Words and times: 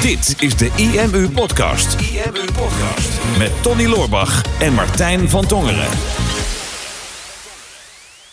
Dit 0.00 0.42
is 0.42 0.56
de 0.56 0.72
IMU 0.76 1.30
Podcast. 1.30 2.00
IMU 2.00 2.44
Podcast. 2.44 3.38
Met 3.38 3.62
Tony 3.62 3.86
Loorbach 3.86 4.60
en 4.60 4.74
Martijn 4.74 5.28
van 5.28 5.46
Tongeren. 5.46 5.88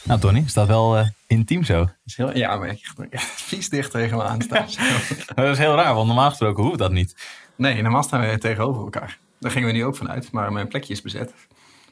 Nou, 0.03 0.19
Tony, 0.19 0.39
is 0.45 0.53
dat 0.53 0.67
wel 0.67 0.97
eh, 0.97 1.07
intiem 1.27 1.63
zo? 1.63 1.77
Dat 1.77 1.93
is 2.05 2.17
heel, 2.17 2.37
ja, 2.37 2.55
maar 2.55 2.67
ik 2.67 2.93
ja, 3.09 3.19
vies 3.19 3.69
dicht 3.69 3.91
tegen 3.91 4.17
me 4.17 4.23
aan 4.23 4.41
staan. 4.41 4.65
dat 5.35 5.45
is 5.45 5.57
heel 5.57 5.75
raar, 5.75 5.93
want 5.93 6.07
normaal 6.07 6.29
gesproken 6.29 6.63
hoeft 6.63 6.77
dat 6.77 6.91
niet. 6.91 7.15
Nee, 7.55 7.81
normaal 7.81 8.03
staan 8.03 8.21
we 8.21 8.37
tegenover 8.37 8.83
elkaar. 8.83 9.17
Daar 9.39 9.51
gingen 9.51 9.67
we 9.67 9.73
nu 9.73 9.85
ook 9.85 9.95
vanuit. 9.95 10.31
Maar 10.31 10.51
mijn 10.51 10.67
plekje 10.67 10.93
is 10.93 11.01
bezet 11.01 11.33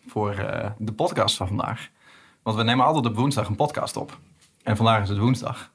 voor 0.08 0.32
eh, 0.32 0.70
de 0.78 0.94
podcast 0.94 1.36
van 1.36 1.48
vandaag. 1.48 1.90
Want 2.44 2.58
we 2.58 2.64
nemen 2.64 2.86
altijd 2.86 3.06
op 3.06 3.16
woensdag 3.16 3.48
een 3.48 3.56
podcast 3.56 3.98
op. 3.98 4.18
En 4.64 4.76
vandaag 4.76 5.02
is 5.02 5.10
het 5.10 5.18
woensdag. 5.18 5.74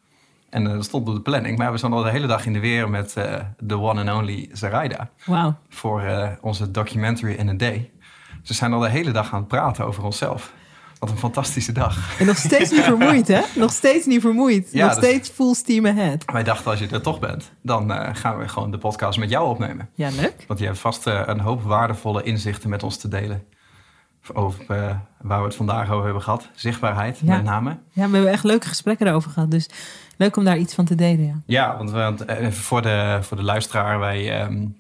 En 0.51 0.64
dat 0.64 0.85
stond 0.85 1.09
op 1.09 1.14
de 1.14 1.21
planning. 1.21 1.59
Maar 1.59 1.73
we 1.73 1.79
zijn 1.79 1.93
al 1.93 2.03
de 2.03 2.11
hele 2.11 2.27
dag 2.27 2.46
in 2.46 2.53
de 2.53 2.61
weer 2.61 2.91
met 2.91 3.14
de 3.59 3.79
one 3.79 4.11
and 4.11 4.21
only 4.21 4.49
Zaraida. 4.53 5.11
Wauw. 5.25 5.54
Voor 5.68 6.03
onze 6.40 6.71
documentary 6.71 7.35
in 7.35 7.49
a 7.49 7.54
day. 7.54 7.90
Ze 8.43 8.54
zijn 8.54 8.73
al 8.73 8.81
de 8.81 8.89
hele 8.89 9.11
dag 9.11 9.32
aan 9.32 9.39
het 9.39 9.49
praten 9.49 9.86
over 9.86 10.04
onszelf. 10.04 10.53
Wat 10.99 11.11
een 11.11 11.17
fantastische 11.17 11.73
dag. 11.73 12.21
En 12.21 12.26
nog 12.26 12.36
steeds 12.36 12.71
niet 12.71 12.82
vermoeid, 12.82 13.29
hè? 13.29 13.40
Nog 13.57 13.73
steeds 13.73 14.07
niet 14.07 14.21
vermoeid. 14.21 14.68
Ja, 14.73 14.86
nog 14.86 14.95
steeds 14.95 15.29
full 15.29 15.54
steam 15.54 15.86
ahead. 15.86 16.25
Wij 16.32 16.43
dachten, 16.43 16.71
als 16.71 16.81
je 16.81 16.89
er 16.89 17.03
toch 17.03 17.18
bent, 17.18 17.53
dan 17.62 17.90
uh, 17.90 18.09
gaan 18.12 18.39
we 18.39 18.48
gewoon 18.48 18.71
de 18.71 18.79
podcast 18.79 19.18
met 19.18 19.31
jou 19.31 19.48
opnemen. 19.48 19.89
Ja, 19.95 20.09
leuk. 20.11 20.45
Want 20.46 20.61
je 20.61 20.67
hebt 20.67 20.79
vast 20.79 21.07
uh, 21.07 21.23
een 21.25 21.40
hoop 21.40 21.62
waardevolle 21.62 22.23
inzichten 22.23 22.71
met 22.71 22.82
ons 22.82 22.96
te 22.96 23.09
delen. 23.09 23.45
Over 24.32 24.61
uh, 24.61 24.90
waar 25.21 25.39
we 25.39 25.45
het 25.45 25.54
vandaag 25.54 25.90
over 25.90 26.04
hebben 26.04 26.23
gehad. 26.23 26.48
Zichtbaarheid, 26.54 27.18
ja. 27.18 27.35
met 27.35 27.45
name. 27.45 27.71
Ja, 27.71 28.09
we 28.09 28.14
hebben 28.14 28.32
echt 28.32 28.45
leuke 28.45 28.68
gesprekken 28.68 29.07
erover 29.07 29.31
gehad. 29.31 29.51
Dus 29.51 29.68
leuk 30.21 30.37
om 30.37 30.45
daar 30.45 30.59
iets 30.59 30.75
van 30.75 30.85
te 30.85 30.95
delen, 30.95 31.27
ja. 31.27 31.35
Ja, 31.47 31.77
want, 31.77 31.91
want 31.91 32.25
voor, 32.51 32.83
de, 32.83 33.19
voor 33.20 33.37
de 33.37 33.42
luisteraar, 33.42 33.98
wij... 33.98 34.43
Um, 34.43 34.79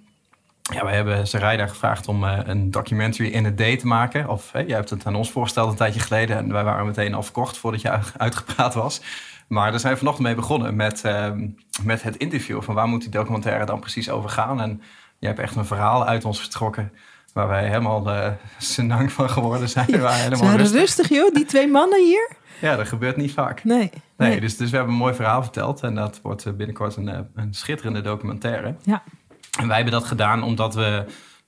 ja, 0.72 0.84
wij 0.84 0.94
hebben 0.94 1.26
Sarayda 1.26 1.66
gevraagd 1.66 2.08
om 2.08 2.24
uh, 2.24 2.38
een 2.44 2.70
documentary 2.70 3.28
in 3.28 3.46
a 3.46 3.50
day 3.50 3.76
te 3.76 3.86
maken. 3.86 4.28
Of 4.28 4.52
hey, 4.52 4.66
jij 4.66 4.76
hebt 4.76 4.90
het 4.90 5.06
aan 5.06 5.14
ons 5.14 5.30
voorgesteld 5.30 5.70
een 5.70 5.76
tijdje 5.76 6.00
geleden. 6.00 6.36
En 6.36 6.52
wij 6.52 6.64
waren 6.64 6.86
meteen 6.86 7.14
al 7.14 7.22
verkocht 7.22 7.58
voordat 7.58 7.80
je 7.80 7.98
uitgepraat 8.16 8.74
was. 8.74 9.00
Maar 9.48 9.70
daar 9.70 9.80
zijn 9.80 9.92
we 9.92 9.98
vanochtend 9.98 10.26
mee 10.26 10.36
begonnen 10.36 10.76
met, 10.76 11.02
uh, 11.06 11.30
met 11.82 12.02
het 12.02 12.16
interview. 12.16 12.62
Van 12.62 12.74
waar 12.74 12.88
moet 12.88 13.00
die 13.00 13.10
documentaire 13.10 13.64
dan 13.64 13.80
precies 13.80 14.10
over 14.10 14.30
gaan? 14.30 14.60
En 14.60 14.82
jij 15.18 15.28
hebt 15.28 15.40
echt 15.42 15.56
een 15.56 15.64
verhaal 15.64 16.06
uit 16.06 16.24
ons 16.24 16.40
getrokken. 16.40 16.92
Waar 17.32 17.48
wij 17.48 17.66
helemaal 17.66 18.08
uh, 18.08 18.26
senang 18.58 19.12
van 19.12 19.30
geworden 19.30 19.68
zijn. 19.68 19.86
Ja, 19.88 19.98
waar 19.98 20.18
helemaal 20.18 20.56
rustig. 20.56 20.80
rustig 20.80 21.08
joh, 21.08 21.34
die 21.34 21.44
twee 21.44 21.68
mannen 21.68 22.04
hier. 22.04 22.30
Ja, 22.60 22.76
dat 22.76 22.88
gebeurt 22.88 23.16
niet 23.16 23.32
vaak. 23.32 23.64
Nee. 23.64 23.78
Nee, 23.78 23.90
nee. 24.16 24.40
Dus, 24.40 24.56
dus 24.56 24.70
we 24.70 24.76
hebben 24.76 24.94
een 24.94 25.00
mooi 25.00 25.14
verhaal 25.14 25.42
verteld. 25.42 25.82
En 25.82 25.94
dat 25.94 26.20
wordt 26.22 26.56
binnenkort 26.56 26.96
een, 26.96 27.28
een 27.34 27.54
schitterende 27.54 28.00
documentaire. 28.00 28.74
Ja. 28.82 29.02
En 29.58 29.66
wij 29.66 29.76
hebben 29.76 29.94
dat 29.94 30.04
gedaan 30.04 30.42
omdat 30.42 30.74
we 30.74 31.04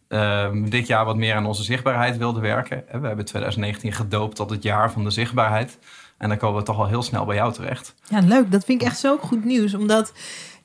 uh, 0.09 0.49
dit 0.71 0.87
jaar 0.87 1.05
wat 1.05 1.17
meer 1.17 1.35
aan 1.35 1.47
onze 1.47 1.63
zichtbaarheid 1.63 2.17
wilden 2.17 2.43
werken. 2.43 2.85
We 3.01 3.07
hebben 3.07 3.25
2019 3.25 3.93
gedoopt 3.93 4.37
tot 4.37 4.51
het 4.51 4.63
jaar 4.63 4.93
van 4.93 5.05
de 5.05 5.11
zichtbaarheid. 5.11 5.79
En 6.19 6.29
dan 6.29 6.39
komen 6.39 6.59
we 6.59 6.67
toch 6.67 6.79
al 6.79 6.87
heel 6.87 7.03
snel 7.03 7.25
bij 7.25 7.37
jou 7.37 7.53
terecht. 7.53 7.95
Ja, 8.09 8.21
leuk. 8.21 8.51
Dat 8.51 8.65
vind 8.65 8.83
ik 8.83 8.89
echt 8.89 8.99
zo 8.99 9.19
goed 9.19 9.45
nieuws. 9.45 9.75
Omdat 9.75 10.13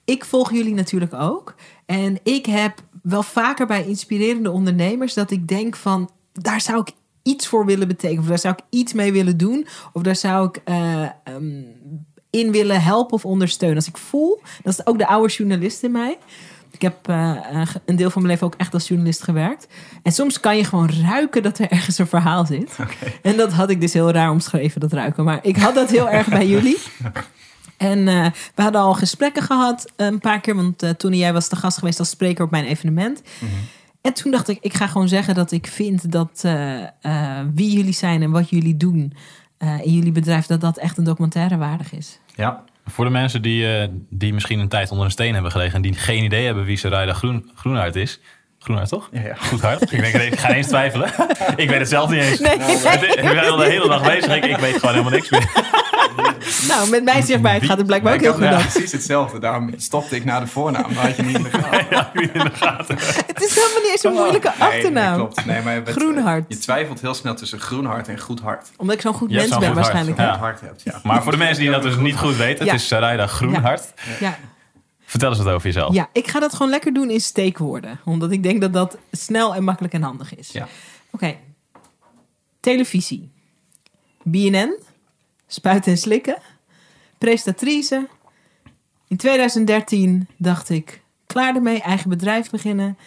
ik 0.05 0.25
volg 0.25 0.51
jullie 0.51 0.73
natuurlijk 0.73 1.13
ook. 1.13 1.55
En 1.85 2.19
ik 2.23 2.45
heb 2.45 2.79
wel 3.03 3.23
vaker 3.23 3.67
bij 3.67 3.85
inspirerende 3.85 4.51
ondernemers 4.51 5.13
dat 5.13 5.31
ik 5.31 5.47
denk 5.47 5.75
van... 5.75 6.09
daar 6.33 6.61
zou 6.61 6.79
ik 6.79 6.91
iets 7.27 7.47
voor 7.47 7.65
willen 7.65 7.87
betekenen. 7.87 8.21
Of 8.21 8.27
daar 8.27 8.39
zou 8.39 8.55
ik 8.57 8.65
iets 8.69 8.93
mee 8.93 9.11
willen 9.11 9.37
doen. 9.37 9.67
Of 9.93 10.01
daar 10.01 10.15
zou 10.15 10.47
ik... 10.47 10.61
Uh, 10.65 11.09
um, 11.29 11.65
in 12.29 12.51
willen 12.51 12.81
helpen 12.81 13.13
of 13.13 13.25
ondersteunen. 13.25 13.77
Als 13.77 13.87
ik 13.87 13.97
voel, 13.97 14.41
dat 14.63 14.73
is 14.73 14.85
ook 14.85 14.97
de 14.97 15.07
oude 15.07 15.33
journalist 15.33 15.83
in 15.83 15.91
mij. 15.91 16.17
Ik 16.71 16.81
heb 16.81 17.09
uh, 17.09 17.37
een 17.85 17.95
deel 17.95 18.09
van 18.09 18.21
mijn 18.21 18.33
leven 18.33 18.47
ook 18.47 18.55
echt 18.57 18.73
als 18.73 18.87
journalist 18.87 19.23
gewerkt. 19.23 19.67
En 20.03 20.11
soms 20.11 20.39
kan 20.39 20.57
je 20.57 20.63
gewoon 20.63 20.89
ruiken 20.89 21.43
dat 21.43 21.59
er 21.59 21.71
ergens 21.71 21.97
een 21.97 22.07
verhaal 22.07 22.45
zit. 22.45 22.77
Okay. 22.79 23.19
En 23.21 23.37
dat 23.37 23.51
had 23.51 23.69
ik 23.69 23.81
dus 23.81 23.93
heel 23.93 24.11
raar 24.11 24.31
omschreven, 24.31 24.81
dat 24.81 24.93
ruiken. 24.93 25.23
Maar 25.23 25.39
ik 25.41 25.57
had 25.57 25.75
dat 25.75 25.89
heel 25.89 26.09
erg 26.09 26.27
bij 26.27 26.47
jullie. 26.55 26.77
En 27.77 27.99
uh, 27.99 28.25
we 28.55 28.61
hadden 28.61 28.81
al 28.81 28.93
gesprekken 28.93 29.43
gehad 29.43 29.91
een 29.95 30.19
paar 30.19 30.39
keer. 30.39 30.55
Want 30.55 30.83
uh, 30.83 30.89
toen 30.89 31.13
jij 31.13 31.33
was 31.33 31.49
de 31.49 31.55
gast 31.55 31.77
geweest 31.77 31.99
als 31.99 32.09
spreker 32.09 32.45
op 32.45 32.51
mijn 32.51 32.65
evenement. 32.65 33.21
Mm 33.39 33.49
-hmm. 33.49 33.57
En 34.07 34.13
toen 34.13 34.31
dacht 34.31 34.47
ik, 34.47 34.57
ik 34.61 34.73
ga 34.73 34.87
gewoon 34.87 35.07
zeggen 35.07 35.35
dat 35.35 35.51
ik 35.51 35.67
vind 35.67 36.11
dat 36.11 36.45
wie 37.53 37.71
jullie 37.71 37.93
zijn 37.93 38.21
en 38.21 38.31
wat 38.31 38.49
jullie 38.49 38.77
doen 38.77 39.13
in 39.83 39.93
jullie 39.93 40.11
bedrijf, 40.11 40.45
dat 40.45 40.61
dat 40.61 40.77
echt 40.77 40.97
een 40.97 41.03
documentaire 41.03 41.57
waardig 41.57 41.93
is. 41.93 42.19
Ja, 42.35 42.63
voor 42.85 43.05
de 43.05 43.11
mensen 43.11 43.41
die, 43.41 43.89
die 44.09 44.33
misschien 44.33 44.59
een 44.59 44.67
tijd 44.67 44.91
onder 44.91 45.05
een 45.05 45.11
steen 45.11 45.33
hebben 45.33 45.51
gelegen 45.51 45.75
en 45.75 45.81
die 45.81 45.93
geen 45.93 46.23
idee 46.23 46.45
hebben 46.45 46.65
wie 46.65 46.77
Sarayda 46.77 47.13
Groen, 47.13 47.51
Groenhart 47.55 47.95
is. 47.95 48.19
Groenhart, 48.67 48.89
toch? 48.89 49.09
Ja, 49.11 49.21
ja. 49.21 49.35
Goed. 49.35 49.91
Ik, 49.91 49.99
denk, 50.01 50.15
ik 50.15 50.39
ga 50.39 50.49
eens 50.49 50.67
twijfelen. 50.67 51.09
ik 51.55 51.69
weet 51.69 51.79
het 51.79 51.89
zelf 51.89 52.09
niet 52.09 52.21
eens. 52.21 52.39
Nee, 52.39 52.57
nee. 52.57 52.75
Ik 52.75 53.21
ben 53.21 53.49
al 53.49 53.57
de 53.57 53.65
hele 53.65 53.87
dag 53.87 54.03
bezig. 54.03 54.35
Ik, 54.35 54.45
ik 54.45 54.57
weet 54.57 54.73
gewoon 54.73 54.91
helemaal 54.91 55.11
niks 55.11 55.29
meer. 55.29 55.49
nou, 56.67 56.89
met 56.89 57.03
mijn 57.03 57.23
zichtbaarheid 57.23 57.65
gaat 57.65 57.77
het 57.77 57.85
blijkbaar 57.85 58.13
ook 58.13 58.21
heel 58.21 58.33
goed. 58.33 58.43
Ja, 58.43 58.57
precies 58.59 58.91
hetzelfde. 58.91 59.39
Daarom 59.39 59.73
stopte 59.77 60.15
ik 60.15 60.25
naar 60.25 60.39
de 60.39 60.47
voornaam. 60.47 60.93
Maar 60.93 61.05
had 61.05 61.15
je 61.15 61.23
niet 61.23 61.37
in 61.37 61.43
de 61.43 61.49
gaten. 61.49 61.85
Ja, 61.97 62.09
niet 62.13 62.33
in 62.33 62.39
de 62.43 62.51
gaten. 62.53 62.95
het 63.27 63.41
is 63.41 63.55
helemaal 63.55 63.81
niet 63.81 63.91
eens 63.91 64.03
een 64.03 64.13
moeilijke 64.13 64.51
achternaam. 64.57 65.17
Nee, 65.17 65.27
klopt. 65.27 65.45
Nee, 65.45 65.61
maar 65.61 65.73
het, 65.73 65.89
Groenhart. 65.89 66.45
Je 66.47 66.57
twijfelt 66.57 67.01
heel 67.01 67.13
snel 67.13 67.35
tussen 67.35 67.59
Groenhart 67.59 68.07
en 68.07 68.19
Goed 68.19 68.39
Hart. 68.39 68.67
Omdat 68.77 68.95
ik 68.95 69.01
zo'n 69.01 69.13
goed 69.13 69.31
mens 69.31 69.57
ben 69.57 69.73
waarschijnlijk. 69.73 70.17
hart. 70.17 70.31
Goed 70.31 70.39
hart 70.39 70.61
hebt, 70.61 70.81
ja. 70.83 70.99
Maar 71.03 71.23
voor 71.23 71.31
de 71.31 71.37
mensen 71.37 71.63
die 71.63 71.71
dat 71.71 71.81
dus 71.81 71.95
niet 71.95 72.17
goed 72.17 72.35
weten, 72.35 72.65
Ja. 72.65 72.71
het 72.71 72.81
is 72.81 72.87
Sarayda 72.87 73.27
Groenhart. 73.27 73.93
Ja. 74.19 74.37
Vertel 75.09 75.29
eens 75.29 75.37
wat 75.37 75.47
over 75.47 75.67
jezelf. 75.67 75.93
ja, 75.93 76.09
ik 76.13 76.27
ga 76.27 76.39
dat 76.39 76.53
gewoon 76.53 76.69
lekker 76.71 76.93
doen 76.93 77.09
in 77.09 77.21
steekwoorden. 77.21 77.99
Omdat 78.05 78.31
ik 78.31 78.43
denk 78.43 78.61
dat 78.61 78.73
dat 78.73 78.97
snel 79.11 79.55
en 79.55 79.63
makkelijk 79.63 79.93
en 79.93 80.01
handig 80.01 80.35
is. 80.35 80.51
Ja. 80.51 80.67
Oké. 81.11 81.37
Televisie. 82.59 83.29
BNN. 84.23 84.77
Spuiten 85.47 85.91
en 85.91 85.97
slikken. 85.97 86.37
Presentatrice. 87.17 88.07
In 89.07 89.17
2013 89.17 90.27
dacht 90.37 90.69
ik, 90.69 91.01
klaar 91.25 91.55
ermee, 91.55 91.81
eigen 91.81 92.09
bedrijf 92.09 92.49
beginnen. 92.49 92.97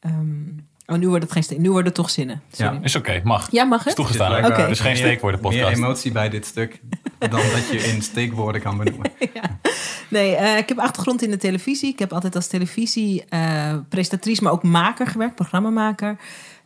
Ehm, 0.00 0.42
oh, 0.86 0.96
nu 0.96 1.08
wordt 1.08 1.30
het 1.30 1.46
geen. 1.46 1.60
Nu 1.62 1.68
worden 1.68 1.86
het 1.86 1.94
toch 1.94 2.10
zinnen. 2.10 2.42
Sorry. 2.52 2.74
Ja. 2.74 2.80
Is 2.82 2.96
oké, 2.96 3.20
mag. 3.24 3.50
Ja, 3.50 3.64
mag 3.64 3.86
Is 3.86 3.94
toegestaan. 3.94 4.44
Oké. 4.44 4.66
Dus 4.66 4.80
geen 4.80 4.96
steekwoorden 4.96 5.40
Meer 5.40 5.50
podcast. 5.50 5.76
emotie 5.76 6.12
bij 6.12 6.28
dit 6.28 6.46
stuk 6.46 6.80
dan 7.18 7.30
dat 7.30 7.68
je 7.70 7.78
in 7.78 8.02
steekwoorden 8.02 8.60
kan 8.60 8.76
benoemen. 8.76 9.10
Ja. 9.34 9.58
Nee, 10.08 10.32
uh, 10.34 10.56
ik 10.56 10.68
heb 10.68 10.78
achtergrond 10.78 11.22
in 11.22 11.30
de 11.30 11.36
televisie. 11.36 11.92
Ik 11.92 11.98
heb 11.98 12.12
altijd 12.12 12.34
als 12.34 12.46
televisiepresentatrice, 12.46 14.40
uh, 14.40 14.44
maar 14.44 14.52
ook 14.52 14.62
maker 14.62 15.06
gewerkt, 15.06 15.34
programmamaker. 15.34 16.16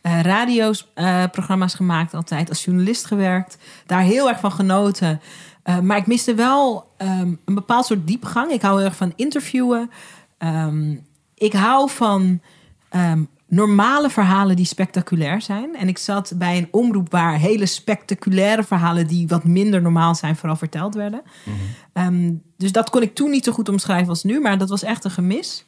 Uh, 0.03 0.21
radio's, 0.21 0.93
programma's 1.33 1.75
gemaakt 1.75 2.15
altijd, 2.15 2.48
als 2.48 2.65
journalist 2.65 3.06
gewerkt. 3.06 3.59
Daar 3.87 4.03
heel 4.03 4.28
erg 4.28 4.41
van 4.41 4.53
genoten. 4.53 5.21
Uh, 5.65 5.78
maar 5.78 5.97
ik 5.97 6.06
miste 6.06 6.34
wel 6.34 6.93
um, 6.98 7.41
een 7.44 7.54
bepaald 7.54 7.87
soort 7.87 8.06
diepgang. 8.06 8.50
Ik 8.50 8.62
hou 8.62 8.77
heel 8.77 8.87
erg 8.87 8.97
van 8.97 9.12
interviewen. 9.16 9.91
Um, 10.38 11.06
ik 11.34 11.53
hou 11.53 11.91
van 11.91 12.41
um, 12.91 13.28
normale 13.46 14.10
verhalen 14.10 14.56
die 14.56 14.66
spectaculair 14.66 15.42
zijn. 15.42 15.76
En 15.76 15.88
ik 15.88 15.98
zat 15.98 16.32
bij 16.36 16.58
een 16.58 16.68
omroep 16.70 17.10
waar 17.10 17.38
hele 17.38 17.66
spectaculaire 17.66 18.64
verhalen... 18.64 19.06
die 19.06 19.28
wat 19.28 19.44
minder 19.44 19.82
normaal 19.82 20.14
zijn, 20.14 20.36
vooral 20.36 20.56
verteld 20.56 20.94
werden. 20.94 21.22
Mm-hmm. 21.92 22.42
dus 22.56 22.72
dat 22.72 22.90
kon 22.90 23.02
ik 23.02 23.14
toen 23.14 23.30
niet 23.30 23.44
zo 23.44 23.52
goed 23.52 23.68
omschrijven 23.68 24.08
als 24.08 24.22
nu. 24.22 24.40
Maar 24.40 24.58
dat 24.58 24.68
was 24.68 24.82
echt 24.82 25.04
een 25.04 25.10
gemis. 25.10 25.64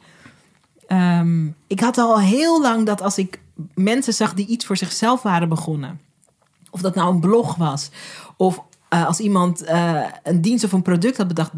ik 1.67 1.81
had 1.81 1.99
al 1.99 2.21
heel 2.21 2.61
lang 2.61 2.87
dat 2.87 3.03
als 3.03 3.19
ik 3.19 3.41
mensen 3.75 4.15
zag 4.15 4.35
die 4.35 4.47
iets 4.47 4.67
voor 4.67 4.77
zichzelf 4.77 5.23
waren 5.23 5.49
begonnen... 5.49 6.01
of 6.71 6.81
dat 6.81 6.95
nou 6.95 7.15
een 7.15 7.21
blog 7.21 7.55
was... 7.55 7.91
of 8.37 8.63
uh, 8.95 9.07
als 9.07 9.21
iemand 9.21 9.63
uh, 9.63 10.05
een 10.23 10.41
dienst 10.41 10.65
of 10.65 10.73
een 10.73 10.83
product 10.83 11.17
had 11.17 11.29
bedacht 11.29 11.51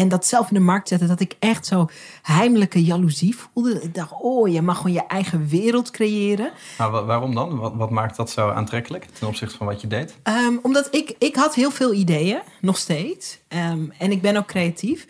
en 0.00 0.08
dat 0.08 0.26
zelf 0.26 0.48
in 0.48 0.54
de 0.54 0.60
markt 0.60 0.88
zette, 0.88 1.06
dat 1.06 1.20
ik 1.20 1.36
echt 1.38 1.66
zo 1.66 1.88
heimelijke 2.22 2.84
jaloezie 2.84 3.36
voelde. 3.36 3.82
Ik 3.82 3.94
dacht, 3.94 4.12
oh, 4.20 4.48
je 4.48 4.62
mag 4.62 4.76
gewoon 4.76 4.92
je 4.92 5.06
eigen 5.06 5.48
wereld 5.48 5.90
creëren. 5.90 6.52
Maar 6.78 6.90
waarom 6.90 7.34
dan? 7.34 7.58
Wat, 7.58 7.74
wat, 7.74 7.90
maakt 7.90 8.16
dat 8.16 8.30
zo 8.30 8.50
aantrekkelijk 8.50 9.04
ten 9.04 9.28
opzichte 9.28 9.56
van 9.56 9.66
wat 9.66 9.80
je 9.80 9.86
deed? 9.86 10.14
Um, 10.24 10.58
omdat 10.62 10.88
ik, 10.90 11.14
ik 11.18 11.36
had 11.36 11.54
heel 11.54 11.70
veel 11.70 11.92
ideeën, 11.92 12.40
nog 12.60 12.76
steeds. 12.76 13.38
Um, 13.48 13.92
en 13.98 14.10
ik 14.10 14.22
ben 14.22 14.36
ook 14.36 14.46
creatief. 14.46 15.06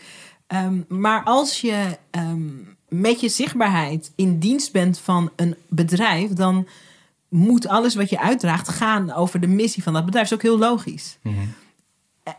Um, 0.48 0.84
maar 0.88 1.22
als 1.24 1.60
je 1.60 1.98
met 2.88 3.20
je 3.20 3.28
zichtbaarheid 3.28 4.12
in 4.16 4.38
dienst 4.38 4.72
bent 4.72 4.98
van 4.98 5.30
een 5.36 5.56
bedrijf, 5.68 6.30
dan 6.30 6.66
moet 7.28 7.68
alles 7.68 7.94
wat 7.94 8.10
je 8.10 8.20
uitdraagt 8.20 8.68
gaan 8.68 9.12
over 9.12 9.40
de 9.40 9.46
missie 9.46 9.82
van 9.82 9.92
dat 9.92 10.04
bedrijf. 10.04 10.28
Dat 10.28 10.38
is 10.38 10.44
ook 10.44 10.58
heel 10.58 10.68
logisch. 10.68 11.18
Mm-hmm. 11.22 11.54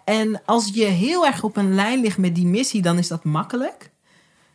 En 0.06 0.42
als 0.46 0.70
je 0.74 0.86
heel 0.86 1.26
erg 1.26 1.44
op 1.44 1.58
een 1.58 1.76
lijn 1.76 2.02
ligt 2.02 2.18
met 2.18 2.36
die 2.36 2.46
missie, 2.46 2.82
dan 2.82 2.98
is 2.98 3.08
dat 3.08 3.24
makkelijk. 3.24 3.92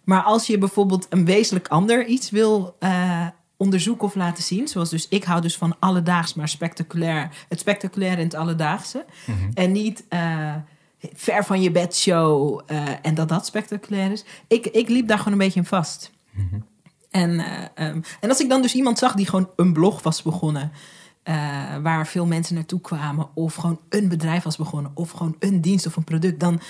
Maar 0.05 0.23
als 0.23 0.47
je 0.47 0.59
bijvoorbeeld 0.59 1.07
een 1.11 1.25
wezenlijk 1.25 1.69
ander 1.69 2.07
iets 2.07 2.31
wil 2.31 2.77
uh, 2.81 3.27
onderzoeken 3.57 4.07
of 4.07 4.15
laten 4.15 4.43
zien, 4.43 4.69
zoals 4.69 4.91
dus 4.91 5.09
ik 5.09 5.25
hou 5.25 5.41
dus 5.41 5.57
van 5.57 5.77
alledaags, 5.79 6.35
maar 6.35 6.49
spectaculair, 6.49 7.31
het 7.49 7.61
spectaculaire 7.61 8.21
in 8.21 8.27
het 8.27 8.35
alledaagse. 8.35 9.05
Mm-hmm. 9.27 9.51
En 9.55 9.73
niet 9.73 10.05
uh, 10.11 10.55
ver 10.99 11.45
van 11.45 11.63
je 11.63 11.71
bed 11.71 11.97
show 11.97 12.61
uh, 12.71 12.89
en 13.03 13.15
dat 13.15 13.29
dat 13.29 13.47
spectaculair 13.47 14.13
is. 14.13 14.25
Ik, 14.49 14.67
ik 14.67 14.89
liep 14.89 15.09
daar 15.09 15.19
gewoon 15.19 15.33
een 15.33 15.39
beetje 15.39 15.61
in 15.61 15.67
vast. 15.67 16.15
En, 17.11 17.41
eh, 17.41 17.89
ehm, 17.89 18.01
en 18.21 18.29
als 18.29 18.41
ik 18.41 18.49
dan 18.49 18.63
dus 18.63 18.75
iemand 18.75 18.99
zag 18.99 19.15
die 19.15 19.27
gewoon 19.27 19.51
een 19.57 19.73
blog 19.73 20.03
was 20.03 20.23
begonnen, 20.23 20.73
eh, 21.27 21.77
waar 21.83 22.07
veel 22.07 22.27
mensen 22.27 22.55
naartoe 22.55 22.81
kwamen, 22.81 23.29
of 23.35 23.55
gewoon 23.55 23.81
een 23.89 24.09
bedrijf 24.09 24.43
was 24.43 24.57
begonnen, 24.57 24.91
of 24.95 25.11
gewoon 25.11 25.37
een 25.39 25.61
dienst 25.61 25.87
of 25.87 25.97
een 25.97 26.05
product, 26.05 26.41
dan 26.41 26.61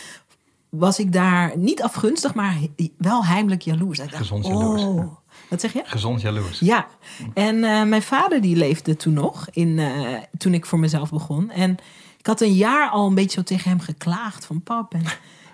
was 0.69 0.99
ik 0.99 1.13
daar 1.13 1.59
niet 1.59 1.83
afgunstig, 1.83 2.35
maar 2.35 2.57
wel 2.97 3.25
heimelijk 3.25 3.63
jaloers. 3.63 3.99
Ik 3.99 4.05
dacht, 4.05 4.17
Gezond 4.17 4.47
jaloers, 4.47 4.83
oh. 4.83 5.13
Wat 5.49 5.61
zeg 5.61 5.73
je? 5.73 5.83
Gezond 5.85 6.21
jaloers. 6.21 6.59
Ja, 6.59 6.87
en 7.35 7.65
eh, 7.65 7.83
mijn 7.83 8.03
vader 8.03 8.41
die 8.41 8.57
leefde 8.57 8.97
toen 8.97 9.13
nog, 9.13 9.49
in, 9.51 9.79
eh, 9.79 10.19
toen 10.39 10.55
ik 10.55 10.67
voor 10.67 10.79
mezelf 10.79 11.11
begon. 11.11 11.51
En 11.51 11.77
ik 12.19 12.27
had 12.27 12.41
een 12.41 12.55
jaar 12.55 12.91
al 12.91 13.07
een 13.07 13.15
beetje 13.15 13.39
zo 13.39 13.43
tegen 13.43 13.71
hem 13.71 13.81
geklaagd 13.81 14.47
van 14.47 14.63
pap. 14.63 14.95
En 14.95 15.03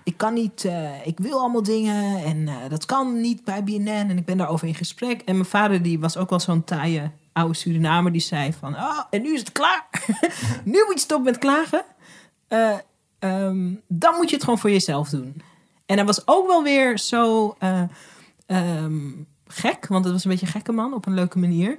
ik 0.04 0.16
kan 0.16 0.34
niet, 0.34 0.68
ik 1.04 1.18
wil 1.18 1.38
allemaal 1.38 1.62
dingen 1.62 2.24
en 2.24 2.48
dat 2.68 2.86
kan 2.86 3.20
niet 3.20 3.44
bij 3.44 3.64
BNN. 3.64 3.88
En 3.88 4.18
ik 4.18 4.24
ben 4.24 4.36
daarover 4.36 4.68
in 4.68 4.74
gesprek. 4.74 5.20
En 5.20 5.34
mijn 5.34 5.48
vader 5.48 5.82
die 5.82 6.00
was 6.00 6.16
ook 6.16 6.30
wel 6.30 6.40
zo'n 6.40 6.64
taaie 6.64 7.10
oude 7.32 7.54
Surinamer 7.54 8.12
die 8.12 8.20
zei 8.20 8.52
van... 8.52 8.74
Oh, 8.74 9.00
en 9.10 9.22
nu 9.22 9.34
is 9.34 9.40
het 9.40 9.52
klaar. 9.52 9.88
nu 10.64 10.84
moet 10.86 10.94
je 10.94 11.00
stoppen 11.00 11.32
met 11.32 11.38
klagen. 11.38 11.84
Eh, 12.48 12.74
ehm, 13.18 13.74
dan 13.88 14.14
moet 14.14 14.28
je 14.28 14.34
het 14.34 14.44
gewoon 14.44 14.58
voor 14.58 14.70
jezelf 14.70 15.08
doen. 15.08 15.42
En 15.86 15.96
hij 15.96 16.06
was 16.06 16.26
ook 16.26 16.46
wel 16.46 16.62
weer 16.62 16.98
zo 16.98 17.54
eh, 17.58 17.82
ehm, 18.46 19.10
gek, 19.46 19.86
want 19.86 20.04
het 20.04 20.12
was 20.12 20.24
een 20.24 20.30
beetje 20.30 20.46
een 20.46 20.52
gekke 20.52 20.72
man 20.72 20.94
op 20.94 21.06
een 21.06 21.14
leuke 21.14 21.38
manier. 21.38 21.76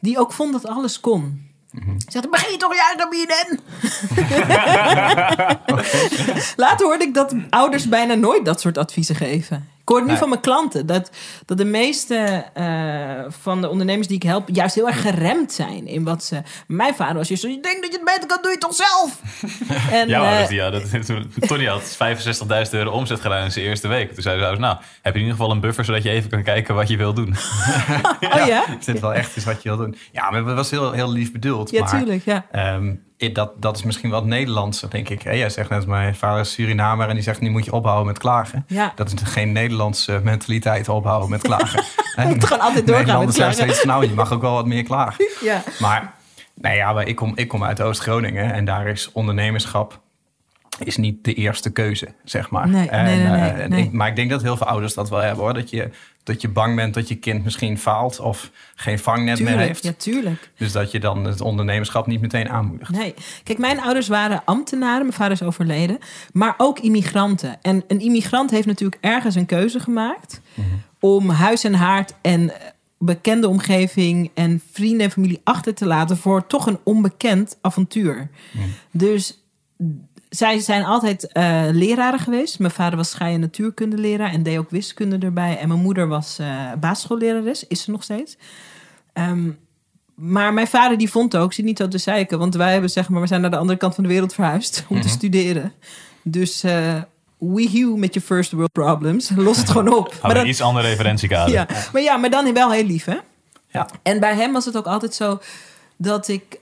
Die 0.00 0.18
ook 0.18 0.32
vond 0.32 0.52
dat 0.52 0.66
alles 0.66 1.00
kon. 1.00 1.48
Hij 1.70 1.96
zegt, 2.06 2.30
begin 2.30 2.52
je 2.52 2.56
toch 2.56 2.74
juist 2.74 3.00
aan 3.00 3.08
BNN? 3.10 3.58
Later 6.56 6.86
hoorde 6.86 7.04
ik 7.04 7.14
dat 7.14 7.34
ouders 7.50 7.88
bijna 7.88 8.14
nooit 8.14 8.44
dat 8.44 8.60
soort 8.60 8.78
adviezen 8.78 9.14
geven. 9.14 9.68
Ik 9.90 9.96
hoor 9.96 10.04
het 10.04 10.14
nu 10.14 10.20
Nee. 10.20 10.30
van 10.30 10.40
mijn 10.40 10.60
klanten 10.60 10.86
dat, 10.86 11.10
dat 11.46 11.58
de 11.58 11.64
meeste 11.64 12.44
eh, 12.54 13.24
van 13.28 13.60
de 13.60 13.68
ondernemers 13.68 14.06
die 14.06 14.16
ik 14.16 14.22
help 14.22 14.48
juist 14.52 14.74
heel 14.74 14.86
erg 14.86 15.00
geremd 15.00 15.52
zijn 15.52 15.86
in 15.86 16.04
wat 16.04 16.24
ze. 16.24 16.42
Mijn 16.66 16.94
vader 16.94 17.14
was 17.14 17.28
juist 17.28 17.42
zo, 17.42 17.48
je 17.48 17.60
denkt 17.60 17.82
dat 17.82 17.92
je 17.92 17.96
het 17.98 18.06
beter 18.06 18.26
kan, 18.26 18.38
doe 18.42 18.50
je 18.50 18.58
het 18.58 18.60
toch 18.60 18.74
zelf? 18.74 19.20
en, 20.00 20.08
eh, 20.08 20.48
die 20.48 20.62
hadden, 20.62 21.04
toen, 21.04 21.32
Tony 21.46 21.64
had 21.66 21.98
65.000 22.66 22.70
euro 22.70 22.90
omzet 22.90 23.20
gedaan 23.20 23.44
in 23.44 23.52
zijn 23.52 23.64
eerste 23.64 23.88
week. 23.88 24.12
Toen 24.12 24.22
zeiden 24.22 24.54
ze, 24.54 24.60
nou, 24.60 24.76
heb 25.02 25.14
je 25.14 25.20
in 25.20 25.26
ieder 25.26 25.36
geval 25.36 25.50
een 25.50 25.60
buffer 25.60 25.84
zodat 25.84 26.02
je 26.02 26.10
even 26.10 26.30
kan 26.30 26.42
kijken 26.42 26.74
wat 26.74 26.88
je 26.88 26.96
wil 26.96 27.14
doen. 27.14 27.28
oh 28.36 28.46
ja? 28.46 28.64
Is 28.78 28.84
dit 28.84 29.00
wel 29.00 29.14
echt 29.14 29.36
is 29.36 29.44
wat 29.44 29.62
je 29.62 29.68
wil 29.68 29.78
doen? 29.78 29.96
Ja, 30.12 30.30
maar 30.30 30.44
het 30.44 30.54
was 30.56 30.70
heel, 30.70 30.92
heel 30.92 31.12
lief 31.12 31.32
bedoeld. 31.32 31.70
Ja, 31.70 31.80
maar, 31.80 31.90
tuurlijk, 31.90 32.24
ja. 32.24 32.46
ehm, 32.50 32.94
dat, 33.28 33.52
dat 33.56 33.76
is 33.76 33.82
misschien 33.82 34.10
wat 34.10 34.24
Nederlandser, 34.24 34.90
denk 34.90 35.08
ik. 35.08 35.22
Hè? 35.22 35.30
Jij 35.32 35.50
zegt 35.50 35.70
net, 35.70 35.86
mijn 35.86 36.14
vader 36.14 36.40
is 36.40 36.52
Surinamer 36.52 37.08
en 37.08 37.14
die 37.14 37.22
zegt, 37.22 37.40
nu 37.40 37.50
moet 37.50 37.64
je 37.64 37.72
ophouden 37.72 38.06
met 38.06 38.18
klagen. 38.18 38.64
Ja. 38.68 38.92
Dat 38.94 39.06
is 39.12 39.12
geen 39.24 39.52
Nederlandse 39.52 40.20
mentaliteit, 40.24 40.88
ophouden 40.88 41.30
met 41.30 41.42
klagen. 41.42 41.84
Hè? 42.16 42.28
moet 42.28 42.44
gewoon 42.44 42.62
altijd 42.62 42.86
doorgaan 42.86 43.04
Nederlanders 43.04 43.36
klagen. 43.36 43.54
steeds 43.54 43.84
nou, 43.84 44.06
je 44.08 44.14
mag 44.14 44.32
ook 44.32 44.40
wel 44.40 44.52
wat 44.54 44.66
meer 44.66 44.82
klagen. 44.82 45.24
ja. 45.40 45.62
Maar, 45.78 46.12
nou 46.54 46.74
ja, 46.76 46.92
maar 46.92 47.06
ik, 47.06 47.16
kom, 47.16 47.32
ik 47.34 47.48
kom 47.48 47.64
uit 47.64 47.80
Oost-Groningen 47.82 48.52
en 48.52 48.64
daar 48.64 48.86
is 48.86 49.12
ondernemerschap 49.12 50.00
is 50.78 50.96
niet 50.96 51.24
de 51.24 51.34
eerste 51.34 51.70
keuze, 51.72 52.08
zeg 52.24 52.50
maar. 52.50 52.68
Nee, 52.68 52.88
en, 52.88 53.04
nee, 53.04 53.16
nee, 53.16 53.26
nee, 53.40 53.50
eh, 53.50 53.64
en 53.64 53.72
ik- 53.72 53.92
maar 53.92 54.08
ik 54.08 54.16
denk 54.16 54.30
dat 54.30 54.42
heel 54.42 54.56
veel 54.56 54.66
ouders 54.66 54.94
dat 54.94 55.10
wel 55.10 55.18
hebben, 55.18 55.44
hoor. 55.44 55.54
Dat 55.54 55.70
je, 55.70 55.90
dat 56.22 56.40
je 56.40 56.48
bang 56.48 56.76
bent 56.76 56.94
dat 56.94 57.08
je 57.08 57.14
kind 57.14 57.44
misschien 57.44 57.78
faalt 57.78 58.20
of 58.20 58.50
geen 58.74 58.98
vangnet 58.98 59.40
meer 59.40 59.58
heeft. 59.58 59.82
ja, 59.82 59.92
tuurlijk. 59.92 60.50
Dus 60.56 60.72
dat 60.72 60.90
je 60.90 61.00
dan 61.00 61.24
het 61.24 61.40
ondernemerschap 61.40 62.06
niet 62.06 62.20
meteen 62.20 62.48
aanmoedigt. 62.48 62.90
Nee. 62.90 63.14
Kijk, 63.42 63.58
mijn 63.58 63.80
ouders 63.80 64.08
waren 64.08 64.42
ambtenaren. 64.44 65.00
Mijn 65.00 65.12
vader 65.12 65.32
is 65.32 65.42
overleden. 65.42 65.98
Maar 66.32 66.54
ook 66.56 66.78
immigranten. 66.78 67.58
En 67.62 67.84
een 67.88 68.00
immigrant 68.00 68.50
heeft 68.50 68.66
natuurlijk 68.66 69.04
ergens 69.04 69.34
een 69.34 69.46
keuze 69.46 69.80
gemaakt... 69.80 70.40
om 71.00 71.30
huis 71.30 71.64
en 71.64 71.74
haard 71.74 72.14
en 72.20 72.60
eh, 72.60 72.66
bekende 72.98 73.48
omgeving... 73.48 74.30
en 74.34 74.62
vrienden 74.72 75.06
en 75.06 75.12
familie 75.12 75.40
achter 75.44 75.74
te 75.74 75.86
laten... 75.86 76.16
voor 76.16 76.46
toch 76.46 76.66
een 76.66 76.78
onbekend 76.84 77.58
avontuur. 77.60 78.30
Dus 78.90 79.38
zij 80.30 80.58
zijn 80.58 80.84
altijd 80.84 81.32
eh, 81.32 81.62
leraren 81.70 82.18
geweest. 82.18 82.58
Mijn 82.58 82.72
vader 82.72 82.96
was 82.96 83.10
schei- 83.10 83.34
en 83.34 83.40
natuurkundeleraar... 83.40 84.32
en 84.32 84.42
deed 84.42 84.58
ook 84.58 84.70
wiskunde 84.70 85.18
erbij. 85.18 85.58
En 85.58 85.68
mijn 85.68 85.80
moeder 85.80 86.08
was 86.08 86.38
eh 86.38 86.72
basisschoollerares. 86.80 87.66
Is 87.66 87.82
ze 87.82 87.90
nog 87.90 88.02
steeds. 88.02 88.36
Ehm, 89.12 89.50
maar 90.14 90.54
mijn 90.54 90.66
vader 90.66 90.98
die 90.98 91.10
vond 91.10 91.36
ook, 91.36 91.52
zit 91.52 91.64
niet 91.64 91.78
zo 91.78 91.88
te 91.88 91.98
zeiken, 91.98 92.38
want 92.38 92.54
wij 92.54 92.72
hebben 92.72 92.90
zeg 92.90 93.08
maar, 93.08 93.20
we 93.20 93.26
zijn 93.26 93.40
naar 93.40 93.50
de 93.50 93.56
andere 93.56 93.78
kant 93.78 93.94
van 93.94 94.04
de 94.04 94.10
wereld 94.10 94.34
verhuisd 94.34 94.84
om 94.88 95.00
te 95.00 95.08
studeren. 95.08 95.72
Dus 96.22 96.62
eh 96.62 97.02
we 97.38 97.70
you 97.70 97.98
met 97.98 98.14
je 98.14 98.20
first 98.20 98.52
world 98.52 98.72
problems, 98.72 99.30
los 99.36 99.56
het 99.56 99.70
gewoon 99.70 99.94
op. 99.94 100.14
Maar 100.22 100.36
een 100.36 100.48
iets 100.48 100.60
andere 100.60 100.88
referentiekader. 100.88 101.54
ja, 101.54 101.66
maar 101.92 102.02
ja, 102.02 102.16
maar 102.16 102.30
dan 102.30 102.52
wel 102.52 102.70
heel 102.70 102.84
lief, 102.84 103.04
hè? 103.04 103.16
Ja. 103.66 103.88
En 104.02 104.20
bij 104.20 104.34
hem 104.34 104.52
was 104.52 104.64
het 104.64 104.76
ook 104.76 104.86
altijd 104.86 105.14
zo 105.14 105.40
dat 105.96 106.28
ik, 106.28 106.58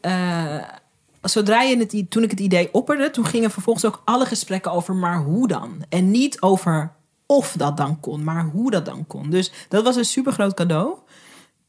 zodra 1.23 1.63
je 1.63 1.79
het, 1.79 2.11
toen 2.11 2.23
ik 2.23 2.31
het 2.31 2.41
idee 2.41 2.75
opperde, 2.75 3.11
toen 3.11 3.27
gingen 3.27 3.51
vervolgens 3.51 3.85
ook 3.85 4.03
alle 4.05 4.27
gesprekken 4.27 4.73
over, 4.73 4.95
maar 4.95 5.19
hoe 5.19 5.49
dan? 5.49 5.85
En 5.89 6.11
niet 6.11 6.41
over 6.41 6.93
of 7.27 7.55
dat 7.57 7.77
dan 7.77 8.01
kon, 8.01 8.25
maar 8.25 8.45
hoe 8.45 8.71
dat 8.71 8.85
dan 8.85 9.07
kon. 9.07 9.31
Dus 9.31 9.53
dat 9.69 9.85
was 9.85 9.97
een 9.97 10.05
super 10.05 10.33
groot 10.33 10.55
cadeau. 10.55 10.95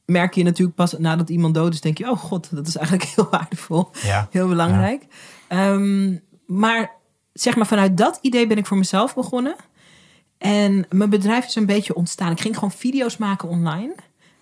Merk 0.05 0.33
je 0.33 0.43
natuurlijk 0.43 0.75
pas 0.75 0.97
nadat 0.97 1.29
iemand 1.29 1.53
dood 1.53 1.73
is, 1.73 1.81
denk 1.81 1.97
je, 1.97 2.09
oh 2.09 2.17
god, 2.17 2.55
dat 2.55 2.67
is 2.67 2.75
eigenlijk 2.75 3.09
heel 3.15 3.27
waardevol. 3.31 3.89
Ja. 4.03 4.27
Heel 4.31 4.47
belangrijk. 4.47 5.05
Ehm, 5.47 6.17
maar 6.45 6.91
zeg 7.33 7.55
maar, 7.55 7.67
vanuit 7.67 7.97
dat 7.97 8.19
idee 8.21 8.47
ben 8.47 8.57
ik 8.57 8.65
voor 8.65 8.77
mezelf 8.77 9.15
begonnen. 9.15 9.55
En 10.37 10.85
mijn 10.89 11.09
bedrijf 11.09 11.45
is 11.45 11.55
een 11.55 11.65
beetje 11.65 11.95
ontstaan. 11.95 12.31
Ik 12.31 12.41
ging 12.41 12.53
gewoon 12.53 12.71
video's 12.71 13.17
maken 13.17 13.49
online. 13.49 13.95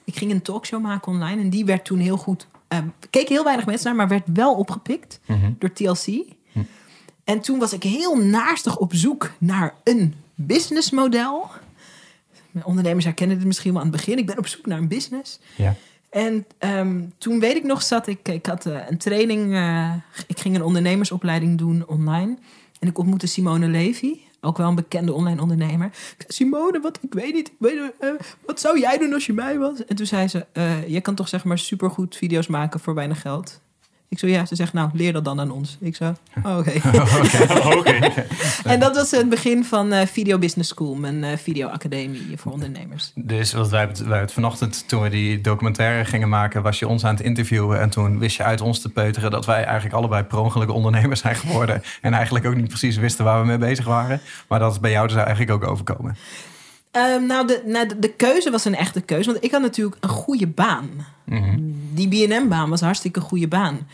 Ik 0.04 0.18
ging 0.18 0.32
een 0.32 0.42
talkshow 0.42 0.82
maken 0.82 1.12
online. 1.12 1.42
En 1.42 1.50
die 1.50 1.66
werd 1.66 1.86
toen 1.86 2.00
heel 2.00 2.18
goed. 2.18 2.48
Uh, 2.74 2.80
keken 3.10 3.34
heel 3.34 3.44
weinig 3.44 3.66
mensen 3.66 3.88
naar, 3.88 3.96
maar 3.96 4.08
werd 4.08 4.28
wel 4.34 4.54
opgepikt 4.54 5.20
door 5.60 5.74
TLC. 5.74 6.36
En 7.24 7.42
toen 7.42 7.60
was 7.60 7.74
ik 7.74 7.84
heel 7.84 8.18
naastig 8.18 8.78
op 8.78 8.94
zoek 8.94 9.32
naar 9.38 9.74
een 9.84 10.16
businessmodel. 10.36 11.50
Ondernemers 12.64 13.06
herkennen 13.06 13.38
dit 13.38 13.46
misschien 13.46 13.72
wel 13.74 13.82
aan 13.82 13.88
het 13.88 13.96
begin. 13.98 14.18
Ik 14.18 14.26
ben 14.26 14.38
op 14.38 14.48
zoek 14.48 14.66
naar 14.66 14.78
een 14.78 14.88
business. 14.88 15.40
Ja. 15.56 15.76
En 16.10 16.46
ehm, 16.58 17.02
toen 17.18 17.40
weet 17.40 17.56
ik 17.56 17.64
nog, 17.64 17.82
zat 17.82 18.08
ik, 18.08 18.28
ik 18.28 18.46
had 18.46 18.66
eh, 18.66 18.80
een 18.90 18.98
training, 18.98 19.54
eh, 19.54 19.94
ik 20.28 20.40
ging 20.40 20.56
een 20.56 20.64
ondernemersopleiding 20.64 21.58
doen 21.58 21.88
online. 21.88 22.38
En 22.80 22.88
ik 22.88 22.98
ontmoette 22.98 23.28
Simone 23.28 23.68
Levy, 23.68 24.18
ook 24.42 24.58
wel 24.58 24.68
een 24.68 24.76
bekende 24.76 25.14
online 25.14 25.42
ondernemer. 25.42 25.92
Simone, 26.28 26.80
wat, 26.80 27.00
ik 27.02 27.14
weet 27.14 27.34
niet, 27.34 27.52
weet, 27.60 27.94
eh, 28.00 28.10
wat 28.46 28.60
zou 28.60 28.80
jij 28.80 28.98
doen 28.98 29.14
als 29.14 29.26
je 29.26 29.34
mij 29.34 29.58
was? 29.58 29.86
En 29.86 29.96
toen 29.96 30.06
zei 30.06 30.28
ze, 30.28 30.46
eh 30.52 30.88
je 30.88 31.02
kan 31.02 31.16
toch 31.16 31.28
zeg 31.28 31.44
maar 31.44 31.58
supergoed 31.58 32.16
video's 32.16 32.48
maken 32.48 32.80
voor 32.80 32.94
weinig 32.94 33.22
geld. 33.22 33.62
Ik 34.10 34.20
zo, 34.20 34.28
ja, 34.28 34.46
ze 34.46 34.56
zegt, 34.56 34.74
nou, 34.74 34.90
leer 34.94 35.14
dat 35.14 35.26
dan 35.26 35.40
aan 35.40 35.52
ons. 35.52 35.78
Ik 35.80 35.96
zo, 35.96 36.16
oh, 36.44 36.58
oké. 36.58 36.72
Oké. 37.78 38.14
en 38.64 38.80
dat 38.80 38.96
was 38.96 39.12
het 39.12 39.30
begin 39.30 39.66
van 39.66 39.92
eh, 39.92 40.08
Video 40.08 40.38
Business 40.38 40.70
School, 40.70 40.96
mijn 40.96 41.24
eh, 41.24 41.38
videoacademie 41.38 42.38
voor 42.38 42.52
ondernemers. 42.52 43.12
Dus 43.16 43.54
wat 43.54 43.70
wij, 43.70 43.90
wij 44.06 44.20
het 44.20 44.32
vanochtend, 44.32 44.88
toen 44.88 45.02
we 45.02 45.10
die 45.10 45.42
documentaire 45.42 46.06
gingen 46.06 46.30
maken, 46.30 46.62
was 46.62 46.80
je 46.80 46.88
ons 46.88 47.06
aan 47.06 47.16
het 47.16 47.24
interviewen. 47.24 47.80
En 47.80 47.90
toen 47.90 48.20
wist 48.20 48.38
je 48.38 48.44
uit 48.44 48.62
ons 48.62 48.82
te 48.82 48.90
peuteren 48.90 49.32
dat 49.32 49.46
wij 49.46 49.64
eigenlijk 49.64 49.96
allebei 49.96 50.24
per 50.24 50.72
ondernemers 50.74 51.20
zijn 51.20 51.36
geworden. 51.36 51.82
En 52.02 52.14
eigenlijk 52.14 52.46
ook 52.46 52.56
niet 52.56 52.68
precies 52.68 52.98
wisten 52.98 53.26
waar 53.26 53.42
we 53.42 53.48
mee 53.48 53.58
bezig 53.58 53.86
waren. 53.86 54.22
Maar 54.48 54.60
dat 54.60 54.72
is 54.72 54.80
bij 54.80 54.92
jou 54.92 55.08
dus 55.08 55.18
eigenlijk 55.18 55.52
ook 55.52 55.68
overkomen. 55.68 56.18
Ehm, 56.98 57.26
nou, 57.26 57.48
de, 57.48 57.62
nou 57.66 57.88
de, 57.88 58.00
de 58.00 58.14
keuze 58.14 58.52
was 58.52 58.66
een 58.66 58.76
echte 58.76 59.02
keuze. 59.02 59.32
Want 59.32 59.44
ik 59.44 59.52
had 59.52 59.62
natuurlijk 59.62 59.98
een 60.00 60.10
goede 60.10 60.48
baan. 60.48 60.90
Die 61.94 62.08
BNM-baan 62.08 62.70
was 62.70 62.80
een 62.80 62.86
hartstikke 62.86 63.20
goede 63.20 63.48
baan. 63.48 63.88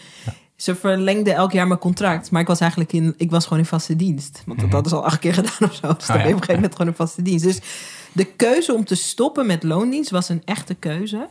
Ze 0.55 0.75
verlengde 0.75 1.31
elk 1.31 1.51
jaar 1.51 1.67
mijn 1.67 1.79
contract. 1.79 2.31
Maar 2.31 2.41
ik 2.41 2.47
was 2.47 2.59
eigenlijk 2.59 2.93
in, 2.93 3.13
ik 3.17 3.31
was 3.31 3.43
gewoon 3.43 3.59
in 3.59 3.65
vaste 3.65 3.95
dienst. 3.95 4.43
Want 4.45 4.59
dat 4.59 4.71
hadden 4.71 4.89
ze 4.89 4.95
al 4.95 5.05
acht 5.05 5.19
keer 5.19 5.33
gedaan 5.33 5.69
of 5.69 5.75
zo. 5.75 5.93
Dus 5.93 6.07
dan 6.07 6.17
ben 6.17 6.27
je 6.27 6.33
op 6.33 6.39
een 6.41 6.45
gegeven 6.45 6.53
moment 6.53 6.71
gewoon 6.71 6.87
in 6.87 6.97
vaste 6.97 7.21
dienst. 7.21 7.43
Dus 7.45 7.59
de 8.11 8.25
keuze 8.25 8.73
om 8.73 8.85
te 8.85 8.95
stoppen 8.95 9.45
met 9.45 9.63
loondienst 9.63 10.09
was 10.09 10.29
een 10.29 10.41
echte 10.45 10.73
keuze. 10.73 11.27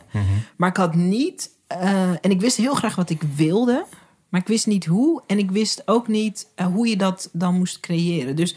Maar 0.55 0.69
ik 0.69 0.77
had 0.77 0.95
niet... 0.95 1.49
eh, 1.67 2.09
en 2.09 2.31
ik 2.31 2.41
wist 2.41 2.57
heel 2.57 2.73
graag 2.75 2.95
wat 2.95 3.09
ik 3.09 3.21
wilde. 3.35 3.85
Maar 4.29 4.41
ik 4.41 4.47
wist 4.47 4.67
niet 4.67 4.85
hoe. 4.85 5.23
En 5.27 5.37
ik 5.37 5.51
wist 5.51 5.81
ook 5.85 6.07
niet 6.07 6.47
eh, 6.55 6.65
hoe 6.65 6.87
je 6.87 6.97
dat 6.97 7.29
dan 7.33 7.57
moest 7.57 7.79
creëren. 7.79 8.35
Dus 8.35 8.55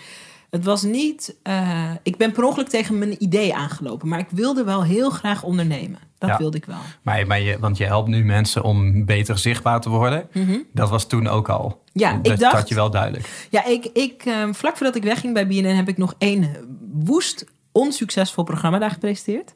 het 0.50 0.65
was 0.65 0.83
niet... 0.83 1.37
eh, 1.43 1.91
ik 2.03 2.17
ben 2.17 2.33
per 2.33 2.45
ongeluk 2.45 2.69
tegen 2.69 2.99
mijn 2.99 3.23
idee 3.23 3.55
aangelopen. 3.55 4.09
Maar 4.09 4.19
ik 4.19 4.29
wilde 4.31 4.65
wel 4.65 4.85
heel 4.85 5.11
graag 5.11 5.43
ondernemen. 5.43 5.99
Dat 6.19 6.29
Ja. 6.31 6.37
wilde 6.38 6.57
ik 6.57 6.65
wel. 6.65 6.76
Maar, 7.03 7.26
maar 7.26 7.41
je, 7.41 7.59
want 7.59 7.76
je 7.76 7.85
helpt 7.85 8.09
nu 8.09 8.25
mensen 8.25 8.62
om 8.62 9.05
beter 9.05 9.38
zichtbaar 9.38 9.81
te 9.81 9.88
worden. 9.88 10.29
Dat 10.73 10.88
was 10.91 11.07
toen 11.07 11.29
ook 11.29 11.49
al. 11.49 11.81
Ja, 11.93 12.12
dat, 12.23 12.33
ik 12.33 12.38
dacht- 12.38 12.55
dat 12.57 12.69
je 12.69 12.75
wel 12.75 12.91
duidelijk. 12.91 13.47
Ja, 13.50 13.65
ik, 13.65 13.85
ik, 13.93 14.23
eh, 14.25 14.49
vlak 14.53 14.76
voordat 14.76 14.97
ik 14.97 15.03
wegging 15.03 15.35
bij 15.35 15.47
BNN 15.47 15.65
heb 15.76 15.88
ik 15.88 15.97
nog 15.97 16.15
één 16.19 16.50
woest 16.93 17.45
onsuccesvol 17.73 18.45
programma 18.45 18.79
daar 18.79 18.91
gepresenteerd. 18.91 19.53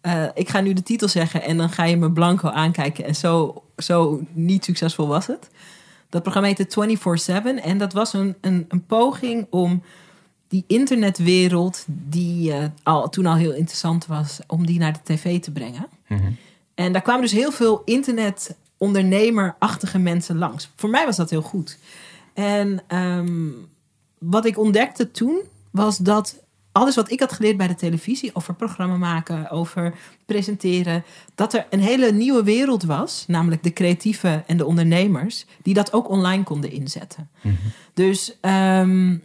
Eh, 0.00 0.24
ik 0.34 0.48
ga 0.48 0.60
nu 0.60 0.72
de 0.72 0.82
titel 0.82 1.08
zeggen 1.08 1.42
en 1.42 1.56
dan 1.56 1.70
ga 1.70 1.84
je 1.84 1.96
me 1.96 2.10
blanco 2.12 2.48
aankijken. 2.48 3.04
En 3.04 3.14
zo, 3.14 3.62
zo 3.76 4.20
niet 4.32 4.64
succesvol 4.64 5.06
was 5.06 5.26
het. 5.26 5.50
Dat 6.08 6.22
programma 6.22 6.48
heette 6.48 6.66
24-7 6.68 7.62
en 7.62 7.78
dat 7.78 7.92
was 7.92 8.12
een, 8.12 8.34
een, 8.40 8.64
een 8.68 8.86
poging 8.86 9.46
om 9.50 9.82
die 10.52 10.64
internetwereld, 10.66 11.84
die 11.86 12.52
eh, 12.52 12.64
al, 12.82 13.08
toen 13.08 13.26
al 13.26 13.34
heel 13.34 13.52
interessant 13.52 14.06
was, 14.06 14.40
om 14.46 14.66
die 14.66 14.78
naar 14.78 14.92
de 14.92 14.98
tv 15.02 15.40
te 15.40 15.52
brengen. 15.52 15.86
Mhm. 16.08 16.30
En 16.74 16.92
daar 16.92 17.02
kwamen 17.02 17.22
dus 17.22 17.32
heel 17.32 17.52
veel 17.52 17.82
internetondernemerachtige 17.84 19.98
mensen 19.98 20.38
langs. 20.38 20.70
Voor 20.76 20.90
mij 20.90 21.04
was 21.04 21.16
dat 21.16 21.30
heel 21.30 21.42
goed. 21.42 21.78
En 22.34 22.82
ehm, 22.86 23.48
wat 24.18 24.44
ik 24.44 24.58
ontdekte 24.58 25.10
toen 25.10 25.40
was 25.70 25.96
dat 25.96 26.40
alles 26.72 26.94
wat 26.94 27.10
ik 27.10 27.20
had 27.20 27.32
geleerd 27.32 27.56
bij 27.56 27.68
de 27.68 27.74
televisie 27.74 28.34
over 28.34 28.54
programma 28.54 28.96
maken, 28.96 29.50
over 29.50 29.94
presenteren, 30.26 31.04
dat 31.34 31.54
er 31.54 31.66
een 31.70 31.80
hele 31.80 32.12
nieuwe 32.12 32.42
wereld 32.42 32.82
was, 32.82 33.24
namelijk 33.26 33.62
de 33.62 33.72
creatieven 33.72 34.46
en 34.46 34.56
de 34.56 34.66
ondernemers, 34.66 35.46
die 35.62 35.74
dat 35.74 35.92
ook 35.92 36.08
online 36.08 36.42
konden 36.42 36.70
inzetten. 36.70 37.30
Dus 37.94 38.36
ehm, 38.40 39.16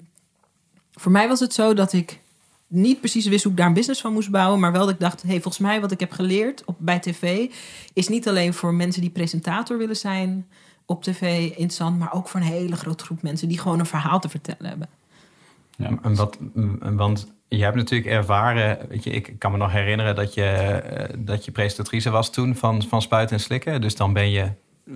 voor 0.97 1.11
mij 1.11 1.27
was 1.27 1.39
het 1.39 1.53
zo 1.53 1.73
dat 1.73 1.93
ik 1.93 2.19
niet 2.67 2.99
precies 2.99 3.27
wist 3.27 3.43
hoe 3.43 3.51
ik 3.51 3.57
daar 3.57 3.67
een 3.67 3.73
business 3.73 4.01
van 4.01 4.13
moest 4.13 4.29
bouwen, 4.29 4.59
maar 4.59 4.71
wel 4.71 4.85
dat 4.85 4.93
ik 4.93 4.99
dacht, 4.99 5.21
hey, 5.21 5.41
volgens 5.41 5.57
mij 5.57 5.81
wat 5.81 5.91
ik 5.91 5.99
heb 5.99 6.11
geleerd 6.11 6.65
op, 6.65 6.75
bij 6.79 6.99
tv 6.99 7.49
is 7.93 8.07
niet 8.07 8.27
alleen 8.27 8.53
voor 8.53 8.73
mensen 8.73 9.01
die 9.01 9.09
presentator 9.09 9.77
willen 9.77 9.95
zijn 9.95 10.47
op 10.85 11.03
tv 11.03 11.49
interessant, 11.49 11.99
maar 11.99 12.13
ook 12.13 12.27
voor 12.27 12.39
een 12.39 12.45
hele 12.45 12.75
grote 12.75 13.03
groep 13.03 13.21
mensen 13.21 13.47
die 13.47 13.59
gewoon 13.59 13.79
een 13.79 13.85
verhaal 13.85 14.19
te 14.19 14.29
vertellen 14.29 14.65
hebben. 14.65 14.89
Ja. 15.77 15.99
En 16.01 16.15
wat, 16.15 16.37
want 16.79 17.27
je 17.47 17.63
hebt 17.63 17.75
natuurlijk 17.75 18.09
ervaren, 18.09 18.77
weet 18.89 19.03
je, 19.03 19.09
ik 19.09 19.33
kan 19.37 19.51
me 19.51 19.57
nog 19.57 19.71
herinneren 19.71 20.15
dat 20.15 20.33
je, 20.33 20.43
eh, 20.43 21.15
dat 21.17 21.45
je 21.45 21.51
presentatrice 21.51 22.09
was 22.09 22.31
toen 22.31 22.55
van, 22.55 22.83
van 22.83 23.01
Spuiten 23.01 23.35
en 23.35 23.41
Slikken. 23.41 23.81
Dus 23.81 23.95
dan 23.95 24.13
ben 24.13 24.29
je 24.29 24.51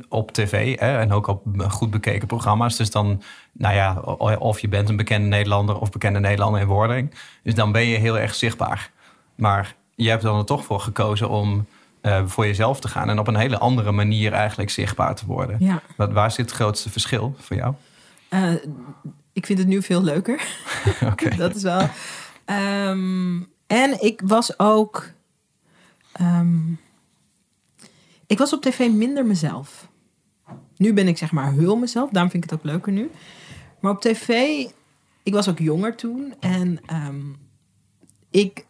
op 0.09 0.31
tv 0.31 0.79
hè, 0.79 0.99
en 0.99 1.11
ook 1.11 1.27
op 1.27 1.43
goed 1.67 1.91
bekeken 1.91 2.27
programma's. 2.27 2.77
Dus 2.77 2.91
dan, 2.91 3.21
nou 3.51 3.75
ja, 3.75 3.99
of 4.37 4.59
je 4.59 4.67
bent 4.67 4.89
een 4.89 4.95
bekende 4.95 5.27
Nederlander 5.27 5.79
of 5.79 5.91
bekende 5.91 6.19
Nederlander 6.19 6.61
in 6.61 6.67
wording. 6.67 7.13
Dus 7.43 7.55
dan 7.55 7.71
ben 7.71 7.85
je 7.85 7.97
heel 7.97 8.19
erg 8.19 8.35
zichtbaar. 8.35 8.91
Maar 9.35 9.75
je 9.95 10.09
hebt 10.09 10.21
dan 10.21 10.37
er 10.37 10.45
toch 10.45 10.65
voor 10.65 10.79
gekozen 10.79 11.29
om 11.29 11.65
eh, 12.01 12.21
voor 12.25 12.45
jezelf 12.45 12.79
te 12.79 12.87
gaan 12.87 13.09
en 13.09 13.19
op 13.19 13.27
een 13.27 13.35
hele 13.35 13.57
andere 13.57 13.91
manier 13.91 14.33
eigenlijk 14.33 14.69
zichtbaar 14.69 15.15
te 15.15 15.25
worden. 15.25 15.55
Ja. 15.59 15.81
Wat, 15.97 16.11
waar 16.11 16.31
zit 16.31 16.45
het 16.45 16.55
grootste 16.55 16.89
verschil 16.89 17.35
voor 17.39 17.55
jou? 17.55 17.73
Eh, 18.29 18.53
ik 19.33 19.45
vind 19.45 19.59
het 19.59 19.67
nu 19.67 19.81
veel 19.81 20.03
leuker. 20.03 20.47
Dat 21.37 21.55
is 21.55 21.63
wel. 21.63 21.89
Ehm, 22.45 23.39
en 23.67 24.03
ik 24.03 24.21
was 24.23 24.59
ook. 24.59 25.09
ehm, 26.11 26.57
ik 28.31 28.37
was 28.37 28.53
op 28.53 28.61
tv 28.61 28.89
minder 28.91 29.25
mezelf. 29.25 29.87
Nu 30.77 30.93
ben 30.93 31.07
ik 31.07 31.17
zeg 31.17 31.31
maar 31.31 31.51
heel 31.51 31.75
mezelf. 31.75 32.09
Daarom 32.09 32.31
vind 32.31 32.43
ik 32.43 32.49
het 32.49 32.59
ook 32.59 32.65
leuker 32.65 32.91
nu. 32.91 33.11
Maar 33.79 33.91
op 33.91 34.01
tv. 34.01 34.29
Ik 35.23 35.33
was 35.33 35.49
ook 35.49 35.59
jonger 35.59 35.95
toen. 35.95 36.33
En 36.39 36.79
ehm, 36.85 37.21
ik 38.29 38.65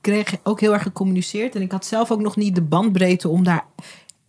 kreeg 0.00 0.36
ook 0.42 0.60
heel 0.60 0.72
erg 0.72 0.82
gecommuniceerd. 0.82 1.54
En 1.54 1.62
ik 1.62 1.72
had 1.72 1.86
zelf 1.86 2.10
ook 2.10 2.20
nog 2.20 2.36
niet 2.36 2.54
de 2.54 2.62
bandbreedte 2.62 3.28
om 3.28 3.44
daar 3.44 3.64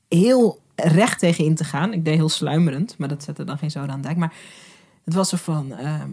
heel 0.07 0.59
recht 0.75 1.19
tegen 1.19 1.45
in 1.45 1.55
te 1.55 1.63
gaan. 1.63 1.93
Ik 1.93 2.05
deed 2.05 2.15
heel 2.15 2.29
sluimerend. 2.29 2.97
Maar 2.97 3.07
dat 3.07 3.23
zette 3.23 3.43
dan 3.43 3.57
geen 3.57 3.71
zoden 3.71 3.89
aan 3.89 4.01
de 4.01 4.07
dijk. 4.07 4.17
Maar 4.17 4.33
het 5.03 5.13
was 5.13 5.29
zo 5.29 5.37
van, 5.37 5.73
ehm, 5.73 6.09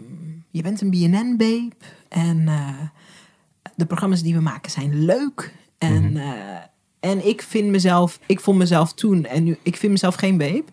je 0.51 0.61
bent 0.61 0.81
een 0.81 0.89
BNN-babe 0.89 1.71
en 2.09 2.47
eh, 2.47 2.81
de 3.75 3.85
programma's 3.85 4.21
die 4.21 4.35
we 4.35 4.41
maken 4.41 4.71
zijn 4.71 5.05
leuk. 5.05 5.53
En, 5.77 6.17
eh, 6.17 6.63
en 6.99 7.27
ik 7.27 7.41
vind 7.41 7.67
mezelf, 7.67 8.19
ik 8.25 8.39
vond 8.39 8.57
mezelf 8.57 8.93
toen 8.93 9.25
en 9.25 9.43
nu, 9.43 9.57
ik 9.63 9.77
vind 9.77 9.91
mezelf 9.91 10.15
geen 10.15 10.37
babe. 10.37 10.63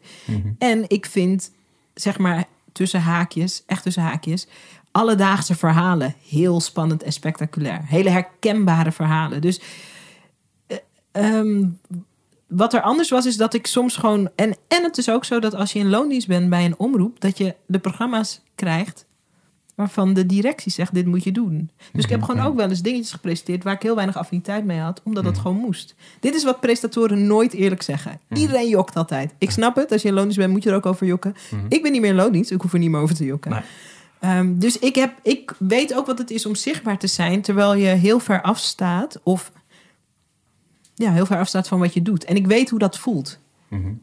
En 0.59 0.85
ik 0.89 1.07
vind, 1.07 1.51
zeg 1.95 2.19
maar, 2.19 2.45
tussen 2.73 3.01
haakjes, 3.01 3.63
echt 3.67 3.83
tussen 3.83 4.03
haakjes, 4.03 4.47
alledaagse 4.91 5.55
verhalen 5.55 6.15
heel 6.29 6.61
spannend 6.61 7.03
en 7.03 7.13
spectaculair. 7.13 7.81
Hele 7.85 8.11
herkenbare 8.11 8.93
verhalen. 8.93 9.41
Dus 9.41 9.61
eh, 10.67 10.77
ehm, 11.13 11.69
wat 12.47 12.75
er 12.75 12.81
anders 12.81 13.11
was, 13.11 13.27
is 13.27 13.37
dat 13.37 13.55
ik 13.55 13.67
soms 13.67 13.97
gewoon. 13.97 14.31
En, 14.35 14.57
en 14.69 14.83
het 14.83 14.99
is 14.99 15.11
ook 15.11 15.25
zo 15.25 15.41
dat 15.41 15.55
als 15.55 15.73
je 15.73 15.79
in 15.79 15.89
loondienst 15.89 16.29
bent 16.29 16.51
bij 16.51 16.65
een 16.65 16.79
omroep, 16.79 17.21
dat 17.21 17.39
je 17.39 17.55
de 17.67 17.79
programma's 17.79 18.41
krijgt 18.55 19.07
waarvan 19.77 20.15
de 20.15 20.27
directie 20.27 20.73
zegt: 20.73 20.95
dit 20.95 21.07
moet 21.07 21.25
je 21.25 21.33
doen. 21.33 21.71
Dus 21.93 22.05
ik 22.05 22.11
heb 22.11 22.23
gewoon 22.23 22.47
ook 22.47 22.57
wel 22.57 22.69
eens 22.69 22.83
dingetjes 22.83 23.13
gepresenteerd 23.13 23.65
waar 23.65 23.75
ik 23.75 23.83
heel 23.83 23.95
weinig 23.95 24.17
affiniteit 24.17 24.65
mee 24.65 24.79
had, 24.79 25.01
omdat 25.05 25.25
dat 25.25 25.39
gewoon 25.39 25.57
moest. 25.57 25.95
Dit 26.21 26.35
is 26.35 26.45
wat 26.45 26.61
presentatoren 26.61 27.27
nooit 27.27 27.53
eerlijk 27.53 27.83
zeggen. 27.83 28.21
Iedereen 28.35 28.69
jokt 28.69 28.97
altijd. 28.97 29.35
Ik 29.39 29.51
snap 29.51 29.77
het, 29.77 29.93
als 29.93 30.03
je 30.03 30.13
loondienst 30.13 30.39
bent, 30.39 30.53
moet 30.53 30.63
je 30.63 30.71
er 30.71 30.77
ook 30.77 30.87
over 30.87 31.07
jokken. 31.07 31.35
Ik 31.69 31.83
ben 31.83 31.93
niet 31.93 32.01
meer 32.01 32.15
loondienst, 32.15 32.51
ik 32.51 32.61
hoef 32.61 32.73
er 32.73 32.79
niet 32.79 32.91
meer 32.91 33.01
over 33.01 33.15
te 33.15 33.25
jokken. 33.25 33.51
Nee. 33.51 33.61
Ehm, 34.21 34.59
dus 34.59 34.79
ik, 34.79 34.95
heb, 34.95 35.19
ik 35.23 35.55
weet 35.59 35.95
ook 35.95 36.07
wat 36.07 36.19
het 36.19 36.31
is 36.31 36.47
om 36.47 36.55
zichtbaar 36.55 36.99
te 36.99 37.07
zijn 37.07 37.43
terwijl 37.43 37.75
je 37.75 37.87
heel 37.87 38.19
ver 38.19 38.43
afstaat 38.43 39.21
of 39.23 39.53
ja, 40.95 41.13
heel 41.13 41.27
ver 41.27 41.39
afstaat 41.39 41.69
van 41.69 41.79
wat 41.79 41.95
je 41.95 42.03
doet. 42.03 42.25
En 42.25 42.37
ik 42.37 42.47
weet 42.47 42.71
hoe 42.71 42.79
dat 42.79 42.99
voelt. 42.99 43.39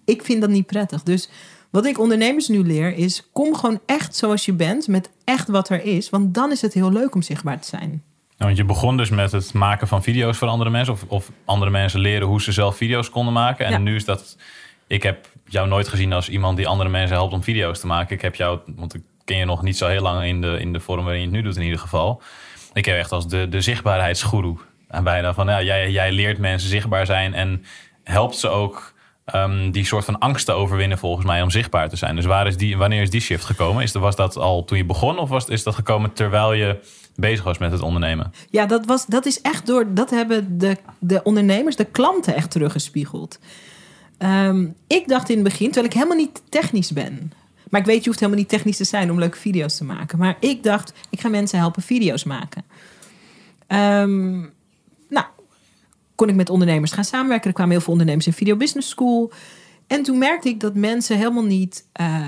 Ik 0.06 0.24
vind 0.24 0.42
dat 0.42 0.50
niet 0.50 0.66
prettig. 0.66 1.04
Dus 1.04 1.30
wat 1.74 1.86
ik 1.86 2.00
ondernemers 2.00 2.48
nu 2.48 2.64
leer 2.64 2.96
is: 2.96 3.30
kom 3.32 3.56
gewoon 3.56 3.80
echt 3.86 4.16
zoals 4.16 4.46
je 4.46 4.54
bent, 4.54 4.88
met 4.88 5.10
echt 5.24 5.48
wat 5.48 5.70
er 5.70 5.84
is. 5.84 6.10
Want 6.10 6.34
dan 6.34 6.52
is 6.52 6.62
het 6.62 6.74
heel 6.74 6.92
leuk 6.92 7.16
om 7.16 7.22
zichtbaar 7.22 7.60
te 7.60 7.68
zijn. 7.68 7.90
Nou, 7.90 8.02
want 8.38 8.58
je 8.58 8.64
begon 8.66 8.98
dus 8.98 9.10
met 9.10 9.32
het 9.32 9.54
maken 9.54 9.88
van 9.88 10.04
video's 10.04 10.38
voor 10.38 10.48
andere 10.48 10.70
mensen. 10.70 10.94
Of, 10.94 11.04
of 11.08 11.32
andere 11.46 11.72
mensen 11.72 12.00
leren 12.00 12.28
hoe 12.28 12.42
ze 12.42 12.52
zelf 12.52 12.78
video's 12.78 13.10
konden 13.10 13.34
maken. 13.34 13.66
En 13.66 13.72
Ja. 13.72 13.78
nu 13.78 13.96
is 13.96 14.06
dat... 14.06 14.38
Ik 14.88 15.04
heb 15.04 15.28
jou 15.46 15.68
nooit 15.68 15.88
gezien 15.88 16.14
als 16.14 16.30
iemand 16.30 16.58
die 16.58 16.68
andere 16.68 16.90
mensen 16.90 17.16
helpt 17.16 17.34
om 17.34 17.44
video's 17.44 17.80
te 17.80 17.88
maken. 17.88 18.16
Ik 18.16 18.22
heb 18.22 18.36
jou, 18.36 18.60
want 18.76 18.94
ik 18.94 19.02
ken 19.26 19.38
je 19.38 19.46
nog 19.46 19.62
niet 19.62 19.78
zo 19.78 19.88
heel 19.88 20.02
lang 20.02 20.24
in 20.26 20.42
de, 20.42 20.58
in 20.60 20.74
de 20.74 20.80
vorm 20.80 21.04
waarin 21.04 21.22
je 21.22 21.28
het 21.28 21.36
nu 21.36 21.42
doet 21.42 21.56
in 21.56 21.64
ieder 21.64 21.80
geval. 21.80 22.22
Ik 22.74 22.86
heb 22.86 22.98
echt 22.98 23.12
als 23.12 23.28
de, 23.28 23.50
de 23.50 23.62
zichtbaarheidsgoeroe. 23.62 24.58
En 24.88 25.04
bijna 25.04 25.34
van, 25.34 25.48
ja, 25.48 25.62
jij, 25.62 25.92
jij 25.92 26.12
leert 26.12 26.38
mensen 26.38 26.70
zichtbaar 26.70 27.06
zijn 27.06 27.34
en 27.34 27.66
helpt 28.04 28.36
ze 28.36 28.48
ook 28.48 28.93
ehm, 29.26 29.72
die 29.72 29.86
soort 29.86 30.06
van 30.06 30.20
angst 30.20 30.46
te 30.46 30.52
overwinnen 30.52 30.98
volgens 30.98 31.26
mij 31.26 31.42
om 31.42 31.50
zichtbaar 31.50 31.90
te 31.90 31.96
zijn. 31.96 32.16
Dus 32.16 32.26
waar 32.26 32.48
is 32.48 32.58
die, 32.58 32.78
wanneer 32.78 33.02
is 33.02 33.10
die 33.10 33.22
shift 33.22 33.46
gekomen? 33.46 33.84
Is, 33.84 33.92
was 33.92 34.16
dat 34.16 34.38
al 34.38 34.64
toen 34.64 34.78
je 34.78 34.86
begon 34.86 35.18
of 35.18 35.30
was, 35.30 35.46
is 35.46 35.64
dat 35.64 35.76
gekomen 35.76 36.14
terwijl 36.14 36.54
je 36.54 36.80
bezig 37.16 37.44
was 37.44 37.58
met 37.58 37.72
het 37.72 37.82
ondernemen? 37.82 38.34
Ja, 38.50 38.66
dat, 38.66 38.86
was, 38.86 39.06
dat 39.06 39.26
is 39.26 39.42
echt 39.42 39.66
door. 39.66 39.94
Dat 39.94 40.10
hebben 40.10 40.58
de, 40.58 40.78
de 41.00 41.24
ondernemers, 41.24 41.76
de 41.76 41.86
klanten 41.86 42.36
echt 42.36 42.52
teruggespiegeld. 42.52 43.40
Ehm, 44.18 44.68
ik 44.88 45.08
dacht 45.08 45.30
in 45.30 45.36
het 45.36 45.44
begin, 45.44 45.66
terwijl 45.66 45.86
ik 45.86 45.94
helemaal 45.94 46.18
niet 46.18 46.42
technisch 46.50 46.92
ben. 46.92 47.32
Maar 47.70 47.82
ik 47.82 47.88
weet, 47.88 48.04
je 48.04 48.08
hoeft 48.08 48.20
helemaal 48.20 48.42
niet 48.42 48.50
technisch 48.50 48.78
te 48.78 48.84
zijn 48.84 49.12
om 49.12 49.20
leuke 49.20 49.38
video's 49.38 49.78
te 49.78 49.84
maken. 49.84 50.18
Maar 50.18 50.38
ik 50.40 50.64
dacht, 50.64 50.94
ik 51.10 51.20
ga 51.20 51.30
mensen 51.30 51.60
helpen 51.60 51.82
video's 51.82 52.24
maken. 52.24 52.64
Nou, 53.68 54.52
kon 56.16 56.30
ik 56.30 56.36
met 56.36 56.50
ondernemers 56.50 56.92
gaan 56.92 57.04
samenwerken. 57.06 57.48
Er 57.48 57.54
kwamen 57.54 57.72
heel 57.74 57.82
veel 57.82 57.92
ondernemers 57.92 58.28
in 58.28 58.34
Video 58.34 58.56
Business 58.56 58.90
School. 58.90 59.32
En 59.88 60.04
toen 60.04 60.18
merkte 60.18 60.50
ik 60.50 60.60
dat 60.60 60.76
mensen 60.76 61.18
helemaal 61.18 61.44
niet. 61.46 61.86
eh, 61.94 62.28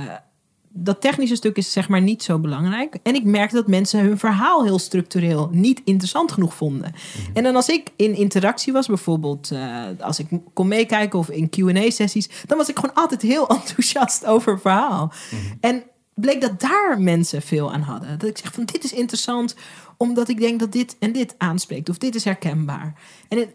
dat 0.78 1.02
technische 1.02 1.36
stuk 1.36 1.58
is 1.58 1.72
zeg 1.72 1.90
maar 1.90 2.02
niet 2.02 2.24
zo 2.24 2.40
belangrijk. 2.40 2.98
En 3.04 3.16
ik 3.16 3.24
merkte 3.24 3.56
dat 3.56 3.68
mensen 3.68 4.00
hun 4.00 4.18
verhaal 4.18 4.64
heel 4.64 4.80
structureel 4.80 5.50
niet 5.52 5.82
interessant 5.86 6.32
genoeg 6.32 6.54
vonden. 6.56 6.94
En 7.34 7.44
dan 7.44 7.56
als 7.56 7.68
ik 7.70 7.90
in 7.96 8.16
interactie 8.16 8.74
was, 8.74 8.88
bijvoorbeeld 8.88 9.52
eh, 9.52 9.84
als 10.00 10.20
ik 10.20 10.28
kon 10.54 10.68
meekijken 10.68 11.20
of 11.20 11.30
in 11.30 11.50
Q&A-sessies, 11.50 12.30
dan 12.46 12.58
was 12.58 12.70
ik 12.70 12.76
gewoon 12.80 12.96
altijd 12.96 13.22
heel 13.22 13.48
enthousiast 13.60 14.26
over 14.26 14.52
het 14.52 14.62
verhaal. 14.62 15.12
En 15.60 15.84
bleek 16.14 16.42
dat 16.42 16.60
daar 16.60 16.96
mensen 17.02 17.42
veel 17.42 17.74
aan 17.74 17.82
hadden. 17.82 18.20
Dat 18.20 18.30
ik 18.30 18.38
zeg 18.38 18.54
van 18.54 18.66
dit 18.66 18.84
is 18.84 18.94
interessant, 18.94 19.56
omdat 19.98 20.30
ik 20.30 20.40
denk 20.40 20.60
dat 20.60 20.72
dit 20.72 20.96
en 21.00 21.12
dit 21.12 21.36
aanspreekt. 21.38 21.90
Of 21.90 21.98
dit 21.98 22.16
is 22.16 22.24
herkenbaar. 22.24 22.94
En 23.30 23.38
het- 23.38 23.54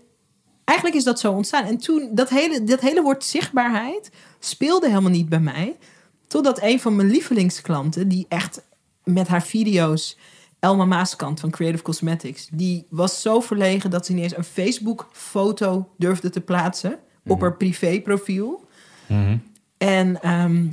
eigenlijk 0.71 0.97
is 0.97 1.05
dat 1.05 1.21
zo 1.21 1.33
ontstaan. 1.33 1.65
En 1.65 1.79
toen, 1.79 2.09
dat 2.13 2.29
hele, 2.29 2.65
dat 2.65 2.81
hele 2.81 3.03
woord 3.03 3.25
zichtbaarheid 3.25 4.11
speelde 4.39 4.89
helemaal 4.89 5.11
niet 5.11 5.29
bij 5.29 5.41
mij. 5.41 5.77
Totdat 6.27 6.63
een 6.63 6.81
van 6.81 6.97
mijn 6.97 7.11
lievelingsklanten, 7.11 8.09
die 8.09 8.27
echt 8.29 8.63
met 9.05 9.29
haar 9.29 9.43
video's, 9.43 10.19
Elma 10.61 10.85
Maaskant 10.85 11.41
van 11.41 11.51
Creative 11.51 11.83
Cosmetics, 11.83 12.49
die 12.53 12.87
was 12.91 13.23
zo 13.23 13.41
verlegen 13.41 13.91
dat 13.91 14.07
ze 14.07 14.13
niet 14.13 14.23
eens 14.23 14.37
een 14.37 14.45
Facebook-foto 14.45 15.89
durfde 15.97 16.31
te 16.31 16.41
plaatsen 16.41 16.99
op 17.27 17.41
haar 17.41 17.57
privéprofiel. 17.57 18.69
En, 19.79 20.23
ehm, 20.23 20.67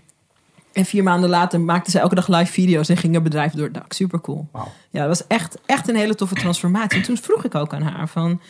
en 0.74 0.86
vier 0.86 1.04
maanden 1.04 1.30
later 1.30 1.62
maakte 1.62 1.92
ze 1.92 2.00
elke 2.00 2.16
dag 2.16 2.28
live 2.28 2.52
video's 2.52 2.90
en 2.90 2.98
ging 2.98 3.14
haar 3.14 3.24
bedrijf 3.24 3.52
door 3.52 3.66
het 3.66 3.74
dak. 3.74 3.94
Super 3.94 4.22
cool. 4.22 4.48
Ja, 4.90 5.00
dat 5.00 5.08
was 5.08 5.28
echt, 5.28 5.58
echt 5.66 5.90
een 5.90 5.96
hele 5.96 6.16
toffe 6.16 6.36
transformatie. 6.36 6.98
En 7.00 7.06
toen 7.06 7.18
vroeg 7.18 7.44
ik 7.44 7.56
ook 7.56 7.74
aan 7.74 7.82
haar 7.82 8.08
van, 8.08 8.42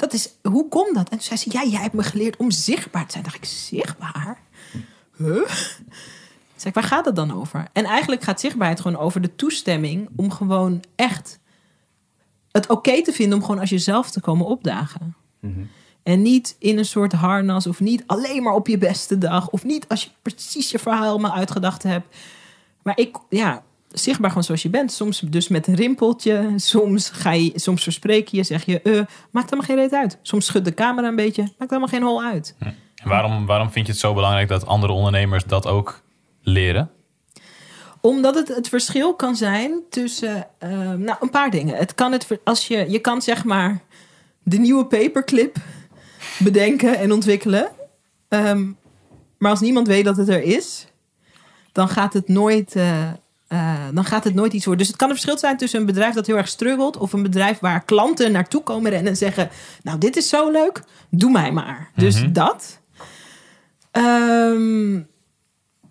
dat 0.00 0.12
is, 0.12 0.34
hoe 0.42 0.68
komt 0.68 0.94
dat? 0.94 1.08
En 1.08 1.16
toen 1.16 1.20
zei 1.20 1.38
ze, 1.38 1.48
ja, 1.52 1.64
jij 1.64 1.80
hebt 1.80 1.94
me 1.94 2.02
geleerd 2.02 2.36
om 2.36 2.50
zichtbaar 2.50 3.06
te 3.06 3.12
zijn. 3.12 3.24
dacht 3.24 3.36
ik, 3.36 3.44
zichtbaar? 3.44 4.40
Huh? 5.16 5.48
Zeg 6.56 6.68
ik, 6.68 6.74
waar 6.74 6.82
gaat 6.82 7.04
het 7.04 7.16
dan 7.16 7.32
over? 7.34 7.66
En 7.72 7.84
eigenlijk 7.84 8.22
gaat 8.22 8.40
zichtbaarheid 8.40 8.80
gewoon 8.80 8.98
over 8.98 9.20
de 9.20 9.34
toestemming 9.36 10.08
om 10.16 10.30
gewoon 10.30 10.82
echt 10.96 11.38
het 12.50 12.66
oké 12.66 13.02
te 13.02 13.12
vinden 13.12 13.38
om 13.38 13.44
gewoon 13.44 13.60
als 13.60 13.70
jezelf 13.70 14.10
te 14.10 14.20
komen 14.20 14.46
opdagen. 14.46 15.14
En 16.02 16.22
niet 16.22 16.56
in 16.58 16.78
een 16.78 16.84
soort 16.84 17.12
harnas 17.12 17.66
of 17.66 17.80
niet 17.80 18.02
alleen 18.06 18.42
maar 18.42 18.54
op 18.54 18.66
je 18.66 18.78
beste 18.78 19.18
dag 19.18 19.48
of 19.48 19.64
niet 19.64 19.88
als 19.88 20.02
je 20.02 20.10
precies 20.22 20.70
je 20.70 20.78
verhaal 20.78 21.02
helemaal 21.02 21.34
uitgedacht 21.34 21.82
hebt. 21.82 22.16
Maar 22.82 22.98
ik, 22.98 23.16
ja, 23.28 23.62
zichtbaar 23.92 24.28
gewoon 24.28 24.44
zoals 24.44 24.62
je 24.62 24.70
bent. 24.70 24.92
Soms 24.92 25.20
dus 25.20 25.48
met 25.48 25.66
een 25.66 25.74
rimpeltje. 25.74 26.52
Soms, 26.56 27.10
ga 27.10 27.32
je, 27.32 27.52
soms 27.54 27.82
verspreek 27.82 28.28
je, 28.28 28.42
zeg 28.42 28.64
je, 28.64 28.80
uh, 28.82 29.00
maakt 29.30 29.50
helemaal 29.50 29.66
geen 29.66 29.76
reet 29.76 29.92
uit. 29.92 30.18
Soms 30.22 30.46
schudt 30.46 30.64
de 30.64 30.74
camera 30.74 31.08
een 31.08 31.16
beetje, 31.16 31.42
maakt 31.42 31.70
helemaal 31.70 31.88
geen 31.88 32.02
hol 32.02 32.22
uit. 32.22 32.54
Hm. 32.58 32.70
Waarom, 33.04 33.46
waarom 33.46 33.70
vind 33.70 33.86
je 33.86 33.92
het 33.92 34.00
zo 34.00 34.14
belangrijk 34.14 34.48
dat 34.48 34.66
andere 34.66 34.92
ondernemers 34.92 35.44
dat 35.44 35.66
ook 35.66 36.02
leren? 36.42 36.90
Omdat 38.00 38.34
het 38.34 38.48
het 38.48 38.68
verschil 38.68 39.14
kan 39.14 39.36
zijn 39.36 39.80
tussen 39.90 40.46
uh, 40.64 40.70
nou, 40.92 41.16
een 41.20 41.30
paar 41.30 41.50
dingen. 41.50 41.76
Het 41.76 41.94
kan 41.94 42.12
het, 42.12 42.26
als 42.44 42.68
je, 42.68 42.90
je 42.90 42.98
kan 42.98 43.22
zeg 43.22 43.44
maar 43.44 43.82
de 44.42 44.58
nieuwe 44.58 44.86
paperclip 44.86 45.56
bedenken 46.38 46.98
en 46.98 47.12
ontwikkelen. 47.12 47.68
Um, 48.28 48.78
maar 49.40 49.50
als 49.50 49.60
niemand 49.60 49.86
weet 49.86 50.04
dat 50.04 50.16
het 50.16 50.28
er 50.28 50.42
is, 50.42 50.86
dan 51.72 51.88
gaat 51.88 52.12
het 52.12 52.28
nooit, 52.28 52.76
uh, 52.76 53.08
uh, 53.52 53.74
dan 53.92 54.04
gaat 54.04 54.24
het 54.24 54.34
nooit 54.34 54.52
iets 54.52 54.64
worden. 54.64 54.82
Dus 54.82 54.92
het 54.92 55.00
kan 55.00 55.08
een 55.08 55.14
verschil 55.14 55.38
zijn 55.38 55.56
tussen 55.56 55.80
een 55.80 55.86
bedrijf 55.86 56.14
dat 56.14 56.26
heel 56.26 56.36
erg 56.36 56.48
struggelt 56.48 56.96
of 56.96 57.12
een 57.12 57.22
bedrijf 57.22 57.58
waar 57.58 57.84
klanten 57.84 58.32
naartoe 58.32 58.62
komen 58.62 58.92
en 58.92 59.16
zeggen: 59.16 59.50
Nou, 59.82 59.98
dit 59.98 60.16
is 60.16 60.28
zo 60.28 60.50
leuk, 60.50 60.82
doe 61.08 61.30
mij 61.30 61.52
maar. 61.52 61.90
Dus 61.94 62.16
mm 62.16 62.22
-hmm. 62.22 62.32
dat. 62.32 62.80
Um, 63.92 65.08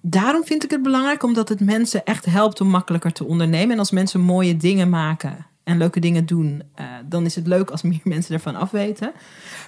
daarom 0.02 0.44
vind 0.44 0.64
ik 0.64 0.72
het 0.72 0.84
belangrijk, 0.84 1.24
omdat 1.24 1.50
het 1.50 1.60
mensen 1.60 2.06
echt 2.06 2.26
helpt 2.26 2.62
om 2.62 2.68
makkelijker 2.68 3.12
te 3.12 3.26
ondernemen. 3.26 3.72
En 3.72 3.80
als 3.80 3.92
mensen 3.92 4.20
mooie 4.20 4.58
dingen 4.58 4.90
maken 4.90 5.46
en 5.64 5.78
leuke 5.78 6.00
dingen 6.00 6.26
doen, 6.26 6.64
uh, 6.80 6.86
dan 7.06 7.26
is 7.26 7.36
het 7.36 7.48
leuk 7.48 7.70
als 7.70 7.82
meer 7.92 8.02
mensen 8.04 8.34
ervan 8.34 8.56
afweten. 8.56 9.12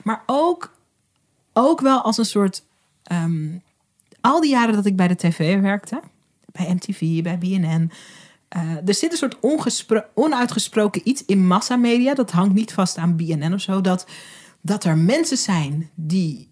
Maar 0.04 0.24
ook, 0.26 0.74
ook 1.54 1.82
wel 1.82 2.02
als 2.02 2.18
een 2.18 2.26
soort. 2.26 2.64
Um, 3.12 3.62
al 4.22 4.42
die 4.42 4.52
jaren 4.52 4.76
dat 4.76 4.86
ik 4.86 4.96
bij 4.96 5.08
de 5.08 5.16
tv 5.16 5.62
werkte, 5.62 6.02
bij 6.52 6.74
MTV, 6.74 7.22
bij 7.22 7.38
BNN. 7.38 7.92
Uh, 8.58 8.88
er 8.88 8.94
zit 8.94 9.12
een 9.12 9.18
soort 9.18 9.38
onuitgesproken 10.14 11.02
iets 11.04 11.26
in 11.26 11.48
massamedia. 11.48 12.14
Dat 12.14 12.32
hangt 12.32 12.54
niet 12.54 12.74
vast 12.74 12.98
aan 12.98 13.16
BNN 13.16 13.54
of 13.54 13.62
zo. 13.62 13.82
Dat, 13.82 14.08
dat 14.62 14.84
er 14.84 14.98
mensen 14.98 15.38
zijn 15.38 15.90
die 15.96 16.50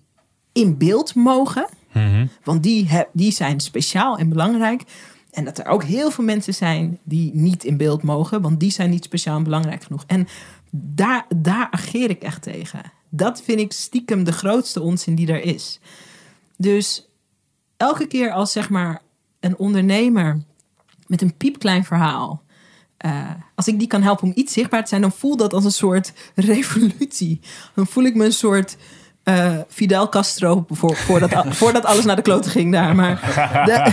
in 0.52 0.78
beeld 0.78 1.16
mogen. 1.16 1.68
Mm 1.94 2.12
-hmm. 2.12 2.30
Want 2.44 2.64
die, 2.64 2.90
die 3.14 3.32
zijn 3.32 3.60
speciaal 3.60 4.18
en 4.18 4.30
belangrijk. 4.30 4.84
En 5.32 5.46
dat 5.46 5.58
er 5.58 5.66
ook 5.66 5.84
heel 5.84 6.12
veel 6.12 6.24
mensen 6.24 6.54
zijn 6.54 7.00
die 7.04 7.32
niet 7.34 7.64
in 7.64 7.78
beeld 7.78 8.04
mogen. 8.04 8.42
Want 8.42 8.60
die 8.60 8.72
zijn 8.72 8.90
niet 8.90 9.04
speciaal 9.04 9.38
en 9.38 9.44
belangrijk 9.44 9.84
genoeg. 9.84 10.04
En 10.08 10.28
daar, 10.72 11.26
daar 11.36 11.68
ageer 11.72 12.10
ik 12.10 12.22
echt 12.22 12.42
tegen. 12.42 12.82
Dat 13.10 13.42
vind 13.42 13.60
ik 13.60 13.72
stiekem 13.72 14.24
de 14.24 14.32
grootste 14.32 14.82
onzin 14.82 15.16
die 15.16 15.32
er 15.32 15.44
is. 15.44 15.80
Dus 16.58 17.10
elke 17.78 18.08
keer 18.08 18.32
als 18.32 18.52
zeg 18.52 18.70
maar 18.70 19.02
een 19.40 19.58
ondernemer 19.58 20.42
met 21.08 21.22
een 21.22 21.38
piepklein 21.38 21.86
verhaal. 21.86 22.44
Uh, 23.06 23.30
als 23.56 23.68
ik 23.68 23.80
die 23.80 23.88
kan 23.88 24.02
helpen 24.02 24.24
om 24.24 24.32
iets 24.36 24.54
zichtbaar 24.54 24.82
te 24.84 24.90
zijn, 24.90 25.02
dan 25.02 25.12
voel 25.12 25.38
dat 25.38 25.54
als 25.54 25.66
een 25.66 25.72
soort 25.72 26.14
revolutie. 26.36 27.40
Dan 27.76 27.88
voel 27.88 28.04
ik 28.04 28.16
me 28.16 28.26
een 28.26 28.32
soort 28.32 28.78
uh, 29.24 29.58
Fidel 29.68 30.10
Castro 30.10 30.66
voor, 30.70 30.96
voordat, 30.96 31.46
voordat 31.56 31.86
alles 31.86 32.06
naar 32.06 32.16
de 32.16 32.22
kloten 32.22 32.52
ging 32.52 32.72
daar. 32.72 32.96
Maar 32.96 33.22
de, 33.66 33.86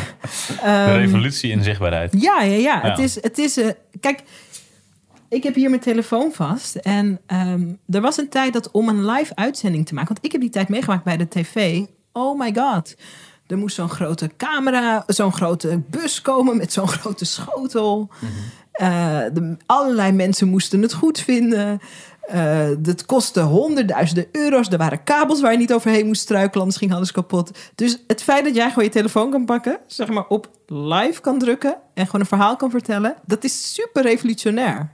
um, 0.68 0.86
de 0.92 0.96
revolutie 0.96 1.50
in 1.50 1.62
zichtbaarheid. 1.62 2.14
Ja, 2.20 2.42
ja, 2.42 2.54
ja. 2.54 2.58
ja. 2.58 2.80
Het 2.90 2.98
is, 2.98 3.22
het 3.22 3.38
is 3.38 3.58
uh, 3.58 3.68
kijk, 4.00 4.22
ik 5.28 5.42
heb 5.42 5.54
hier 5.54 5.70
mijn 5.70 5.82
telefoon 5.82 6.32
vast. 6.32 6.74
En 6.74 7.20
um, 7.26 7.78
er 7.88 8.00
was 8.00 8.18
een 8.18 8.28
tijd 8.28 8.52
dat 8.52 8.70
om 8.70 8.88
een 8.88 9.06
live 9.06 9.34
uitzending 9.34 9.86
te 9.86 9.94
maken, 9.94 10.12
want 10.12 10.24
ik 10.24 10.32
heb 10.32 10.40
die 10.40 10.50
tijd 10.50 10.68
meegemaakt 10.68 11.04
bij 11.04 11.16
de 11.16 11.28
tv. 11.28 11.82
Oh 12.12 12.38
my 12.38 12.54
god. 12.54 12.96
Er 13.46 13.58
moest 13.58 13.74
zo'n 13.74 13.88
grote 13.88 14.30
camera, 14.36 15.04
zo'n 15.06 15.32
grote 15.32 15.80
bus 15.90 16.22
komen 16.22 16.56
met 16.56 16.72
zo'n 16.72 16.88
grote 16.98 17.24
schotel. 17.24 17.98
Mm 18.20 18.28
-hmm. 18.28 18.88
uh, 18.88 19.34
de, 19.34 19.56
allerlei 19.66 20.12
mensen 20.12 20.48
moesten 20.48 20.82
het 20.82 20.92
goed 20.92 21.18
vinden. 21.18 21.80
Uh, 22.34 22.68
dat 22.78 23.06
kostte 23.06 23.40
honderdduizenden 23.40 24.26
euro's. 24.32 24.68
Er 24.68 24.78
waren 24.78 25.04
kabels 25.04 25.40
waar 25.40 25.52
je 25.52 25.58
niet 25.58 25.72
overheen 25.72 26.06
moest 26.06 26.20
struikelen, 26.20 26.60
anders 26.60 26.76
ging 26.78 26.94
alles 26.94 27.12
kapot. 27.12 27.58
Dus 27.74 28.02
het 28.06 28.22
feit 28.22 28.44
dat 28.44 28.54
jij 28.54 28.68
gewoon 28.68 28.84
je 28.84 28.90
telefoon 28.90 29.30
kan 29.30 29.44
pakken, 29.44 29.78
zeg 29.86 30.08
maar 30.08 30.26
op 30.28 30.50
live 30.66 31.20
kan 31.20 31.38
drukken 31.38 31.76
en 31.94 32.06
gewoon 32.06 32.20
een 32.20 32.26
verhaal 32.26 32.56
kan 32.56 32.70
vertellen, 32.70 33.16
dat 33.26 33.44
is 33.44 33.74
super 33.74 34.02
revolutionair. 34.02 34.92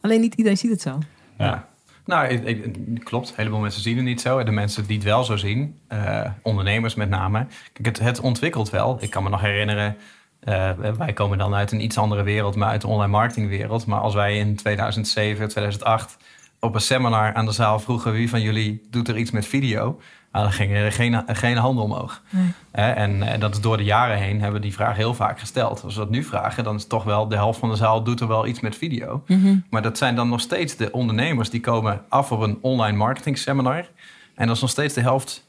Alleen 0.00 0.20
niet 0.20 0.34
iedereen 0.34 0.58
ziet 0.58 0.70
het 0.70 0.80
zo. 0.80 0.98
Ja. 1.38 1.68
Nou, 2.04 2.26
ik, 2.28 3.04
klopt. 3.04 3.28
Een 3.28 3.34
heleboel 3.36 3.60
mensen 3.60 3.82
zien 3.82 3.96
het 3.96 4.04
niet 4.04 4.20
zo. 4.20 4.38
En 4.38 4.44
de 4.44 4.50
mensen 4.50 4.86
die 4.86 4.96
het 4.96 5.04
wel 5.04 5.24
zo 5.24 5.36
zien, 5.36 5.78
uh, 5.92 6.20
ondernemers 6.42 6.94
met 6.94 7.08
name. 7.08 7.46
Kijk, 7.72 7.86
het, 7.86 7.98
het, 7.98 8.20
ontwikkelt 8.20 8.70
wel. 8.70 8.96
Ik 9.00 9.10
kan 9.10 9.22
me 9.22 9.28
nog 9.28 9.40
herinneren, 9.40 9.96
uh, 10.44 10.70
wij 10.98 11.12
komen 11.12 11.38
dan 11.38 11.54
uit 11.54 11.72
een 11.72 11.84
iets 11.84 11.98
andere 11.98 12.22
wereld, 12.22 12.56
maar 12.56 12.68
uit 12.68 12.80
de 12.80 12.86
online 12.86 13.12
marketingwereld. 13.12 13.86
Maar 13.86 14.00
als 14.00 14.14
wij 14.14 14.38
in 14.38 14.56
2007, 14.56 15.48
2008 15.48 16.16
op 16.60 16.74
een 16.74 16.80
seminar 16.80 17.34
aan 17.34 17.46
de 17.46 17.52
zaal 17.52 17.78
vroegen 17.78 18.12
wie 18.12 18.28
van 18.28 18.40
jullie 18.40 18.86
doet 18.90 19.08
er 19.08 19.16
iets 19.16 19.30
met 19.30 19.46
video, 19.46 20.00
nou, 20.34 20.46
dan 20.46 20.54
ging 20.54 20.72
er 20.72 20.92
geen, 20.92 21.22
geen 21.26 21.56
handen 21.56 21.84
omhoog. 21.84 22.22
Nee. 22.30 22.52
En, 22.70 23.22
en, 23.22 23.40
dat 23.40 23.54
is 23.54 23.60
door 23.60 23.76
de 23.76 23.84
jaren 23.84 24.18
heen 24.18 24.40
hebben 24.40 24.60
we 24.60 24.66
die 24.66 24.74
vraag 24.74 24.96
heel 24.96 25.14
vaak 25.14 25.38
gesteld. 25.38 25.82
Als 25.84 25.94
we 25.94 26.00
dat 26.00 26.10
nu 26.10 26.24
vragen, 26.24 26.64
dan 26.64 26.74
is 26.74 26.86
toch 26.86 27.04
wel 27.04 27.28
de 27.28 27.34
helft 27.34 27.58
van 27.58 27.68
de 27.70 27.76
zaal 27.76 28.02
doet 28.02 28.20
er 28.20 28.28
wel 28.28 28.46
iets 28.46 28.60
met 28.60 28.76
video. 28.76 29.22
Mm 29.26 29.42
-hmm. 29.42 29.64
Maar 29.70 29.82
dat 29.82 29.98
zijn 29.98 30.14
dan 30.14 30.28
nog 30.28 30.40
steeds 30.40 30.76
de 30.76 30.92
ondernemers 30.92 31.50
die 31.50 31.60
komen 31.60 32.02
af 32.08 32.32
op 32.32 32.40
een 32.40 32.58
online 32.60 32.96
marketing 32.96 33.38
seminar. 33.38 33.88
En 34.34 34.46
dat 34.46 34.56
is 34.56 34.62
nog 34.62 34.70
steeds 34.70 34.94
de 34.94 35.00
helft 35.00 35.46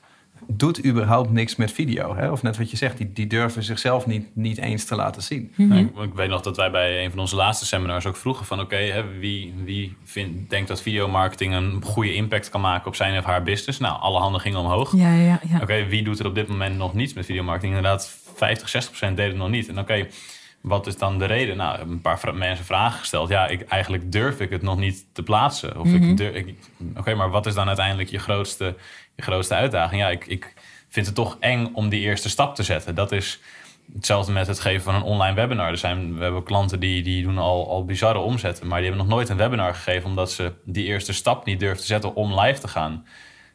doet 0.48 0.86
überhaupt 0.86 1.32
niks 1.32 1.56
met 1.56 1.72
video. 1.72 2.16
Hè? 2.16 2.32
Of 2.32 2.44
net 2.44 2.58
wat 2.58 2.72
je 2.72 2.78
zegt, 2.78 2.98
die, 2.98 3.14
die 3.14 3.28
durven 3.28 3.64
zichzelf 3.64 4.06
niet, 4.06 4.36
niet 4.36 4.58
eens 4.58 4.86
te 4.86 4.96
laten 4.96 5.22
zien. 5.22 5.52
Mm 5.56 5.72
-hmm. 5.72 5.80
ik, 5.80 6.04
ik, 6.04 6.14
weet 6.14 6.30
nog 6.30 6.42
dat 6.42 6.58
wij 6.58 6.72
bij 6.72 7.04
een 7.04 7.10
van 7.10 7.20
onze 7.20 7.36
laatste 7.36 7.66
seminars 7.66 8.06
ook 8.06 8.16
vroegen 8.16 8.46
van... 8.46 8.60
oké, 8.60 8.76
okay, 8.76 9.06
wie, 9.20 9.54
wie 9.64 9.96
vindt, 10.04 10.50
denkt 10.50 10.68
dat 10.68 10.82
videomarketing 10.82 11.54
een 11.54 11.82
goede 11.84 12.14
impact 12.14 12.50
kan 12.50 12.62
maken 12.62 12.88
op 12.88 12.96
zijn 12.96 13.18
of 13.18 13.26
haar 13.26 13.44
business? 13.44 13.80
Nou, 13.80 14.00
alle 14.00 14.20
handen 14.20 14.42
gingen 14.42 14.60
omhoog. 14.60 14.96
Ja, 14.96 15.14
ja, 15.14 15.24
ja. 15.24 15.40
Oké, 15.54 15.64
okay, 15.64 15.88
wie 15.88 16.04
doet 16.04 16.20
er 16.20 16.26
op 16.26 16.36
dit 16.36 16.48
moment 16.48 16.78
nog 16.78 16.94
niets 16.94 17.14
met 17.14 17.26
videomarketing? 17.26 17.76
Inderdaad, 17.76 18.18
50, 18.36 18.70
60 18.70 18.92
procent 18.92 19.18
deden 19.18 19.32
het 19.32 19.42
nog 19.42 19.50
niet. 19.50 19.68
En 19.68 19.80
oké, 19.80 19.82
okay, 19.82 20.10
wat 20.65 20.88
is 20.88 20.97
dan 20.97 21.19
de 21.19 21.25
reden? 21.25 21.58
Nou, 21.58 21.80
een 21.80 22.01
paar 22.01 22.36
mensen 22.36 22.65
vragen 22.65 22.99
gesteld. 22.99 23.30
Ja, 23.30 23.47
ik, 23.47 23.62
eigenlijk 23.62 24.12
durf 24.12 24.39
ik 24.39 24.49
het 24.49 24.62
nog 24.62 24.78
niet 24.78 25.06
te 25.13 25.23
plaatsen. 25.23 25.80
Of 25.80 25.86
mm 25.88 26.01
-hmm. 26.01 26.17
ik, 26.17 26.56
Oké, 26.97 27.15
maar 27.15 27.30
wat 27.30 27.45
is 27.45 27.54
dan 27.54 27.67
uiteindelijk 27.67 28.10
je 28.10 28.19
grootste, 28.19 28.75
je 29.15 29.21
grootste 29.21 29.54
uitdaging? 29.54 30.01
Ja, 30.01 30.10
ik, 30.10 30.25
ik 30.28 30.54
vind 30.89 31.06
het 31.06 31.15
toch 31.15 31.38
eng 31.39 31.69
om 31.73 31.89
die 31.89 32.01
eerste 32.01 32.30
stap 32.30 32.56
te 32.56 32.63
zetten. 32.63 32.95
Dat 32.95 33.12
is 33.12 33.39
hetzelfde 33.93 34.32
met 34.32 34.47
het 34.47 34.60
geven 34.60 34.82
van 34.82 34.95
een 34.95 35.01
online 35.01 35.36
webinar. 35.36 35.69
Er 35.69 35.78
zijn, 35.78 36.17
we 36.17 36.23
hebben 36.23 36.43
klanten 36.43 36.80
die, 36.80 37.04
die 37.04 37.23
doen 37.23 37.38
al, 37.38 37.69
al 37.69 37.86
bizarre 37.86 38.19
omzetten, 38.19 38.67
maar 38.67 38.80
die 38.80 38.88
hebben 38.88 39.06
nog 39.08 39.15
nooit 39.15 39.30
een 39.30 39.38
webinar 39.38 39.75
gegeven 39.75 40.10
omdat 40.10 40.32
ze 40.32 40.54
die 40.63 40.86
eerste 40.86 41.13
stap 41.13 41.45
niet 41.45 41.60
durven 41.60 41.80
te 41.80 41.86
zetten 41.86 42.15
om 42.15 42.39
live 42.39 42.60
te 42.60 42.67
gaan. 42.67 43.06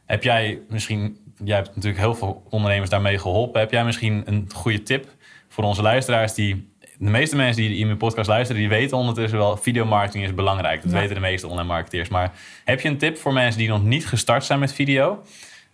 Heb 0.05 0.23
jij 0.23 0.61
misschien, 0.69 1.17
jij 1.43 1.55
hebt 1.55 1.75
natuurlijk 1.75 2.01
heel 2.03 2.15
veel 2.15 2.43
ondernemers 2.49 2.89
daarmee 2.89 3.17
geholpen. 3.17 3.59
Heb 3.59 3.71
jij 3.71 3.85
misschien 3.85 4.23
een 4.25 4.49
goede 4.53 4.83
tip 4.83 5.07
voor 5.47 5.63
onze 5.63 5.81
luisteraars 5.81 6.33
die 6.33 6.70
de 7.01 7.09
meeste 7.09 7.35
mensen 7.35 7.61
die 7.61 7.77
in 7.77 7.85
mijn 7.85 7.97
podcast 7.97 8.27
luisteren, 8.27 8.61
die 8.61 8.69
weten 8.69 8.97
ondertussen 8.97 9.37
wel, 9.37 9.57
videomarketing 9.57 10.23
is 10.23 10.33
belangrijk. 10.33 10.81
Dat 10.81 10.91
ja. 10.91 10.97
weten 10.97 11.15
de 11.15 11.21
meeste 11.21 11.47
online 11.47 11.67
marketeers. 11.67 12.09
Maar 12.09 12.33
heb 12.65 12.79
je 12.79 12.89
een 12.89 12.97
tip 12.97 13.17
voor 13.17 13.33
mensen 13.33 13.59
die 13.59 13.69
nog 13.69 13.83
niet 13.83 14.07
gestart 14.07 14.45
zijn 14.45 14.59
met 14.59 14.73
video? 14.73 15.23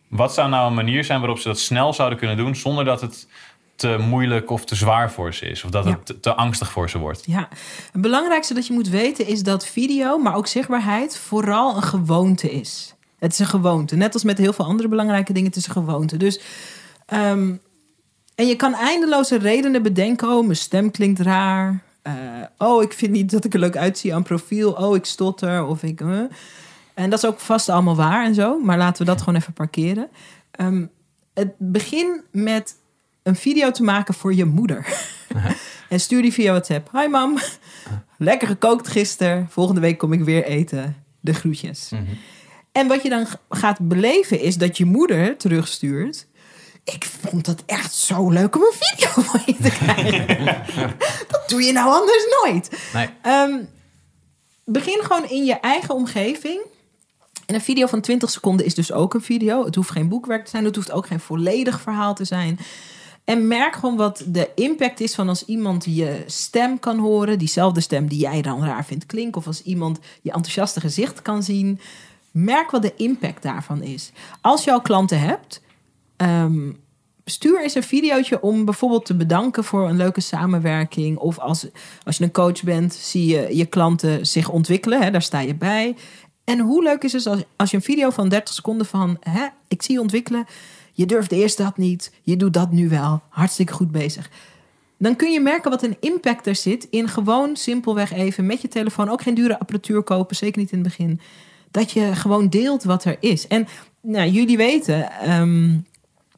Wat 0.07 0.33
zou 0.33 0.49
nou 0.49 0.67
een 0.67 0.73
manier 0.73 1.03
zijn 1.03 1.19
waarop 1.19 1.39
ze 1.39 1.47
dat 1.47 1.59
snel 1.59 1.93
zouden 1.93 2.17
kunnen 2.17 2.37
doen 2.37 2.55
zonder 2.55 2.85
dat 2.85 3.01
het 3.01 3.27
te 3.75 3.97
moeilijk 3.99 4.49
of 4.49 4.65
te 4.65 4.75
zwaar 4.75 5.11
voor 5.11 5.33
ze 5.33 5.45
is? 5.45 5.63
Of 5.63 5.69
dat 5.69 5.85
het 5.85 5.97
ja. 5.97 6.03
te, 6.03 6.19
te, 6.19 6.33
angstig 6.33 6.71
voor 6.71 6.89
ze 6.89 6.97
wordt? 6.97 7.23
Ja, 7.25 7.47
het 7.91 8.01
belangrijkste 8.01 8.53
dat 8.53 8.67
je 8.67 8.73
moet 8.73 8.89
weten 8.89 9.27
is 9.27 9.43
dat 9.43 9.67
video, 9.67 10.17
maar 10.17 10.35
ook 10.35 10.47
zichtbaarheid, 10.47 11.17
vooral 11.17 11.75
een 11.75 11.83
gewoonte 11.83 12.51
is. 12.51 12.95
Het 13.19 13.31
is 13.31 13.39
een 13.39 13.45
gewoonte. 13.45 13.95
Net 13.95 14.13
als 14.13 14.23
met 14.23 14.37
heel 14.37 14.53
veel 14.53 14.65
andere 14.65 14.87
belangrijke 14.87 15.33
dingen, 15.33 15.49
het 15.49 15.57
is 15.57 15.67
een 15.67 15.73
gewoonte. 15.73 16.17
Dus, 16.17 16.41
um, 17.13 17.61
en 18.37 18.47
je 18.47 18.55
kan 18.55 18.73
eindeloze 18.73 19.37
redenen 19.37 19.83
bedenken. 19.83 20.29
Oh, 20.29 20.43
mijn 20.43 20.57
stem 20.57 20.91
klinkt 20.91 21.19
raar. 21.19 21.83
Uh, 22.03 22.13
oh, 22.57 22.83
ik 22.83 22.93
vind 22.93 23.11
niet 23.11 23.31
dat 23.31 23.45
ik 23.45 23.53
er 23.53 23.59
leuk 23.59 23.77
uitzie 23.77 24.13
aan 24.13 24.23
profiel. 24.23 24.71
Oh, 24.71 24.95
ik 24.95 25.05
stotter. 25.05 25.65
Of 25.65 25.83
ik. 25.83 26.01
Uh. 26.01 26.21
En 26.93 27.09
dat 27.09 27.23
is 27.23 27.29
ook 27.29 27.39
vast 27.39 27.69
allemaal 27.69 27.95
waar 27.95 28.25
en 28.25 28.33
zo. 28.33 28.59
Maar 28.59 28.77
laten 28.77 29.05
we 29.05 29.11
dat 29.11 29.19
gewoon 29.21 29.39
even 29.39 29.53
parkeren. 29.53 30.07
Um, 30.61 30.89
het 31.33 31.53
begin 31.57 32.21
met 32.31 32.75
een 33.23 33.35
video 33.35 33.71
te 33.71 33.83
maken 33.83 34.13
voor 34.13 34.33
je 34.33 34.45
moeder. 34.45 34.87
Uh-huh. 35.35 35.51
en 35.89 35.99
stuur 35.99 36.21
die 36.21 36.33
via 36.33 36.51
WhatsApp. 36.51 36.89
Hi 36.91 37.07
mam, 37.07 37.37
lekker 38.17 38.47
gekookt 38.47 38.87
gisteren. 38.87 39.47
Volgende 39.49 39.81
week 39.81 39.97
kom 39.97 40.13
ik 40.13 40.23
weer 40.23 40.43
eten. 40.43 40.95
De 41.19 41.33
groetjes. 41.33 41.89
Mhm. 41.89 42.03
En 42.71 42.87
wat 42.87 43.03
je 43.03 43.09
dan 43.09 43.27
gaat 43.49 43.87
beleven 43.87 44.39
is 44.39 44.57
dat 44.57 44.77
je 44.77 44.85
moeder 44.85 45.37
terugstuurt. 45.37 46.26
Ik 46.93 47.05
vond 47.05 47.45
het 47.45 47.65
echt 47.65 47.93
zo 47.93 48.29
leuk 48.29 48.55
om 48.55 48.61
een 48.61 48.73
video 48.79 49.21
van 49.29 49.41
je 49.45 49.55
te 49.61 49.69
krijgen. 49.69 50.27
dat 51.31 51.43
doe 51.47 51.61
je 51.61 51.71
nou 51.71 51.91
anders 51.91 52.25
nooit. 52.41 52.69
Nee. 52.93 53.09
Um, 53.25 53.69
begin 54.65 54.99
gewoon 55.03 55.29
in 55.29 55.45
je 55.45 55.53
eigen 55.53 55.95
omgeving. 55.95 56.61
En 57.45 57.55
een 57.55 57.61
video 57.61 57.87
van 57.87 58.01
20 58.01 58.29
seconden 58.29 58.65
is 58.65 58.75
dus 58.75 58.91
ook 58.91 59.13
een 59.13 59.21
video. 59.21 59.65
Het 59.65 59.75
hoeft 59.75 59.91
geen 59.91 60.09
boekwerk 60.09 60.43
te 60.43 60.49
zijn. 60.49 60.65
Het 60.65 60.75
hoeft 60.75 60.91
ook 60.91 61.07
geen 61.07 61.19
volledig 61.19 61.81
verhaal 61.81 62.15
te 62.15 62.25
zijn. 62.25 62.59
En 63.23 63.47
merk 63.47 63.75
gewoon 63.75 63.97
wat 63.97 64.23
de 64.27 64.49
impact 64.55 64.99
is 64.99 65.15
van 65.15 65.29
als 65.29 65.45
iemand 65.45 65.85
je 65.85 66.23
stem 66.25 66.79
kan 66.79 66.99
horen. 66.99 67.39
Diezelfde 67.39 67.81
stem 67.81 68.07
die 68.07 68.19
jij 68.19 68.41
dan 68.41 68.63
raar 68.63 68.85
vindt 68.85 69.05
klinken. 69.05 69.41
Of 69.41 69.47
als 69.47 69.61
iemand 69.61 69.99
je 70.21 70.31
enthousiaste 70.31 70.79
gezicht 70.79 71.21
kan 71.21 71.43
zien. 71.43 71.79
Merk 72.31 72.71
wat 72.71 72.81
de 72.81 72.93
impact 72.95 73.43
daarvan 73.43 73.81
is. 73.81 74.11
Als 74.41 74.63
je 74.63 74.71
al 74.71 74.81
klanten 74.81 75.19
hebt, 75.19 75.61
ehm, 76.17 76.69
stuur 77.29 77.61
eens 77.61 77.75
een 77.75 77.83
videootje 77.83 78.41
om 78.41 78.65
bijvoorbeeld 78.65 79.05
te 79.05 79.15
bedanken 79.15 79.63
voor 79.63 79.89
een 79.89 79.97
leuke 79.97 80.21
samenwerking. 80.21 81.17
Of 81.17 81.39
als, 81.39 81.67
als 82.03 82.17
je 82.17 82.23
een 82.23 82.31
coach 82.31 82.63
bent, 82.63 82.93
zie 82.93 83.25
je 83.25 83.55
je 83.55 83.65
klanten 83.65 84.27
zich 84.27 84.49
ontwikkelen. 84.49 85.01
Hè, 85.01 85.11
daar 85.11 85.21
sta 85.21 85.39
je 85.39 85.55
bij. 85.55 85.95
En 86.43 86.59
hoe 86.59 86.83
leuk 86.83 87.03
is 87.03 87.13
het 87.13 87.25
als, 87.25 87.43
als 87.55 87.71
je 87.71 87.77
een 87.77 87.83
video 87.83 88.09
van 88.09 88.29
30 88.29 88.53
seconden 88.53 88.87
van... 88.87 89.17
Hè, 89.19 89.45
ik 89.67 89.81
zie 89.81 89.95
je 89.95 90.01
ontwikkelen, 90.01 90.45
je 90.93 91.05
durfde 91.05 91.35
eerst 91.35 91.57
dat 91.57 91.77
niet, 91.77 92.13
je 92.23 92.37
doet 92.37 92.53
dat 92.53 92.71
nu 92.71 92.89
wel. 92.89 93.21
Hartstikke 93.29 93.73
goed 93.73 93.91
bezig. 93.91 94.29
Dan 94.97 95.15
kun 95.15 95.31
je 95.31 95.39
merken 95.39 95.71
wat 95.71 95.83
een 95.83 95.97
impact 95.99 96.47
er 96.47 96.55
zit 96.55 96.87
in 96.89 97.07
gewoon 97.07 97.55
simpelweg 97.55 98.13
even 98.13 98.45
met 98.45 98.61
je 98.61 98.67
telefoon... 98.67 99.09
ook 99.09 99.21
geen 99.21 99.33
dure 99.33 99.59
apparatuur 99.59 100.03
kopen, 100.03 100.35
zeker 100.35 100.59
niet 100.61 100.71
in 100.71 100.79
het 100.79 100.87
begin... 100.87 101.19
dat 101.71 101.91
je 101.91 102.15
gewoon 102.15 102.49
deelt 102.49 102.83
wat 102.83 103.03
er 103.03 103.17
is. 103.19 103.47
En 103.47 103.67
nou, 104.01 104.29
jullie 104.29 104.57
weten... 104.57 105.11
ehm, 105.11 105.75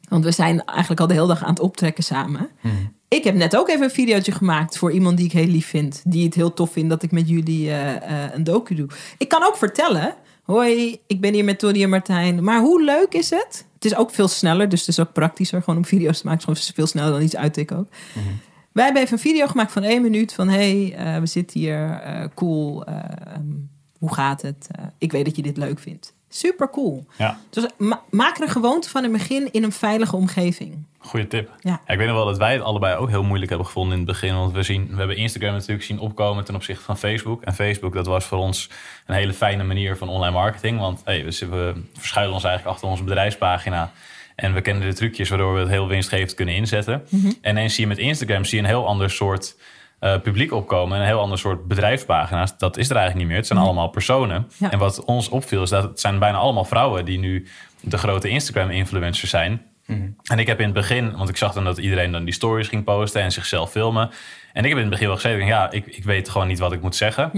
want 0.10 0.24
we 0.24 0.32
zijn 0.32 0.66
eigenlijk 0.66 1.00
al 1.02 1.08
de 1.08 1.14
hele 1.14 1.28
dag 1.28 1.44
aan 1.44 1.50
het 1.50 1.60
optrekken 1.60 2.04
samen. 2.04 2.50
Ik 3.08 3.24
heb 3.24 3.36
net 3.36 3.58
ook 3.58 3.70
even 3.70 3.84
een 3.84 3.92
videootje 3.92 4.32
gemaakt 4.32 4.78
voor 4.78 4.92
iemand 4.92 5.18
die 5.18 5.26
ik 5.26 5.32
heel 5.32 5.46
lief 5.48 5.68
vind. 5.68 6.02
Die 6.06 6.26
het 6.26 6.36
heel 6.36 6.54
tof 6.54 6.72
vindt 6.72 6.90
dat 6.90 7.04
ik 7.04 7.12
met 7.12 7.30
jullie 7.30 7.70
eh, 7.70 7.96
eh, 7.96 8.34
een 8.34 8.44
docu 8.44 8.76
doe. 8.76 8.88
Ik 9.18 9.30
kan 9.30 9.44
ook 9.44 9.58
vertellen. 9.58 10.16
Hoi, 10.44 11.00
ik 11.08 11.22
ben 11.22 11.34
hier 11.34 11.44
met 11.44 11.60
Tony 11.60 11.84
en 11.84 11.90
Martijn. 11.90 12.44
Maar 12.44 12.60
hoe 12.62 12.84
leuk 12.84 13.14
is 13.14 13.30
het? 13.30 13.66
Het 13.74 13.86
is 13.86 13.96
ook 13.96 14.12
veel 14.12 14.28
sneller, 14.28 14.70
dus 14.70 14.80
het 14.80 14.90
is 14.90 15.00
ook 15.00 15.14
praktischer. 15.14 15.62
Gewoon 15.62 15.80
om 15.80 15.86
video's 15.86 16.20
te 16.20 16.26
maken. 16.28 16.48
Het 16.48 16.58
is 16.58 16.64
gewoon 16.64 16.74
veel 16.76 16.88
sneller 16.88 17.12
dan 17.12 17.22
iets 17.22 17.36
uittikken 17.36 17.78
ook. 17.78 17.88
Wij 18.72 18.84
hebben 18.84 19.02
even 19.02 19.14
een 19.14 19.24
video 19.24 19.48
gemaakt 19.48 19.72
van 19.72 19.84
één 19.84 20.02
minuut. 20.02 20.34
Van 20.34 20.50
hey, 20.50 20.96
eh, 20.96 21.20
we 21.20 21.26
zitten 21.26 21.60
hier. 21.60 22.02
cool. 22.36 22.86
eh, 22.86 22.96
ehm, 22.96 23.44
hoe 24.00 24.14
gaat 24.14 24.42
het? 24.42 24.68
Ik 24.98 25.12
weet 25.12 25.26
dat 25.26 25.36
je 25.36 25.42
dit 25.42 25.58
leuk 25.58 25.80
vindt. 25.80 26.14
Super 26.30 26.70
cool. 26.70 27.06
Ja, 27.18 27.40
Dus 27.50 27.66
ma- 27.78 28.02
maak 28.10 28.38
er 28.38 28.44
een 28.44 28.50
gewoonte 28.50 28.90
van 28.90 29.04
in 29.04 29.10
het 29.14 29.20
begin 29.20 29.52
in 29.52 29.64
een 29.64 29.72
veilige 29.72 30.16
omgeving. 30.16 30.84
goede 30.98 31.28
tip. 31.28 31.50
Ja. 31.60 31.82
ik 31.88 31.98
weet 31.98 32.08
nog 32.08 32.16
wel 32.16 32.26
dat 32.26 32.38
wij 32.38 32.54
het 32.54 32.62
allebei 32.62 32.96
ook 32.96 33.10
heel 33.10 33.24
moeilijk 33.24 33.50
hebben 33.50 33.68
gevonden 33.68 33.94
in 33.94 34.04
het 34.04 34.08
begin. 34.12 34.36
Want 34.36 34.54
we, 34.54 34.64
zien, 34.64 34.88
we 34.92 34.96
hebben 34.98 35.16
Instagram 35.18 35.54
natuurlijk 35.54 35.84
zien 35.84 36.00
opkomen 36.00 36.46
ten 36.46 36.56
opzichte 36.56 36.84
van 36.84 36.98
Facebook. 36.98 37.42
En 37.42 37.54
Facebook, 37.54 37.94
dat 37.94 38.06
was 38.06 38.26
voor 38.26 38.38
ons 38.38 38.70
een 39.06 39.16
hele 39.16 39.34
fijne 39.34 39.64
manier 39.64 39.98
van 39.98 40.10
online 40.10 40.34
marketing. 40.34 40.80
Want 40.80 41.02
hey, 41.04 41.24
we, 41.26 41.74
verschuilen 41.94 42.34
ons 42.36 42.44
eigenlijk 42.44 42.76
achter 42.76 42.90
onze 42.90 43.04
bedrijfspagina. 43.04 43.92
En 44.36 44.54
we 44.54 44.62
kennen 44.62 44.88
de 44.90 44.96
trucjes 44.96 45.30
waardoor 45.30 45.54
we 45.54 45.60
het 45.60 45.70
heel 45.70 45.88
winstgevend 45.88 46.34
kunnen 46.34 46.56
inzetten. 46.56 47.06
En 47.42 47.52
ineens 47.52 47.74
zie 47.74 47.84
je 47.84 47.90
met 47.90 47.98
Instagram 47.98 48.46
zie 48.46 48.58
je 48.58 48.64
een 48.64 48.70
heel 48.70 48.88
ander 48.88 49.10
soort 49.10 49.56
eh, 50.00 50.20
publiek 50.22 50.52
opkomen. 50.52 50.96
En 50.96 51.02
een 51.02 51.08
heel 51.08 51.20
ander 51.20 51.38
soort 51.38 51.68
bedrijfspagina's. 51.68 52.58
Dat 52.58 52.78
is 52.78 52.90
er 52.90 52.96
eigenlijk 52.96 53.18
niet 53.18 53.28
meer. 53.28 53.38
Het 53.38 53.48
zijn 53.48 53.60
allemaal 53.60 53.88
personen. 53.88 54.48
Ja. 54.58 54.72
En 54.72 54.80
wat 54.80 55.06
ons 55.06 55.30
opviel 55.30 55.62
is 55.62 55.70
dat 55.70 55.84
het 55.84 56.00
zijn 56.00 56.20
bijna 56.20 56.38
allemaal 56.38 56.66
vrouwen 56.66 57.06
die 57.06 57.20
nu 57.20 57.48
de 57.82 57.98
grote 57.98 58.30
Instagram-influencers 58.30 59.30
zijn. 59.30 59.62
En 60.24 60.40
ik 60.40 60.48
heb 60.48 60.60
in 60.60 60.66
het 60.66 60.74
begin, 60.74 61.18
want 61.18 61.30
ik 61.30 61.38
zag 61.38 61.54
dan 61.54 61.64
dat 61.64 61.78
iedereen 61.78 62.12
dan 62.12 62.24
die 62.24 62.34
stories 62.34 62.68
ging 62.68 62.84
posten 62.84 63.22
en 63.22 63.32
zichzelf 63.32 63.72
filmen. 63.72 64.10
En 64.54 64.64
ik 64.64 64.70
heb 64.70 64.78
in 64.78 64.84
het 64.84 64.90
begin 64.94 65.08
wel 65.08 65.16
gezegd, 65.16 65.48
ja, 65.48 65.72
ik, 65.72 65.86
ik 65.86 66.04
weet 66.04 66.30
gewoon 66.30 66.48
niet 66.48 66.60
wat 66.60 66.72
ik 66.72 66.82
moet 66.82 66.96
zeggen. 66.96 67.32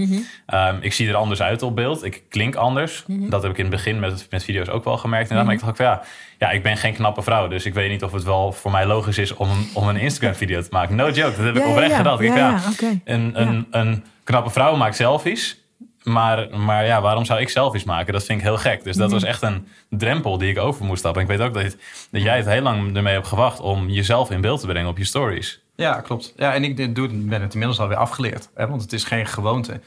Ehm, 0.46 0.76
ik 0.80 0.92
zie 0.92 1.08
er 1.08 1.14
anders 1.14 1.42
uit 1.42 1.62
op 1.62 1.76
beeld. 1.76 2.04
Ik 2.04 2.22
klink 2.28 2.54
anders. 2.54 3.04
Dat 3.30 3.42
heb 3.42 3.50
ik 3.50 3.58
in 3.58 3.64
het 3.64 3.74
begin 3.74 4.00
met, 4.00 4.26
met 4.30 4.44
video's 4.44 4.68
ook 4.68 4.84
wel 4.84 4.96
gemerkt. 4.98 5.30
En 5.30 5.36
dan 5.36 5.46
dacht 5.46 5.68
ik 5.68 5.76
ja, 5.78 6.02
ja, 6.38 6.50
ik 6.50 6.62
ben 6.62 6.76
geen 6.76 6.94
knappe 6.94 7.22
vrouw. 7.22 7.48
Dus 7.48 7.64
ik 7.66 7.74
weet 7.74 7.90
niet 7.90 8.02
of 8.04 8.12
het 8.12 8.22
wel 8.22 8.52
voor 8.52 8.70
mij 8.70 8.86
logisch 8.86 9.18
is 9.18 9.34
om, 9.34 9.50
een- 9.50 9.68
om 9.74 9.88
een 9.88 9.96
Instagram-video 9.96 10.60
te 10.62 10.68
maken. 10.70 10.96
No 10.96 11.04
joke, 11.10 11.36
dat 11.36 11.44
heb 11.44 11.56
ik 11.56 11.62
Ja, 11.62 11.68
oprecht 11.70 11.90
ja. 11.90 11.96
gedacht. 11.96 12.20
Ik, 12.20 12.34
Ja, 12.34 12.60
een, 13.04 13.40
een, 13.40 13.66
een 13.70 14.04
knappe 14.24 14.50
vrouw 14.50 14.76
maakt 14.76 14.96
selfies. 14.96 15.61
Maar, 16.04 16.58
maar 16.58 16.86
ja, 16.86 17.00
waarom 17.00 17.24
zou 17.24 17.40
ik 17.40 17.48
selfies 17.48 17.84
maken? 17.84 18.12
Dat 18.12 18.24
vind 18.24 18.38
ik 18.38 18.44
heel 18.44 18.56
gek. 18.58 18.84
Dus 18.84 18.96
dat 18.96 19.04
Mhm. 19.06 19.14
was 19.14 19.24
echt 19.28 19.42
een 19.42 19.66
drempel 19.90 20.38
die 20.38 20.50
ik 20.50 20.58
over 20.58 20.84
moest 20.84 20.98
stappen. 20.98 21.22
Ik 21.22 21.28
weet 21.28 21.40
ook 21.40 21.54
dat, 21.54 21.62
het- 21.62 21.78
dat 22.10 22.22
jij 22.22 22.36
het 22.36 22.46
heel 22.46 22.62
lang 22.62 22.96
ermee 22.96 23.14
hebt 23.14 23.26
gewacht 23.26 23.60
om 23.60 23.88
jezelf 23.88 24.30
in 24.30 24.40
beeld 24.40 24.60
te 24.60 24.66
brengen 24.66 24.88
op 24.88 24.98
je 24.98 25.04
stories. 25.04 25.60
Ja, 25.76 26.00
klopt. 26.00 26.32
Ja, 26.36 26.54
en 26.54 26.64
ik 26.64 26.94
doe, 26.94 27.08
ben 27.08 27.42
het 27.42 27.52
inmiddels 27.52 27.80
alweer 27.80 27.96
afgeleerd. 27.96 28.48
Hè, 28.54 28.68
want 28.68 28.82
het 28.82 28.92
is 28.92 29.04
geen 29.04 29.26
gewoonte. 29.26 29.80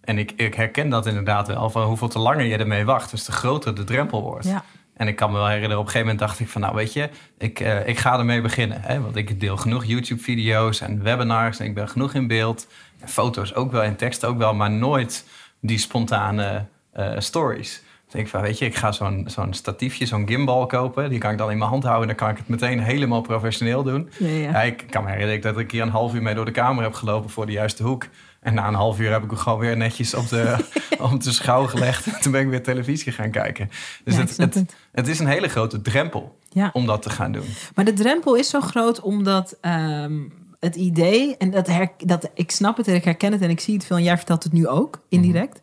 En 0.00 0.18
ik, 0.18 0.32
ik 0.36 0.54
herken 0.54 0.88
dat 0.88 1.06
inderdaad 1.06 1.46
wel. 1.48 1.70
Van 1.70 1.82
hoeveel 1.82 2.08
te 2.08 2.18
langer 2.18 2.44
je 2.44 2.56
ermee 2.56 2.84
wacht, 2.84 3.10
dus 3.10 3.24
te 3.24 3.32
groter 3.32 3.74
de 3.74 3.84
drempel 3.84 4.22
wordt. 4.22 4.46
Ja. 4.46 4.64
En 4.96 5.08
ik 5.08 5.16
kan 5.16 5.30
me 5.30 5.36
wel 5.36 5.46
herinneren, 5.46 5.78
op 5.78 5.84
een 5.84 5.90
gegeven 5.90 6.10
moment 6.12 6.28
dacht 6.28 6.40
ik 6.40 6.48
van... 6.48 6.60
nou 6.60 6.74
weet 6.74 6.92
je, 6.92 7.08
ik, 7.38 7.60
eh, 7.60 7.86
ik 7.88 7.98
ga 7.98 8.18
ermee 8.18 8.40
beginnen. 8.40 8.80
Hè? 8.82 9.00
Want 9.00 9.16
ik 9.16 9.40
deel 9.40 9.56
genoeg 9.56 9.84
YouTube-video's 9.84 10.80
en 10.80 11.02
webinars... 11.02 11.58
en 11.58 11.66
ik 11.66 11.74
ben 11.74 11.88
genoeg 11.88 12.14
in 12.14 12.26
beeld. 12.26 12.66
En 13.00 13.08
foto's 13.08 13.54
ook 13.54 13.72
wel 13.72 13.82
en 13.82 13.96
tekst 13.96 14.24
ook 14.24 14.38
wel... 14.38 14.54
maar 14.54 14.70
nooit 14.70 15.24
die 15.60 15.78
spontane 15.78 16.66
eh, 16.92 17.12
stories. 17.18 17.82
Dus 18.10 18.20
ik 18.20 18.28
denk 18.28 18.28
van, 18.28 18.40
weet 18.40 18.58
je, 18.58 18.64
ik 18.64 18.76
ga 18.76 18.92
zo'n 18.92 19.24
zo'n 19.26 19.54
statiefje, 19.54 20.06
zo'n 20.06 20.28
gimbal 20.28 20.66
kopen. 20.66 21.10
Die 21.10 21.18
kan 21.18 21.30
ik 21.30 21.38
dan 21.38 21.50
in 21.50 21.58
mijn 21.58 21.70
hand 21.70 21.82
houden... 21.82 22.08
en 22.08 22.16
dan 22.16 22.26
kan 22.26 22.34
ik 22.34 22.36
het 22.36 22.48
meteen 22.48 22.80
helemaal 22.80 23.20
professioneel 23.20 23.82
doen. 23.82 24.10
Ja, 24.18 24.28
ja. 24.28 24.50
Ja, 24.50 24.62
ik 24.62 24.84
kan 24.90 25.04
me 25.04 25.10
herinneren 25.10 25.40
dat 25.40 25.58
ik 25.58 25.66
keer 25.66 25.82
een 25.82 25.88
half 25.88 26.14
uur 26.14 26.22
mee 26.22 26.34
door 26.34 26.44
de 26.44 26.50
kamer 26.50 26.82
heb 26.82 26.94
gelopen... 26.94 27.30
voor 27.30 27.46
de 27.46 27.52
juiste 27.52 27.82
hoek. 27.82 28.06
En 28.40 28.54
na 28.54 28.68
een 28.68 28.74
half 28.74 28.98
uur 29.00 29.12
heb 29.12 29.22
ik 29.22 29.30
hem 29.30 29.38
gewoon 29.38 29.58
weer 29.58 29.76
netjes 29.76 30.14
op 30.14 30.28
de, 30.28 30.56
op 31.12 31.22
de 31.22 31.32
schouw 31.32 31.66
gelegd. 31.66 32.06
En 32.06 32.20
toen 32.20 32.32
ben 32.32 32.40
ik 32.40 32.48
weer 32.48 32.62
televisie 32.62 33.12
gaan 33.12 33.30
kijken. 33.30 33.70
Dus 34.04 34.16
het, 34.16 34.36
het, 34.36 34.54
het. 34.54 34.74
het 34.92 35.08
is 35.08 35.18
een 35.18 35.26
hele 35.26 35.48
grote 35.48 35.82
drempel 35.82 36.38
om 36.72 36.86
dat 36.86 37.02
te 37.02 37.10
gaan 37.10 37.32
doen. 37.32 37.54
Maar 37.74 37.84
de 37.84 37.92
drempel 37.92 38.34
is 38.34 38.48
zo 38.48 38.60
groot 38.60 39.00
omdat 39.00 39.56
ehm, 39.60 40.18
het 40.60 40.76
idee, 40.76 41.36
en 41.36 41.50
dat, 41.50 41.66
her, 41.66 41.92
dat 41.98 42.30
ik 42.34 42.50
snap 42.50 42.76
het 42.76 42.88
en 42.88 42.94
ik 42.94 43.04
herken 43.04 43.32
het 43.32 43.42
en 43.42 43.50
ik 43.50 43.60
zie 43.60 43.74
het 43.74 43.84
veel, 43.84 43.96
en 43.96 44.02
jij 44.02 44.16
vertelt 44.16 44.42
het 44.44 44.52
nu 44.52 44.66
ook 44.66 45.02
indirect. 45.08 45.60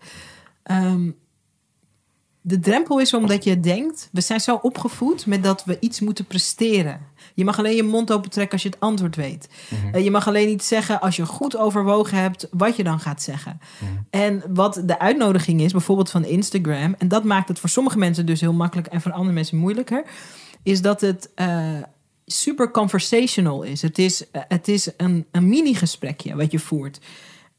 Ehm, 0.64 1.10
de 2.42 2.60
drempel 2.60 3.00
is 3.00 3.14
omdat 3.14 3.44
je 3.44 3.60
denkt, 3.60 4.10
we 4.12 4.22
zijn 4.22 4.40
zo 4.40 4.60
opgevoed 4.62 5.26
met 5.26 5.44
dat 5.44 5.66
we 5.66 5.78
iets 5.80 6.00
moeten 6.00 6.26
presteren. 6.26 7.00
Je 7.34 7.46
mag 7.46 7.60
alleen 7.60 7.76
je 7.76 7.84
mond 7.84 8.12
open 8.12 8.30
trekken 8.30 8.54
als 8.54 8.64
je 8.64 8.70
het 8.70 8.80
antwoord 8.80 9.16
weet. 9.16 9.50
Eh, 9.92 10.04
je 10.04 10.12
mag 10.12 10.28
alleen 10.28 10.50
iets 10.50 10.68
zeggen 10.68 11.02
als 11.02 11.16
je 11.16 11.26
goed 11.26 11.58
overwogen 11.58 12.18
hebt 12.18 12.48
wat 12.52 12.76
je 12.76 12.84
dan 12.84 13.00
gaat 13.00 13.22
zeggen. 13.22 13.60
En 14.10 14.44
wat 14.54 14.82
de 14.86 15.00
uitnodiging 15.00 15.62
is, 15.62 15.72
bijvoorbeeld 15.72 16.10
van 16.10 16.26
Instagram, 16.26 16.96
en 16.98 17.08
dat 17.08 17.24
maakt 17.24 17.48
het 17.48 17.60
voor 17.60 17.70
sommige 17.70 17.98
mensen 17.98 18.26
dus 18.26 18.42
heel 18.42 18.54
makkelijk 18.54 18.88
en 18.88 19.02
voor 19.02 19.12
andere 19.12 19.34
mensen 19.34 19.58
moeilijker, 19.58 20.04
is 20.64 20.82
dat 20.82 21.02
het 21.02 21.30
eh, 21.36 21.78
super 22.32 22.72
conversational 22.72 23.64
is. 23.64 23.82
Het 23.82 23.98
is, 24.00 24.32
eh, 24.32 24.42
het 24.48 24.68
is 24.68 24.90
een, 24.98 25.26
een 25.32 25.50
mini-gesprekje 25.50 26.36
wat 26.36 26.52
je 26.52 26.60
voert. 26.60 27.00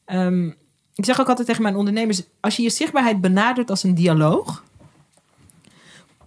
Ehm, 0.05 0.47
ik 0.95 1.05
zeg 1.05 1.19
ook 1.19 1.27
altijd 1.27 1.47
tegen 1.47 1.63
mijn 1.63 1.75
ondernemers: 1.75 2.21
als 2.39 2.55
je 2.55 2.63
je 2.63 2.69
zichtbaarheid 2.69 3.21
benadert 3.21 3.69
als 3.69 3.83
een 3.83 3.95
dialoog, 3.95 4.63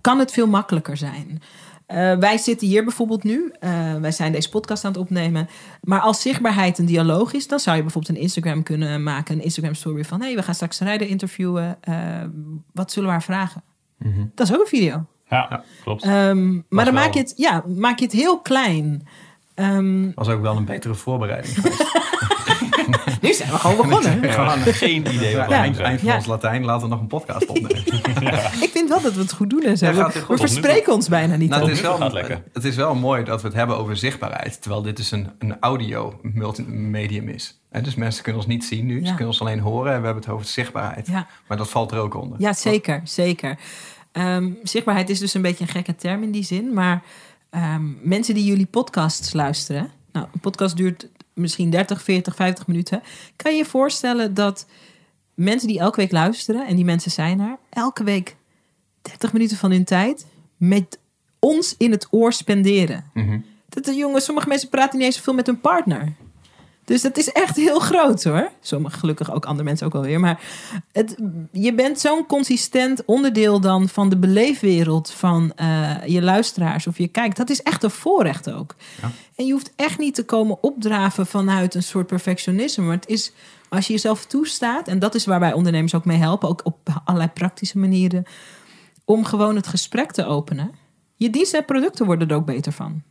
kan 0.01 0.19
het 0.19 0.33
veel 0.33 0.47
makkelijker 0.47 0.97
zijn. 0.97 1.43
Eh, 1.87 2.17
wij 2.19 2.39
zitten 2.39 2.67
hier 2.67 2.85
bijvoorbeeld 2.85 3.25
nu. 3.25 3.53
eh, 3.61 3.95
wij 3.95 4.13
zijn 4.13 4.33
deze 4.33 4.49
podcast 4.49 4.85
aan 4.85 4.93
het 4.93 5.01
opnemen. 5.01 5.49
Maar 5.81 6.01
als 6.01 6.21
zichtbaarheid 6.23 6.79
een 6.79 6.87
dialoog 6.87 7.33
is, 7.33 7.49
dan 7.49 7.61
zou 7.61 7.77
je 7.77 7.83
bijvoorbeeld 7.83 8.17
een 8.17 8.23
Instagram 8.23 8.63
kunnen 8.63 9.03
maken. 9.03 9.35
Een 9.35 9.43
Instagram 9.43 9.75
story 9.75 10.05
van: 10.05 10.21
hé, 10.21 10.27
hey, 10.27 10.37
we 10.37 10.43
gaan 10.43 10.55
straks 10.55 10.79
rijden 10.79 11.09
interviewen. 11.09 11.77
Eh, 11.81 11.95
wat 12.73 12.93
zullen 12.93 13.09
we 13.09 13.15
haar 13.15 13.23
vragen? 13.23 13.63
Dat 14.35 14.49
is 14.49 14.55
ook 14.55 14.61
een 14.61 14.67
video. 14.67 15.07
Ja, 15.33 15.63
klopt. 15.85 16.03
Ehm, 16.03 16.53
maar 16.69 16.85
dan 16.85 16.95
wel. 16.95 17.03
maak 17.03 17.13
je, 17.15 17.19
het, 17.21 17.33
ja, 17.37 17.65
maak 17.77 17.99
je 17.99 18.05
het 18.05 18.15
heel 18.15 18.41
klein. 18.41 19.07
Ehm, 19.55 20.11
was 20.15 20.29
ook 20.29 20.43
wel 20.43 20.57
een 20.57 20.65
betere 20.65 20.95
voorbereiding 20.95 21.55
geweest. 21.55 21.85
nu 23.23 23.33
zijn 23.33 23.51
we 23.51 23.57
gewoon 23.59 23.77
begonnen. 23.89 24.33
Gewoon 24.33 24.59
geen 24.59 25.15
idee 25.15 25.37
wat 25.37 25.47
we 25.47 25.55
eind, 25.55 25.79
eind 25.79 26.01
van 26.01 26.09
Ja. 26.09 26.17
ons 26.17 26.27
Latijn, 26.27 26.65
laten 26.65 26.83
we 26.83 26.89
nog 26.89 27.01
een 27.01 27.07
podcast 27.07 27.47
opnemen. 27.47 27.77
Ik 28.67 28.71
vind 28.73 28.89
wel 28.89 29.01
dat 29.01 29.13
we 29.15 29.21
het 29.21 29.33
goed 29.33 29.51
doen 29.51 29.63
en 29.63 29.79
zo. 29.79 29.87
Ja, 29.87 30.11
we 30.29 30.37
verspreken 30.37 30.93
ons 30.93 31.09
bijna 31.09 31.37
niet. 31.37 31.51
Nou, 31.51 31.63
het, 31.63 31.71
is 31.73 31.81
wel, 31.81 31.97
gaat 31.97 32.13
lekker. 32.13 32.43
het 32.53 32.65
is 32.65 32.77
wel 32.77 32.95
mooi 32.95 33.25
dat 33.25 33.41
we 33.43 33.47
het 33.49 33.57
hebben 33.57 33.77
over 33.79 33.97
zichtbaarheid. 33.97 34.61
Terwijl 34.63 34.83
dit 34.83 34.97
dus 34.97 35.11
een, 35.11 35.29
een 35.39 35.57
audio 35.61 36.19
multimedium 36.23 37.29
is. 37.29 37.61
En 37.71 37.83
dus 37.83 37.95
mensen 37.95 38.23
kunnen 38.23 38.41
ons 38.43 38.51
niet 38.51 38.65
zien 38.65 38.87
nu. 38.87 38.99
Ze 38.99 39.01
Ja. 39.05 39.09
kunnen 39.09 39.27
ons 39.27 39.41
alleen 39.41 39.61
horen. 39.61 39.93
En 39.93 39.99
we 40.01 40.05
hebben 40.05 40.23
het 40.25 40.33
over 40.33 40.47
zichtbaarheid. 40.47 41.07
Ja. 41.07 41.27
Maar 41.49 41.57
dat 41.57 41.69
valt 41.71 41.93
er 41.93 41.99
ook 41.99 42.15
onder. 42.15 42.41
Ja, 42.41 42.53
zeker, 42.53 43.01
zeker. 43.05 43.59
Ehm, 44.13 44.53
zichtbaarheid 44.63 45.11
is 45.11 45.19
dus 45.19 45.35
een 45.35 45.43
beetje 45.43 45.65
een 45.65 45.71
gekke 45.71 45.95
term 45.95 46.23
in 46.23 46.31
die 46.31 46.45
zin. 46.45 46.73
Maar 46.73 47.03
ehm, 47.51 48.09
mensen 48.09 48.35
die 48.35 48.45
jullie 48.45 48.67
podcasts 48.67 49.33
luisteren... 49.33 49.91
Nou, 50.13 50.27
een 50.33 50.41
podcast 50.41 50.77
duurt 50.77 51.09
misschien 51.35 51.71
30, 51.71 52.03
40, 52.03 52.35
50 52.35 52.67
minuten. 52.67 53.03
Kan 53.37 53.53
je 53.53 53.59
je 53.59 53.65
voorstellen 53.65 54.35
dat 54.35 54.67
mensen 55.35 55.69
die 55.69 55.79
elke 55.79 56.01
week 56.01 56.13
luisteren... 56.13 56.67
en 56.67 56.77
die 56.77 56.85
mensen 56.85 57.11
zijn 57.11 57.41
er, 57.41 57.59
elke 57.71 58.05
week 58.05 58.37
30 59.03 59.33
minuten 59.33 59.57
van 59.57 59.71
hun 59.71 59.85
tijd... 59.85 60.27
met 60.57 60.99
ons 61.39 61.75
in 61.79 61.91
het 61.91 62.07
oor 62.11 62.33
spenderen. 62.33 63.05
Mhm. 63.15 63.39
Dat 63.69 63.85
de 63.85 63.95
jongens, 63.95 64.25
sommige 64.25 64.49
mensen 64.49 64.69
praten 64.69 64.99
niet 64.99 65.07
eens 65.07 65.17
zoveel 65.17 65.35
met 65.35 65.47
hun 65.47 65.61
partner. 65.61 66.13
Dus 66.85 67.03
dat 67.03 67.17
is 67.17 67.33
echt 67.33 67.57
heel 67.57 67.79
groot 67.79 68.25
hoor. 68.25 68.51
Sommige 68.61 68.99
gelukkig 68.99 69.33
ook 69.33 69.45
andere 69.45 69.65
mensen 69.65 69.87
ook 69.87 69.93
wel 69.93 70.03
weer. 70.03 70.21
Maar 70.21 70.41
het, 70.93 71.17
je 71.53 71.75
bent 71.75 72.01
zo'n 72.01 72.27
consistent 72.27 73.05
onderdeel 73.05 73.61
dan 73.61 73.89
van 73.89 74.09
de 74.09 74.17
beleefwereld 74.17 75.11
van 75.11 75.53
eh, 75.57 76.07
je 76.07 76.23
luisteraars 76.23 76.87
of 76.87 76.99
je 76.99 77.09
kijkt. 77.09 77.37
Dat 77.37 77.51
is 77.51 77.63
echt 77.63 77.83
een 77.83 77.91
voorrecht 77.91 78.51
ook. 78.51 78.75
Ja. 79.03 79.11
En 79.37 79.47
je 79.47 79.53
hoeft 79.53 79.73
echt 79.77 79.99
niet 79.99 80.15
te 80.15 80.25
komen 80.25 80.63
opdraven 80.63 81.27
vanuit 81.27 81.75
een 81.75 81.83
soort 81.83 82.07
perfectionisme. 82.07 82.85
Maar 82.85 82.97
het 82.97 83.09
is 83.09 83.33
als 83.69 83.87
je 83.87 83.93
jezelf 83.93 84.27
toestaat, 84.27 84.89
en 84.89 84.99
dat 84.99 85.15
is 85.15 85.27
waarbij 85.27 85.53
ondernemers 85.53 85.95
ook 85.95 86.05
mee 86.05 86.19
helpen, 86.19 86.49
ook 86.49 86.61
op 86.65 87.03
allerlei 87.05 87.31
praktische 87.31 87.79
manieren, 87.79 88.25
om 89.05 89.25
gewoon 89.25 89.57
het 89.57 89.67
gesprek 89.67 90.13
te 90.13 90.25
openen. 90.25 90.71
Je 91.17 91.31
diensten 91.31 91.59
en 91.59 91.65
producten 91.65 92.07
worden 92.07 92.29
er 92.29 92.37
ook 92.37 92.45
beter 92.45 92.73
van. 92.73 93.03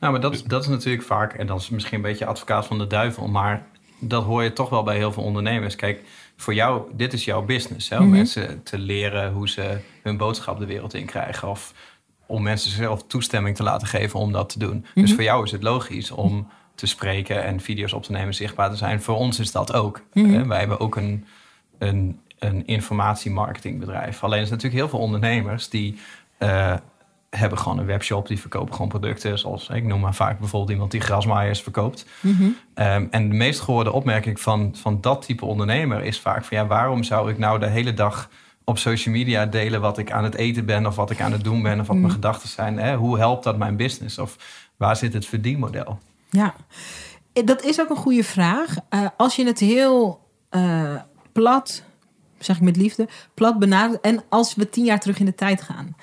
Nou, 0.00 0.12
maar 0.12 0.20
dat, 0.20 0.32
is- 0.34 0.44
dat 0.44 0.62
is 0.62 0.68
natuurlijk 0.68 1.04
vaak, 1.04 1.32
en 1.34 1.46
dat 1.46 1.60
is 1.60 1.68
misschien 1.70 1.96
een 1.96 2.02
beetje 2.02 2.26
advocaat 2.26 2.66
van 2.66 2.78
de 2.78 2.86
duivel, 2.86 3.28
maar 3.28 3.66
dat 3.98 4.24
hoor 4.24 4.42
je 4.42 4.52
toch 4.52 4.68
wel 4.68 4.82
bij 4.82 4.96
heel 4.96 5.12
veel 5.12 5.22
ondernemers. 5.22 5.76
Kijk, 5.76 6.00
voor 6.36 6.54
jou, 6.54 6.82
dit 6.92 7.12
is 7.12 7.24
jouw 7.24 7.42
business. 7.42 7.88
Hè? 7.88 7.96
Om 7.98 8.02
Mhm. 8.06 8.12
mensen 8.16 8.62
te 8.62 8.78
leren 8.78 9.32
hoe 9.32 9.48
ze 9.48 9.78
hun 10.02 10.16
boodschap 10.16 10.58
de 10.58 10.66
wereld 10.66 10.94
in 10.94 11.06
krijgen. 11.06 11.48
Of 11.48 11.72
om 12.26 12.42
mensen 12.42 12.70
zelf 12.70 13.02
toestemming 13.06 13.56
te 13.56 13.62
laten 13.62 13.86
geven 13.88 14.20
om 14.20 14.32
dat 14.32 14.48
te 14.48 14.58
doen. 14.58 14.86
Dus 14.94 15.14
voor 15.14 15.22
jou 15.22 15.44
is 15.44 15.50
het 15.52 15.62
logisch 15.62 16.10
om 16.10 16.48
te 16.74 16.86
spreken 16.86 17.44
en 17.44 17.60
video's 17.60 17.92
op 17.92 18.02
te 18.02 18.12
nemen, 18.12 18.34
zichtbaar 18.34 18.70
te 18.70 18.76
zijn. 18.76 19.02
Voor 19.02 19.16
ons 19.16 19.38
is 19.38 19.52
dat 19.52 19.72
ook. 19.72 20.02
Hè? 20.12 20.46
Wij 20.46 20.58
hebben 20.58 20.80
ook 20.80 20.96
een, 20.96 21.26
een, 21.78 22.20
een 22.38 22.66
informatiemarketingbedrijf. 22.66 24.24
Alleen 24.24 24.40
er 24.40 24.46
zijn 24.46 24.58
natuurlijk 24.58 24.82
heel 24.82 24.88
veel 24.98 25.06
ondernemers 25.06 25.68
die 25.68 25.98
eh, 26.38 26.74
hebben 27.36 27.58
gewoon 27.58 27.78
een 27.78 27.86
webshop, 27.86 28.28
die 28.28 28.40
verkopen 28.40 28.74
gewoon 28.74 28.88
producten. 28.88 29.38
Zoals 29.38 29.68
ik 29.68 29.84
noem 29.84 30.00
maar 30.00 30.14
vaak 30.14 30.38
bijvoorbeeld 30.38 30.72
iemand 30.72 30.90
die 30.90 31.00
grasmaaiers 31.00 31.62
verkoopt. 31.62 32.06
Ehm, 32.74 33.06
en 33.10 33.28
de 33.28 33.34
meest 33.34 33.60
gehoorde 33.60 33.92
opmerking 33.92 34.40
van, 34.40 34.74
van 34.76 35.00
dat 35.00 35.22
type 35.22 35.44
ondernemer 35.44 36.02
is 36.02 36.20
vaak 36.20 36.44
van 36.44 36.56
ja, 36.56 36.66
waarom 36.66 37.02
zou 37.02 37.30
ik 37.30 37.38
nou 37.38 37.58
de 37.58 37.66
hele 37.66 37.94
dag 37.94 38.30
op 38.64 38.78
social 38.78 39.14
media 39.14 39.46
delen 39.46 39.80
wat 39.80 39.98
ik 39.98 40.10
aan 40.10 40.24
het 40.24 40.34
eten 40.34 40.64
ben 40.64 40.86
of 40.86 40.96
wat 40.96 41.10
ik 41.10 41.20
aan 41.20 41.32
het 41.32 41.44
doen 41.44 41.62
ben 41.62 41.80
of 41.80 41.86
wat 41.86 41.96
mijn 41.96 42.12
gedachten 42.12 42.48
zijn? 42.48 42.78
Hè? 42.78 42.96
Hoe 42.96 43.18
helpt 43.18 43.44
dat 43.44 43.58
mijn 43.58 43.76
business? 43.76 44.18
Of 44.18 44.36
waar 44.76 44.96
zit 44.96 45.12
het 45.12 45.26
verdienmodel? 45.26 45.98
Ja, 46.30 46.54
Eh, 47.36 47.46
dat 47.46 47.62
is 47.62 47.80
ook 47.80 47.90
een 47.90 47.96
goede 47.96 48.24
vraag. 48.24 48.76
Eh, 48.88 49.06
als 49.16 49.36
je 49.36 49.46
het 49.46 49.58
heel 49.58 50.24
eh, 50.48 50.94
plat, 51.32 51.82
zeg 52.38 52.56
ik 52.56 52.62
met 52.62 52.76
liefde, 52.76 53.08
plat 53.34 53.58
benadert. 53.58 54.00
En 54.00 54.22
als 54.28 54.54
we 54.54 54.70
tien 54.70 54.84
jaar 54.84 55.00
terug 55.00 55.18
in 55.18 55.24
de 55.24 55.34
tijd 55.34 55.62
gaan. 55.62 55.96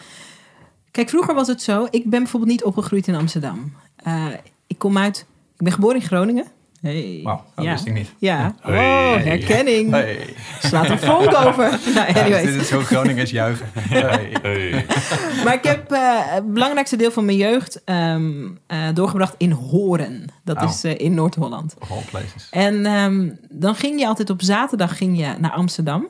Kijk, 0.93 1.09
vroeger 1.09 1.33
was 1.35 1.47
het 1.47 1.61
zo. 1.61 1.87
Ik 1.89 2.09
ben 2.09 2.19
bijvoorbeeld 2.19 2.51
niet 2.51 2.63
opgegroeid 2.63 3.07
in 3.07 3.15
Amsterdam. 3.15 3.73
Eh, 3.95 4.25
ik 4.67 4.77
kom 4.77 4.97
uit. 4.97 5.25
Ik 5.57 5.63
ben 5.63 5.71
geboren 5.73 5.95
in 5.95 6.01
Groningen. 6.01 6.45
Hey. 6.81 7.19
Wauw, 7.23 7.43
dat 7.55 7.65
ja. 7.65 7.71
wist 7.71 7.85
ik 7.85 7.93
niet. 7.93 8.13
Ja. 8.17 8.55
Hey. 8.61 9.15
Oh, 9.17 9.23
herkenning. 9.23 9.91
Hey. 9.91 10.35
Slaat 10.61 10.89
een 10.89 10.99
vonk 10.99 11.35
over. 11.35 11.79
Nou, 11.95 12.13
anyways. 12.13 12.45
dit 12.45 12.61
is 12.61 12.67
zo 12.67 12.79
Groningers 12.79 13.31
juichen. 13.31 13.65
Hey. 13.89 14.35
Hey. 14.41 14.85
Maar 15.43 15.53
ik 15.53 15.63
heb 15.63 15.91
eh, 15.91 15.99
het 16.15 16.53
belangrijkste 16.53 16.95
deel 16.95 17.11
van 17.11 17.25
mijn 17.25 17.37
jeugd 17.37 17.83
ehm, 17.83 18.49
eh, 18.67 18.87
doorgebracht 18.93 19.35
in 19.37 19.51
Horen. 19.51 20.25
Dat 20.43 20.57
Oh. 20.61 20.69
is 20.69 20.83
eh, 20.83 20.99
in 20.99 21.13
Noord-Holland. 21.13 21.75
Of 21.79 21.91
all 21.91 22.03
places. 22.09 22.47
En 22.51 22.85
ehm, 22.85 23.29
dan 23.49 23.75
ging 23.75 23.99
je 23.99 24.07
altijd 24.07 24.29
op 24.29 24.41
zaterdag 24.41 24.97
ging 24.97 25.17
je 25.17 25.33
naar 25.39 25.51
Amsterdam. 25.51 26.07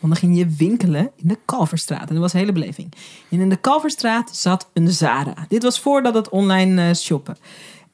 Want 0.00 0.12
dan 0.12 0.16
ging 0.16 0.36
je 0.36 0.46
winkelen 0.46 1.10
in 1.16 1.28
de 1.28 1.38
Kalverstraat. 1.44 2.08
En 2.08 2.14
dat 2.14 2.18
was 2.18 2.32
een 2.32 2.38
hele 2.38 2.52
beleving. 2.52 2.92
En 3.30 3.40
in 3.40 3.48
de 3.48 3.56
Kalverstraat 3.56 4.36
zat 4.36 4.70
een 4.72 4.88
Zara. 4.88 5.34
Dit 5.48 5.62
was 5.62 5.80
voordat 5.80 6.14
het 6.14 6.28
online 6.28 6.88
eh, 6.88 6.94
shoppen. 6.94 7.36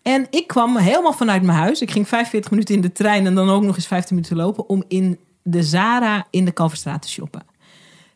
En 0.03 0.27
ik 0.31 0.47
kwam 0.47 0.77
helemaal 0.77 1.13
vanuit 1.13 1.43
mijn 1.43 1.59
huis. 1.59 1.81
Ik 1.81 1.91
ging 1.91 2.09
45 2.09 2.51
minuten 2.51 2.75
in 2.75 2.81
de 2.81 2.93
trein 2.93 3.27
en 3.27 3.35
dan 3.35 3.51
ook 3.51 3.63
nog 3.63 3.77
eens 3.77 3.87
15 3.87 4.17
minuten 4.17 4.37
lopen... 4.37 4.69
om 4.69 4.85
in 4.89 5.19
de 5.43 5.63
Zara 5.63 6.27
in 6.31 6.45
de 6.45 6.53
Kalverstraat 6.53 7.03
te 7.03 7.09
shoppen. 7.09 7.43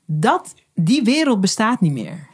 Dat, 0.05 0.55
die 0.75 1.03
wereld 1.03 1.41
bestaat 1.41 1.81
niet 1.81 1.93
meer. 1.93 2.27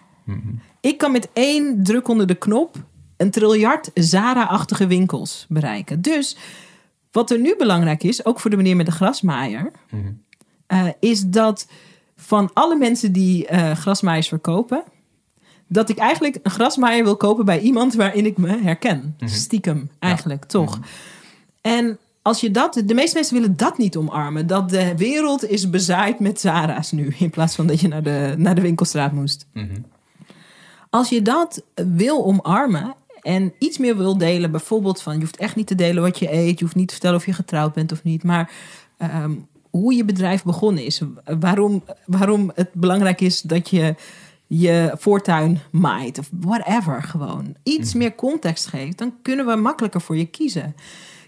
Ik 0.81 0.99
kan 0.99 1.13
met 1.13 1.29
één 1.33 1.83
druk 1.83 2.09
onder 2.09 2.27
de 2.27 2.35
knop... 2.35 2.77
een 3.17 3.31
triljard 3.31 3.91
Zara-achtige 3.95 4.87
winkels 4.87 5.47
bereiken. 5.49 6.01
Dus 6.01 6.37
wat 7.11 7.31
er 7.31 7.39
nu 7.39 7.55
belangrijk 7.59 8.03
is, 8.03 8.25
ook 8.25 8.41
voor 8.41 8.51
de 8.51 8.57
meneer 8.57 8.77
met 8.77 8.87
de 8.87 8.93
grasmaaier, 8.93 9.71
eh, 10.73 10.87
is 11.01 11.21
dat 11.21 11.67
van 12.17 12.51
alle 12.53 12.77
mensen 12.77 13.13
die 13.13 13.47
eh 13.47 13.71
grasmaaiers 13.71 14.29
verkopen, 14.29 14.83
dat 15.67 15.89
ik 15.89 15.99
eigenlijk 15.99 16.39
een 16.43 16.51
grasmaaier 16.51 17.05
wil 17.05 17.17
kopen 17.17 17.45
bij 17.45 17.61
iemand 17.61 17.95
waarin 17.95 18.27
ik 18.27 18.37
me 18.37 18.59
herken. 18.63 19.17
Stiekem, 19.25 19.91
eigenlijk, 19.99 20.45
toch? 20.45 20.79
En 21.61 21.99
als 22.23 22.41
je 22.41 22.51
dat, 22.51 22.83
de 22.85 22.95
meeste 22.95 23.15
mensen 23.15 23.35
willen 23.35 23.57
dat 23.57 23.79
niet 23.79 23.97
omarmen. 23.97 24.47
Dat 24.47 24.71
de 24.71 24.97
wereld 24.97 25.49
is 25.49 25.71
bezaaid 25.71 26.21
met 26.21 26.41
Zara's 26.41 26.91
nu, 26.91 27.15
in 27.19 27.31
plaats 27.31 27.55
van 27.55 27.67
dat 27.67 27.81
je 27.81 27.89
naar 27.89 28.03
de, 28.03 28.35
naar 28.37 28.55
de 28.55 28.61
winkelstraat 28.61 29.13
moest. 29.13 29.47
Als 30.91 31.09
je 31.09 31.23
dat 31.23 31.63
wil 31.75 32.25
omarmen 32.25 32.95
en 33.21 33.53
iets 33.59 33.79
meer 33.79 33.97
wil 33.97 34.19
delen, 34.19 34.51
bijvoorbeeld 34.51 35.03
van 35.03 35.15
je 35.15 35.21
hoeft 35.21 35.37
echt 35.37 35.57
niet 35.57 35.67
te 35.67 35.75
delen 35.75 36.03
wat 36.03 36.19
je 36.19 36.33
eet, 36.33 36.59
je 36.59 36.65
hoeft 36.65 36.77
niet 36.77 36.89
te 36.89 36.95
vertellen 36.95 37.17
of 37.19 37.27
je 37.27 37.33
getrouwd 37.33 37.75
bent 37.75 37.93
of 37.93 38.03
niet, 38.03 38.23
maar 38.23 38.51
ehm, 38.97 39.33
hoe 39.73 39.95
je 39.95 40.05
bedrijf 40.05 40.43
begonnen 40.43 40.85
is, 40.85 41.01
waarom, 41.25 41.85
waarom 42.07 42.51
het 42.55 42.73
belangrijk 42.73 43.21
is 43.21 43.41
dat 43.41 43.71
je 43.71 43.95
je 44.47 44.95
voortuin 44.99 45.61
maait 45.71 46.19
of 46.19 46.29
whatever 46.41 47.03
gewoon. 47.03 47.57
Iets 47.63 47.95
meer 47.95 48.15
context 48.15 48.67
geeft, 48.67 48.99
dan 48.99 49.15
kunnen 49.23 49.47
we 49.47 49.57
makkelijker 49.57 50.01
voor 50.01 50.17
je 50.17 50.27
kiezen. 50.27 50.77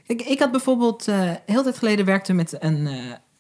Kijk, 0.07 0.23
ik 0.23 0.39
had 0.39 0.51
bijvoorbeeld 0.51 1.09
eh 1.09 1.31
heel 1.47 1.63
tijd 1.63 1.79
geleden 1.79 2.05
werkte 2.05 2.33
met 2.33 2.57
een, 2.59 2.87
eh, 2.87 2.95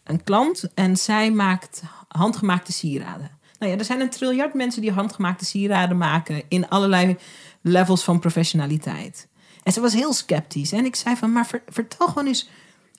een 0.04 0.24
klant 0.24 0.64
en 0.74 0.96
zij 0.96 1.30
maakt 1.30 1.82
handgemaakte 2.08 2.72
sieraden. 2.72 3.30
Nou 3.58 3.72
ja, 3.72 3.78
er 3.78 3.84
zijn 3.84 4.00
een 4.00 4.10
triljard 4.10 4.54
mensen 4.54 4.82
die 4.82 4.92
handgemaakte 4.92 5.44
sieraden 5.44 5.96
maken 5.96 6.42
in 6.48 6.68
allerlei 6.68 7.16
levels 7.60 8.04
van 8.04 8.18
professionaliteit. 8.18 9.28
En 9.62 9.72
ze 9.72 9.80
was 9.80 9.94
heel 9.94 10.12
sceptisch. 10.12 10.72
En 10.72 10.84
ik 10.84 10.96
zei 10.96 11.16
van, 11.16 11.32
maar 11.32 11.46
ver- 11.46 11.62
vertel 11.66 12.06
gewoon 12.06 12.26
eens, 12.26 12.48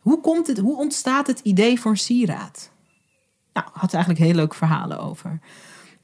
hoe, 0.05 0.21
komt 0.21 0.47
het, 0.47 0.57
hoe 0.57 0.77
ontstaat 0.77 1.27
het 1.27 1.39
idee 1.39 1.79
voor 1.79 1.91
een 1.91 1.97
sieraad? 1.97 2.71
Nou, 3.53 3.67
had 3.73 3.93
eigenlijk 3.93 4.23
heel 4.23 4.33
leuke 4.33 4.55
verhalen 4.55 4.99
over. 4.99 5.39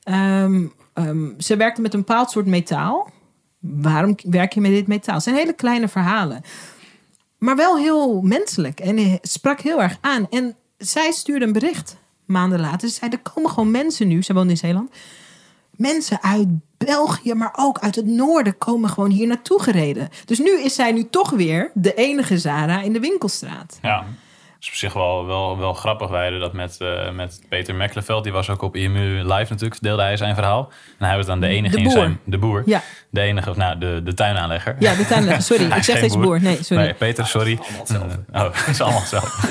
Ehm, 0.04 0.68
ehm, 0.94 1.40
ze 1.40 1.56
werkte 1.56 1.82
met 1.82 1.94
een 1.94 2.00
bepaald 2.00 2.32
soort 2.32 2.46
metaal. 2.46 3.12
Waarom 3.60 4.16
werk 4.24 4.54
je 4.54 4.62
met 4.62 4.72
dit 4.72 4.88
metaal? 4.88 5.16
Het 5.16 5.24
zijn 5.24 5.36
hele 5.36 5.54
kleine 5.54 5.88
verhalen. 5.88 6.42
Maar 7.38 7.56
wel 7.56 7.78
heel 7.78 8.22
menselijk. 8.22 8.80
En 8.80 9.20
sprak 9.22 9.62
heel 9.62 9.82
erg 9.82 9.98
aan. 10.02 10.28
En 10.30 10.56
zij 10.78 11.12
stuurde 11.12 11.46
een 11.46 11.54
bericht 11.54 11.98
maanden 12.26 12.60
later. 12.60 12.90
Ze 12.90 12.96
zei, 12.96 13.12
er 13.12 13.32
komen 13.34 13.50
gewoon 13.50 13.72
mensen 13.72 14.08
nu. 14.08 14.24
Ze 14.24 14.34
woont 14.34 14.50
in 14.50 14.58
Zeeland. 14.58 14.92
Mensen 15.82 16.24
uit 16.24 16.48
België, 16.78 17.34
maar 17.34 17.54
ook 17.56 17.80
uit 17.80 17.96
het 17.96 18.06
noorden... 18.06 18.58
komen 18.58 18.90
gewoon 18.90 19.10
hier 19.10 19.28
naartoe 19.28 19.62
gereden. 19.62 20.10
Dus 20.26 20.40
nu 20.40 20.62
is 20.62 20.76
zij 20.76 20.92
nu 20.92 21.10
toch 21.10 21.30
weer 21.30 21.72
de 21.74 21.94
enige 21.94 22.38
Zara 22.38 22.82
in 22.82 22.94
de 22.94 23.00
winkelstraat. 23.00 23.80
Ja. 23.82 24.06
Is 24.62 24.68
op 24.68 24.74
zich 24.74 24.94
wel, 24.94 25.26
wel, 25.26 25.58
wel 25.58 25.74
grappig. 25.74 26.10
Wij 26.10 26.22
hadden 26.22 26.40
dat 26.40 26.54
met, 26.54 26.78
eh, 26.80 27.12
met 27.12 27.42
Peter 27.50 27.76
Mekkeleveld. 27.76 28.24
Die 28.24 28.32
was 28.32 28.50
ook 28.50 28.62
op 28.62 28.76
IMU 28.76 29.18
Live 29.18 29.52
natuurlijk. 29.52 29.74
Verdeelde 29.74 30.02
hij 30.02 30.18
zijn 30.18 30.36
verhaal. 30.36 30.72
En 31.00 31.08
hij 31.08 31.18
was 31.18 31.26
dan 31.26 31.40
de 31.40 31.48
enige 31.48 31.76
De 31.76 31.82
in 31.82 31.90
zijn... 31.90 32.20
De 32.24 32.38
boer. 32.38 32.64
Ja. 32.66 32.82
De 33.10 33.22
enige, 33.22 33.50
of 33.50 33.56
nou, 33.56 33.78
de, 33.78 34.02
de 34.04 34.14
tuinaanlegger. 34.14 34.76
Ja, 34.80 34.96
de 34.96 35.06
tuinlegger. 35.06 35.44
Sorry, 35.44 35.66
ik 35.72 35.76
is 35.76 35.86
zeg 35.86 35.98
steeds 35.98 36.18
boer. 36.18 36.42
Nee, 36.42 36.64
sorry. 36.64 36.84
Nee, 36.84 36.94
Peter, 36.94 37.26
sorry. 37.28 37.60
Eh, 37.88 38.42
oh, 38.44 38.54
het 38.54 38.68
is 38.68 38.82
allemaal 38.82 39.00
hetzelfde. 39.00 39.48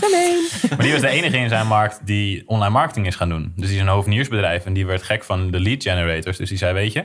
Gemeen. 0.00 0.48
Maar 0.76 0.84
die 0.84 0.92
was 0.92 1.00
de 1.00 1.08
enige 1.08 1.36
in 1.36 1.48
zijn 1.48 1.66
markt 1.66 2.00
die 2.04 2.42
online 2.46 2.72
marketing 2.72 3.06
is 3.06 3.14
gaan 3.14 3.28
doen. 3.28 3.52
Dus 3.56 3.66
die 3.66 3.76
is 3.76 3.82
een 3.82 3.88
hoveniersbedrijf 3.88 4.64
en 4.64 4.72
die 4.72 4.86
werd 4.86 5.02
gek 5.02 5.24
van 5.24 5.50
de 5.50 5.60
lead 5.60 5.82
generators. 5.82 6.36
Dus 6.36 6.48
die 6.48 6.58
zei, 6.58 6.72
weet 6.72 6.92
je, 6.92 7.04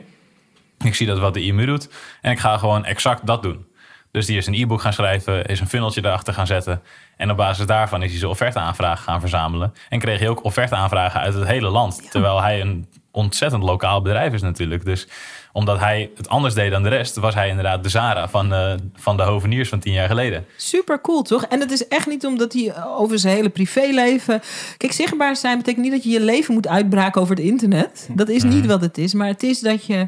ik 0.84 0.96
zie 0.96 1.08
dat 1.08 1.20
wat 1.20 1.34
de 1.34 1.44
IMU 1.44 1.66
doet 1.66 1.90
en 2.22 2.32
ik 2.32 2.40
ga 2.40 2.58
gewoon 2.58 2.86
exact 2.86 3.26
dat 3.26 3.44
doen. 3.44 3.66
Dus 4.12 4.26
die 4.26 4.38
is 4.38 4.48
een 4.48 4.54
e-book 4.54 4.82
gaan 4.82 4.94
schrijven, 4.94 5.46
is 5.46 5.60
een 5.60 5.68
funneltje 5.68 6.06
erachter 6.06 6.34
gaan 6.34 6.48
zetten. 6.48 6.82
En 7.18 7.32
op 7.32 7.38
basis 7.38 7.66
daarvan 7.66 8.04
is 8.04 8.10
hij 8.10 8.20
zijn 8.20 8.32
offerte-aanvragen 8.32 9.04
gaan 9.04 9.20
verzamelen. 9.20 9.74
En 9.90 10.00
kreeg 10.00 10.20
hij 10.20 10.30
ook 10.30 10.44
offerte-aanvragen 10.44 11.20
uit 11.20 11.34
het 11.34 11.48
hele 11.48 11.70
land. 11.70 12.12
Terwijl 12.12 12.42
hij 12.42 12.62
een 12.62 12.88
ontzettend 13.12 13.64
lokaal 13.64 14.02
bedrijf 14.02 14.34
is 14.34 14.42
natuurlijk. 14.42 14.86
Dus 14.86 15.08
omdat 15.54 15.80
hij 15.80 16.12
het 16.16 16.30
anders 16.30 16.54
deed 16.54 16.72
dan 16.72 16.84
de 16.84 16.90
rest, 16.90 17.16
was 17.16 17.34
hij 17.34 17.50
inderdaad 17.50 17.84
de 17.84 17.90
Zara 17.90 18.30
van, 18.30 18.54
eh, 18.54 18.74
van 18.96 19.18
de 19.18 19.24
hoveniers 19.24 19.70
van 19.70 19.80
tien 19.80 19.94
jaar 19.94 20.08
geleden. 20.08 20.46
Super 20.58 21.02
cool, 21.02 21.22
toch? 21.22 21.46
En 21.46 21.60
het 21.60 21.72
is 21.72 21.88
echt 21.88 22.08
niet 22.08 22.26
omdat 22.26 22.54
hij 22.54 22.86
over 22.86 23.20
zijn 23.20 23.36
hele 23.36 23.50
privéleven. 23.50 24.42
Kijk, 24.78 24.92
zichtbaar 24.92 25.36
zijn 25.36 25.58
betekent 25.58 25.84
niet 25.84 25.94
dat 25.94 26.04
je 26.04 26.10
je 26.10 26.22
leven 26.22 26.54
moet 26.54 26.68
uitbraken 26.68 27.22
over 27.22 27.36
het 27.36 27.46
internet. 27.46 28.10
Dat 28.12 28.30
is 28.30 28.44
niet 28.44 28.66
wat 28.66 28.82
het 28.82 28.98
is. 28.98 29.14
Maar 29.14 29.28
het 29.28 29.44
is 29.44 29.60
dat 29.60 29.86
je 29.86 30.08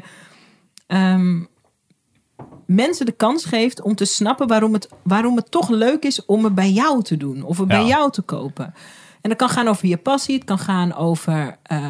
ehm, 0.86 1.40
mensen 2.66 3.06
de 3.06 3.12
kans 3.12 3.44
geeft 3.44 3.82
om 3.82 3.94
te 3.94 4.04
snappen 4.04 4.46
waarom 4.46 4.72
het, 4.72 4.88
waarom 5.02 5.36
het 5.36 5.50
toch 5.50 5.68
leuk 5.68 6.02
is 6.04 6.24
om 6.24 6.44
het 6.44 6.54
bij 6.54 6.70
jou 6.70 7.02
te 7.02 7.16
doen. 7.16 7.42
Of 7.42 7.58
het 7.58 7.68
bij 7.68 7.84
jou 7.86 8.10
te 8.10 8.22
kopen. 8.22 8.74
En 9.20 9.30
dat 9.30 9.38
kan 9.38 9.48
gaan 9.48 9.68
over 9.68 9.88
je 9.88 9.96
passie. 9.96 10.34
Het 10.34 10.44
kan 10.44 10.58
gaan 10.58 10.94
over 10.94 11.56
eh, 11.62 11.86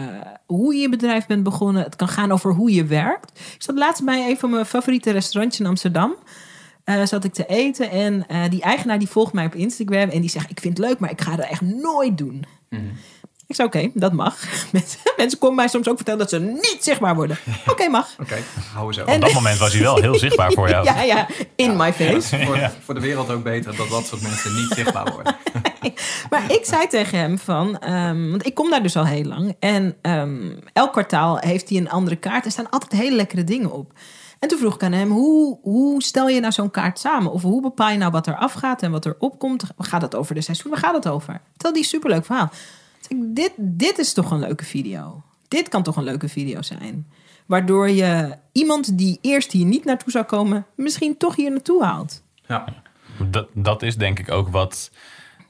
hoe 0.47 0.75
je 0.75 0.81
je 0.81 0.89
bedrijf 0.89 1.27
bent 1.27 1.43
begonnen. 1.43 1.83
Het 1.83 1.97
kan 1.97 2.09
gaan 2.09 2.33
over 2.33 2.53
hoe 2.53 2.73
je 2.73 2.85
werkt. 2.85 3.39
Ik 3.55 3.63
zat 3.63 3.77
laatst 3.77 4.05
bij 4.05 4.31
een 4.31 4.39
van 4.39 4.51
mijn 4.51 4.67
favoriete 4.67 5.11
restaurantjes 5.11 5.61
in 5.61 5.67
Amsterdam. 5.67 6.15
eh, 6.85 7.05
zat 7.05 7.25
ik 7.25 7.33
te 7.33 7.47
eten. 7.47 7.91
En 7.91 8.27
eh, 8.27 8.43
die 8.51 8.63
eigenaar 8.63 8.99
die 8.99 9.09
volgt 9.09 9.33
mij 9.33 9.47
op 9.47 9.55
Instagram. 9.55 10.09
En 10.09 10.21
die 10.21 10.31
zegt, 10.31 10.51
ik 10.51 10.61
vind 10.61 10.79
het 10.79 10.87
leuk, 10.87 10.99
maar 10.99 11.11
ik 11.11 11.21
ga 11.21 11.37
dat 11.37 11.47
echt 11.49 11.61
nooit 11.61 12.19
doen. 12.19 12.45
Ik 13.47 13.55
zei, 13.55 13.69
oké, 13.69 13.91
dat 13.95 14.13
mag. 14.13 14.37
Mensen, 15.17 15.39
komen 15.39 15.57
mij 15.57 15.69
soms 15.69 15.89
ook 15.89 15.97
vertellen 15.97 16.21
dat 16.21 16.29
ze 16.31 16.41
niet 16.41 16.79
zichtbaar 16.81 17.15
worden. 17.15 17.39
Oké, 17.67 17.89
mag. 17.89 18.09
Oké, 18.21 18.37
hou 18.75 18.93
zo. 18.93 19.05
En- 19.05 19.15
Op 19.15 19.21
dat 19.21 19.33
moment 19.33 19.59
was 19.59 19.73
hij 19.73 19.83
wel 19.83 19.97
heel 20.01 20.19
zichtbaar 20.19 20.53
voor 20.53 20.69
jou. 20.69 20.85
Ja, 20.95 21.03
ja, 21.03 21.27
in 21.57 21.77
my 21.77 21.93
face. 21.93 22.45
voor, 22.45 22.71
voor 22.85 22.95
de 22.95 23.01
wereld 23.01 23.31
ook 23.31 23.43
beter 23.43 23.77
dat 23.77 23.89
dat 23.89 24.07
soort 24.07 24.23
mensen 24.23 24.55
niet 24.55 24.73
zichtbaar 24.75 25.13
worden. 25.13 25.37
Maar 26.31 26.53
ik 26.53 26.65
zei 26.65 26.87
tegen 26.87 27.19
hem 27.19 27.39
van, 27.39 27.79
ehm, 27.79 28.31
want 28.31 28.47
ik 28.47 28.55
kom 28.55 28.71
daar 28.71 28.83
dus 28.83 28.97
al 28.97 29.07
heel 29.07 29.25
lang. 29.25 29.57
En 29.59 29.97
ehm, 30.03 30.51
elk 30.73 30.93
kwartaal 30.93 31.39
heeft 31.39 31.69
hij 31.69 31.79
een 31.79 31.91
andere 31.91 32.17
kaart. 32.17 32.45
Er 32.45 32.51
staan 32.51 32.71
altijd 32.71 32.93
hele 33.03 33.17
lekkere 33.17 33.45
dingen 33.45 33.73
op. 33.73 33.93
En 34.39 34.49
toen 34.49 34.59
vroeg 34.59 34.75
ik 34.75 34.83
aan 34.83 34.93
hem, 34.93 35.11
hoe, 35.11 35.59
hoe 35.63 36.03
stel 36.03 36.29
je 36.29 36.41
nou 36.41 36.53
zo'n 36.53 36.71
kaart 36.71 36.99
samen? 36.99 37.33
Of 37.33 37.43
hoe 37.43 37.63
bepaal 37.63 37.91
je 37.91 37.99
nou 37.99 38.11
wat 38.13 38.27
er 38.27 38.37
afgaat 38.37 38.83
en 38.83 38.91
wat 38.91 39.05
er 39.05 39.17
opkomt? 39.19 39.65
Gaat 39.79 40.03
het 40.03 40.15
over 40.15 40.35
de 40.35 40.41
seizoen? 40.41 40.71
Waar 40.71 40.81
gaat 40.81 40.95
het 40.95 41.09
over? 41.09 41.41
Tel 41.57 41.73
die 41.73 41.85
superleuk 41.85 42.25
verhaal. 42.25 42.51
Dit, 43.09 43.53
dit 43.57 43.99
is 43.99 44.13
toch 44.13 44.31
een 44.31 44.39
leuke 44.39 44.65
video. 44.65 45.23
Dit 45.49 45.69
kan 45.69 45.83
toch 45.83 45.97
een 45.97 46.05
leuke 46.05 46.29
video 46.29 46.63
zijn. 46.63 47.07
Waardoor 47.47 47.91
je 47.91 48.37
iemand 48.53 48.99
die 48.99 49.19
eerst 49.23 49.53
hier 49.53 49.65
niet 49.65 49.85
naartoe 49.85 50.11
zou 50.11 50.25
komen... 50.25 50.67
misschien 50.75 51.17
toch 51.17 51.37
hier 51.37 51.51
naartoe 51.51 51.85
haalt. 51.85 52.23
Ja. 52.47 52.65
Dat, 53.31 53.49
dat 53.53 53.83
is 53.83 53.97
denk 53.97 54.19
ik 54.19 54.31
ook 54.31 54.49
wat, 54.49 54.91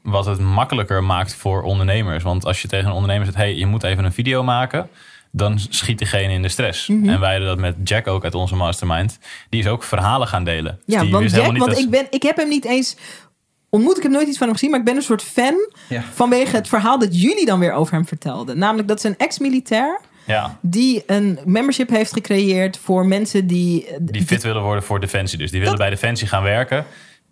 wat 0.02 0.26
het 0.26 0.40
makkelijker 0.40 1.04
maakt 1.04 1.34
voor 1.34 1.62
ondernemers. 1.62 2.22
Want 2.22 2.44
als 2.44 2.62
je 2.62 2.68
tegen 2.68 2.86
een 2.86 2.94
ondernemer 2.94 3.24
zegt: 3.24 3.38
hey, 3.38 3.54
je 3.54 3.66
moet 3.66 3.82
even 3.82 4.04
een 4.04 4.12
video 4.12 4.42
maken. 4.42 4.88
Dan 5.30 5.58
schiet 5.58 5.98
diegene 5.98 6.32
in 6.32 6.42
de 6.42 6.48
stress. 6.48 6.88
Mhm. 6.88 7.08
En 7.08 7.20
wij 7.20 7.30
hadden 7.30 7.48
dat 7.48 7.58
met 7.58 7.88
Jack 7.88 8.06
ook 8.06 8.24
uit 8.24 8.34
onze 8.34 8.56
mastermind. 8.56 9.18
Die 9.48 9.60
is 9.60 9.66
ook 9.66 9.82
verhalen 9.82 10.28
gaan 10.28 10.44
delen. 10.44 10.80
Dus 10.84 10.94
Ja, 10.94 11.02
die 11.02 11.12
want 11.12 11.30
Jack, 11.30 11.56
want 11.56 11.78
ik, 11.78 11.90
ben, 11.90 12.06
ik 12.10 12.22
heb 12.22 12.36
hem 12.36 12.48
niet 12.48 12.64
eens 12.64 12.96
ontmoet. 13.74 13.96
Ik 13.96 14.02
heb 14.02 14.12
nooit 14.12 14.28
iets 14.28 14.38
van 14.38 14.46
hem 14.46 14.56
gezien, 14.56 14.70
maar 14.70 14.78
ik 14.78 14.84
ben 14.84 14.96
een 14.96 15.02
soort 15.02 15.22
fan 15.22 15.54
Ja. 15.88 16.02
vanwege 16.12 16.56
het 16.56 16.68
verhaal 16.68 16.98
dat 16.98 17.20
jullie 17.22 17.46
dan 17.46 17.58
weer 17.58 17.72
over 17.72 17.94
hem 17.94 18.06
vertelden. 18.06 18.58
Namelijk 18.58 18.88
dat 18.88 18.96
is 18.98 19.04
een 19.04 19.16
ex-militair 19.18 20.00
Ja, 20.26 20.58
die 20.62 21.02
een 21.06 21.38
membership 21.44 21.88
heeft 21.90 22.12
gecreëerd 22.12 22.78
voor 22.82 23.06
mensen 23.06 23.46
die. 23.46 23.86
die 24.00 24.22
fit 24.24 24.42
willen 24.42 24.62
worden 24.62 24.82
voor 24.84 25.00
Defensie. 25.00 25.38
Dus 25.38 25.50
die 25.50 25.60
willen 25.60 25.78
bij 25.78 25.90
Defensie 25.90 26.26
gaan 26.28 26.42
werken. 26.42 26.84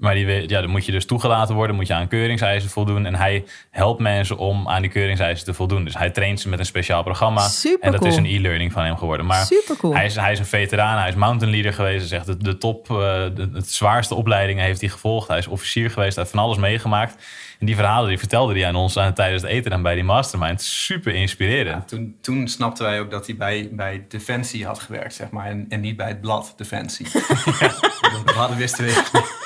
Maar 0.03 0.15
die, 0.15 0.49
ja, 0.49 0.61
dan 0.61 0.71
moet 0.71 0.87
je 0.87 0.93
dus 0.93 1.07
toegelaten 1.07 1.55
worden, 1.55 1.77
moet 1.77 1.87
je 1.87 1.95
aan 1.95 2.09
keuringseisen 2.09 2.71
voldoen. 2.71 3.07
En 3.07 3.15
hij 3.15 3.45
helpt 3.71 4.01
mensen 4.01 4.39
om 4.39 4.69
aan 4.69 4.83
die 4.83 4.91
keuringseisen 4.91 5.45
te 5.45 5.55
voldoen. 5.55 5.85
Dus 5.85 5.99
hij 5.99 6.11
traint 6.11 6.41
ze 6.41 6.49
met 6.49 6.59
een 6.59 6.67
speciaal 6.67 7.03
programma. 7.03 7.49
Supercool. 7.49 7.93
En 7.93 7.93
dat 7.93 8.05
is 8.05 8.17
een 8.17 8.27
e-learning 8.27 8.73
van 8.73 8.85
hem 8.85 8.97
geworden. 8.97 9.27
Maar 9.27 9.49
hij, 9.81 10.05
is, 10.05 10.15
hij 10.15 10.33
is 10.33 10.39
een 10.39 10.45
veteraan, 10.45 10.99
hij 10.99 11.09
is 11.09 11.15
mountain 11.15 11.53
leader 11.55 11.73
geweest. 11.73 11.99
Hij 11.99 12.09
zegt 12.09 12.27
de, 12.27 12.37
de 12.37 12.59
top, 12.59 12.91
eh, 12.91 12.97
de, 12.97 13.51
het 13.53 13.71
zwaarste 13.71 14.15
opleidingen 14.15 14.65
heeft 14.65 14.81
hij 14.81 14.91
gevolgd. 14.91 15.29
Hij 15.29 15.39
is 15.39 15.47
officier 15.47 15.91
geweest, 15.91 16.15
hij 16.15 16.25
heeft 16.25 16.37
van 16.37 16.45
alles 16.45 16.59
meegemaakt. 16.59 17.25
En 17.59 17.67
die 17.67 17.77
verhalen 17.77 18.09
die 18.09 18.19
vertelde 18.19 18.53
hij 18.53 18.67
aan 18.67 18.77
ons 18.77 18.99
aan, 18.99 19.15
tijdens 19.15 19.43
het 19.43 19.51
eten 19.51 19.73
en 19.73 19.83
bij 19.83 19.95
die 19.95 20.05
mastermind. 20.05 20.63
Super 20.63 21.15
inspirerend. 21.15 21.89
Toen, 21.89 22.17
toen 22.21 22.49
snapten 22.49 22.85
wij 22.85 23.01
ook 23.01 23.11
dat 23.11 23.27
hij 23.27 23.37
bij, 23.37 23.69
bij 23.73 24.05
Defensie 24.09 24.67
had 24.67 24.79
gewerkt, 24.79 25.15
zeg 25.15 25.31
maar. 25.31 25.47
En, 25.47 25.67
en 25.69 25.81
niet 25.81 25.97
bij 25.97 26.09
het 26.09 26.21
blad 26.21 26.55
Defensie. 26.57 27.07
We 28.25 28.33
hadden 28.35 28.57
wisten 28.57 28.85
we. 28.85 29.41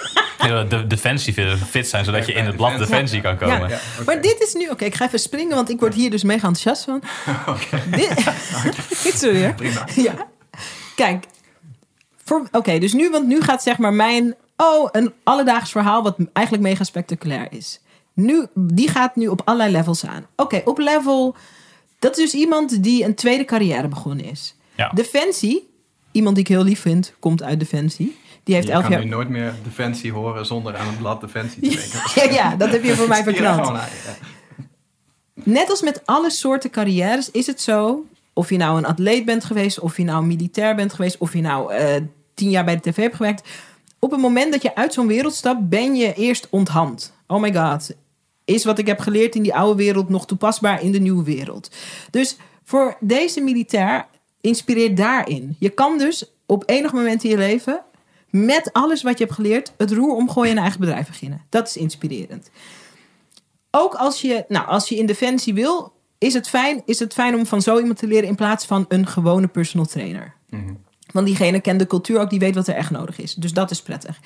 De 0.68 0.87
Defensie 0.87 1.35
fit 1.66 1.88
zijn, 1.88 2.04
zodat 2.04 2.26
je 2.26 2.32
in 2.32 2.44
het 2.44 2.56
blad 2.56 2.78
Defensie 2.78 3.20
kan 3.20 3.37
komen. 3.38 3.59
Ja. 3.61 3.68
Ja, 3.68 3.78
oké. 3.94 4.04
Maar 4.04 4.20
dit 4.20 4.37
is 4.40 4.54
nu. 4.54 4.68
Oké, 4.68 4.85
ik 4.85 4.94
ga 4.94 5.04
even 5.06 5.18
springen, 5.18 5.54
want 5.56 5.70
ik 5.70 5.80
word 5.80 5.94
hier 5.94 6.11
dus 6.11 6.22
mega 6.22 6.46
enthousiast 6.48 6.85
van. 6.85 7.02
Dit, 7.96 9.14
sorry 9.18 9.42
hoor. 9.44 9.54
Prima. 9.54 9.87
Ja. 9.94 10.14
Kijk. 10.94 11.24
voor- 12.24 12.48
Oké, 12.52 12.78
dus 12.78 12.92
nu, 12.92 13.11
want 13.11 13.26
nu 13.26 13.40
gaat 13.42 13.62
zeg 13.62 13.78
maar 13.78 13.92
mijn. 13.94 14.35
Oh, 14.56 14.88
een 14.92 15.12
alledaags 15.22 15.70
verhaal 15.70 16.02
wat 16.02 16.16
eigenlijk 16.32 16.66
mega 16.68 16.85
spectaculair 16.85 17.46
is. 17.50 17.80
Nu, 18.14 18.46
die 18.54 18.88
gaat 18.88 19.16
nu 19.16 19.26
op 19.28 19.42
allerlei 19.44 19.72
levels 19.72 20.06
aan. 20.06 20.26
Oké, 20.37 20.62
op 20.64 20.78
level. 20.78 21.37
Dat 21.98 22.18
is 22.18 22.30
dus 22.30 22.40
iemand 22.40 22.82
die 22.82 23.04
een 23.04 23.14
tweede 23.14 23.44
carrière 23.44 23.88
begonnen 23.88 24.24
is. 24.24 24.54
Ja. 24.76 24.90
Defensie, 24.94 25.68
iemand 26.12 26.35
die 26.37 26.44
ik 26.44 26.50
heel 26.50 26.62
lief 26.64 26.80
vind, 26.80 27.14
komt 27.18 27.42
uit 27.42 27.59
Defensie. 27.59 28.16
Die 28.46 28.54
heeft 28.54 28.66
Je 28.66 28.72
kan 28.72 28.90
jaar. 28.90 29.04
nu 29.04 29.09
nooit 29.11 29.28
meer 29.28 29.54
Defensie 29.64 30.12
horen 30.12 30.46
zonder 30.46 30.76
aan 30.76 30.87
het 30.87 30.98
blad 30.98 31.20
Defensie 31.20 31.62
te 31.62 31.68
denken. 31.68 32.00
Ja, 32.32 32.32
ja, 32.50 32.56
dat 32.56 32.70
heb 32.70 32.85
je 32.85 32.94
voor 32.96 33.09
mij 33.09 33.18
er 33.18 33.24
verknald. 33.24 33.66
ja. 33.66 33.88
Net 35.35 35.70
als 35.70 35.82
met 35.82 36.02
alle 36.04 36.30
soorten 36.30 36.70
carrières 36.70 37.30
is 37.30 37.46
het 37.46 37.61
zo. 37.61 38.04
Of 38.32 38.50
je 38.50 38.56
nou 38.56 38.78
een 38.78 38.87
atleet 38.87 39.24
bent 39.24 39.44
geweest, 39.44 39.80
of 39.80 39.96
je 39.96 40.04
nou 40.04 40.24
militair 40.26 40.74
bent 40.74 40.92
geweest, 40.92 41.18
of 41.18 41.32
je 41.32 41.40
nou 41.40 41.72
eh, 41.72 41.94
tien 42.35 42.50
jaar 42.50 42.64
bij 42.64 42.74
de 42.74 42.90
tv 42.90 42.96
hebt 42.96 43.16
gewerkt. 43.16 43.48
Op 43.98 44.11
het 44.11 44.20
moment 44.20 44.52
dat 44.52 44.62
je 44.62 44.74
uit 44.74 44.92
zo'n 44.92 45.06
wereld 45.06 45.35
stapt, 45.35 45.68
ben 45.68 45.94
je 45.94 46.14
eerst 46.14 46.46
onthand. 46.50 47.12
Oh 47.26 47.40
my 47.40 47.54
god. 47.54 47.90
Is 48.44 48.64
wat 48.64 48.78
ik 48.78 48.87
heb 48.87 49.00
geleerd 49.00 49.35
in 49.35 49.42
die 49.42 49.54
oude 49.54 49.76
wereld 49.82 50.09
nog 50.09 50.26
toepasbaar 50.26 50.82
in 50.82 50.92
de 50.92 50.98
nieuwe 51.00 51.24
wereld? 51.24 51.70
Dus 52.11 52.37
voor 52.64 52.96
deze 53.00 53.40
militair 53.40 54.06
inspireert 54.40 54.96
daarin. 54.96 55.56
Je 55.59 55.68
kan 55.70 55.98
dus 55.98 56.30
op 56.46 56.62
enig 56.66 56.92
moment 56.92 57.24
in 57.24 57.30
je 57.30 57.37
leven 57.37 57.80
met 58.31 58.73
alles 58.73 59.03
wat 59.03 59.19
je 59.19 59.25
hebt 59.25 59.37
geleerd 59.37 59.73
het 59.77 59.93
roer 59.93 60.15
omgooien 60.15 60.51
en 60.51 60.57
een 60.57 60.62
eigen 60.62 60.81
bedrijf 60.81 61.07
beginnen. 61.07 61.45
Dat 61.49 61.67
is 61.67 61.77
inspirerend 61.77 62.51
ook 63.77 63.95
als 63.95 64.21
je, 64.21 64.45
nou, 64.49 64.67
als 64.67 64.89
je 64.89 64.97
in 64.97 65.07
defensie 65.07 65.55
wil, 65.55 65.93
is 66.19 66.35
het, 66.35 66.49
fijn, 66.49 66.83
is 66.85 66.99
het 66.99 67.12
fijn 67.12 67.35
om 67.35 67.47
van 67.47 67.62
zo 67.62 67.79
iemand 67.79 67.99
te 67.99 68.07
leren 68.07 68.29
in 68.29 68.35
plaats 68.35 68.65
van 68.65 68.85
een 68.89 69.07
gewone 69.07 69.49
personal 69.49 69.87
trainer. 69.87 70.35
Want 71.12 71.27
diegene 71.27 71.61
kent 71.61 71.79
de 71.79 71.87
cultuur 71.87 72.21
ook, 72.21 72.31
die 72.31 72.39
weet 72.39 72.55
wat 72.55 72.69
er 72.69 72.75
echt 72.75 72.91
nodig 72.91 73.19
is. 73.19 73.35
Dus 73.35 73.53
dat 73.53 73.71
is 73.71 73.83
prettig. 73.83 74.21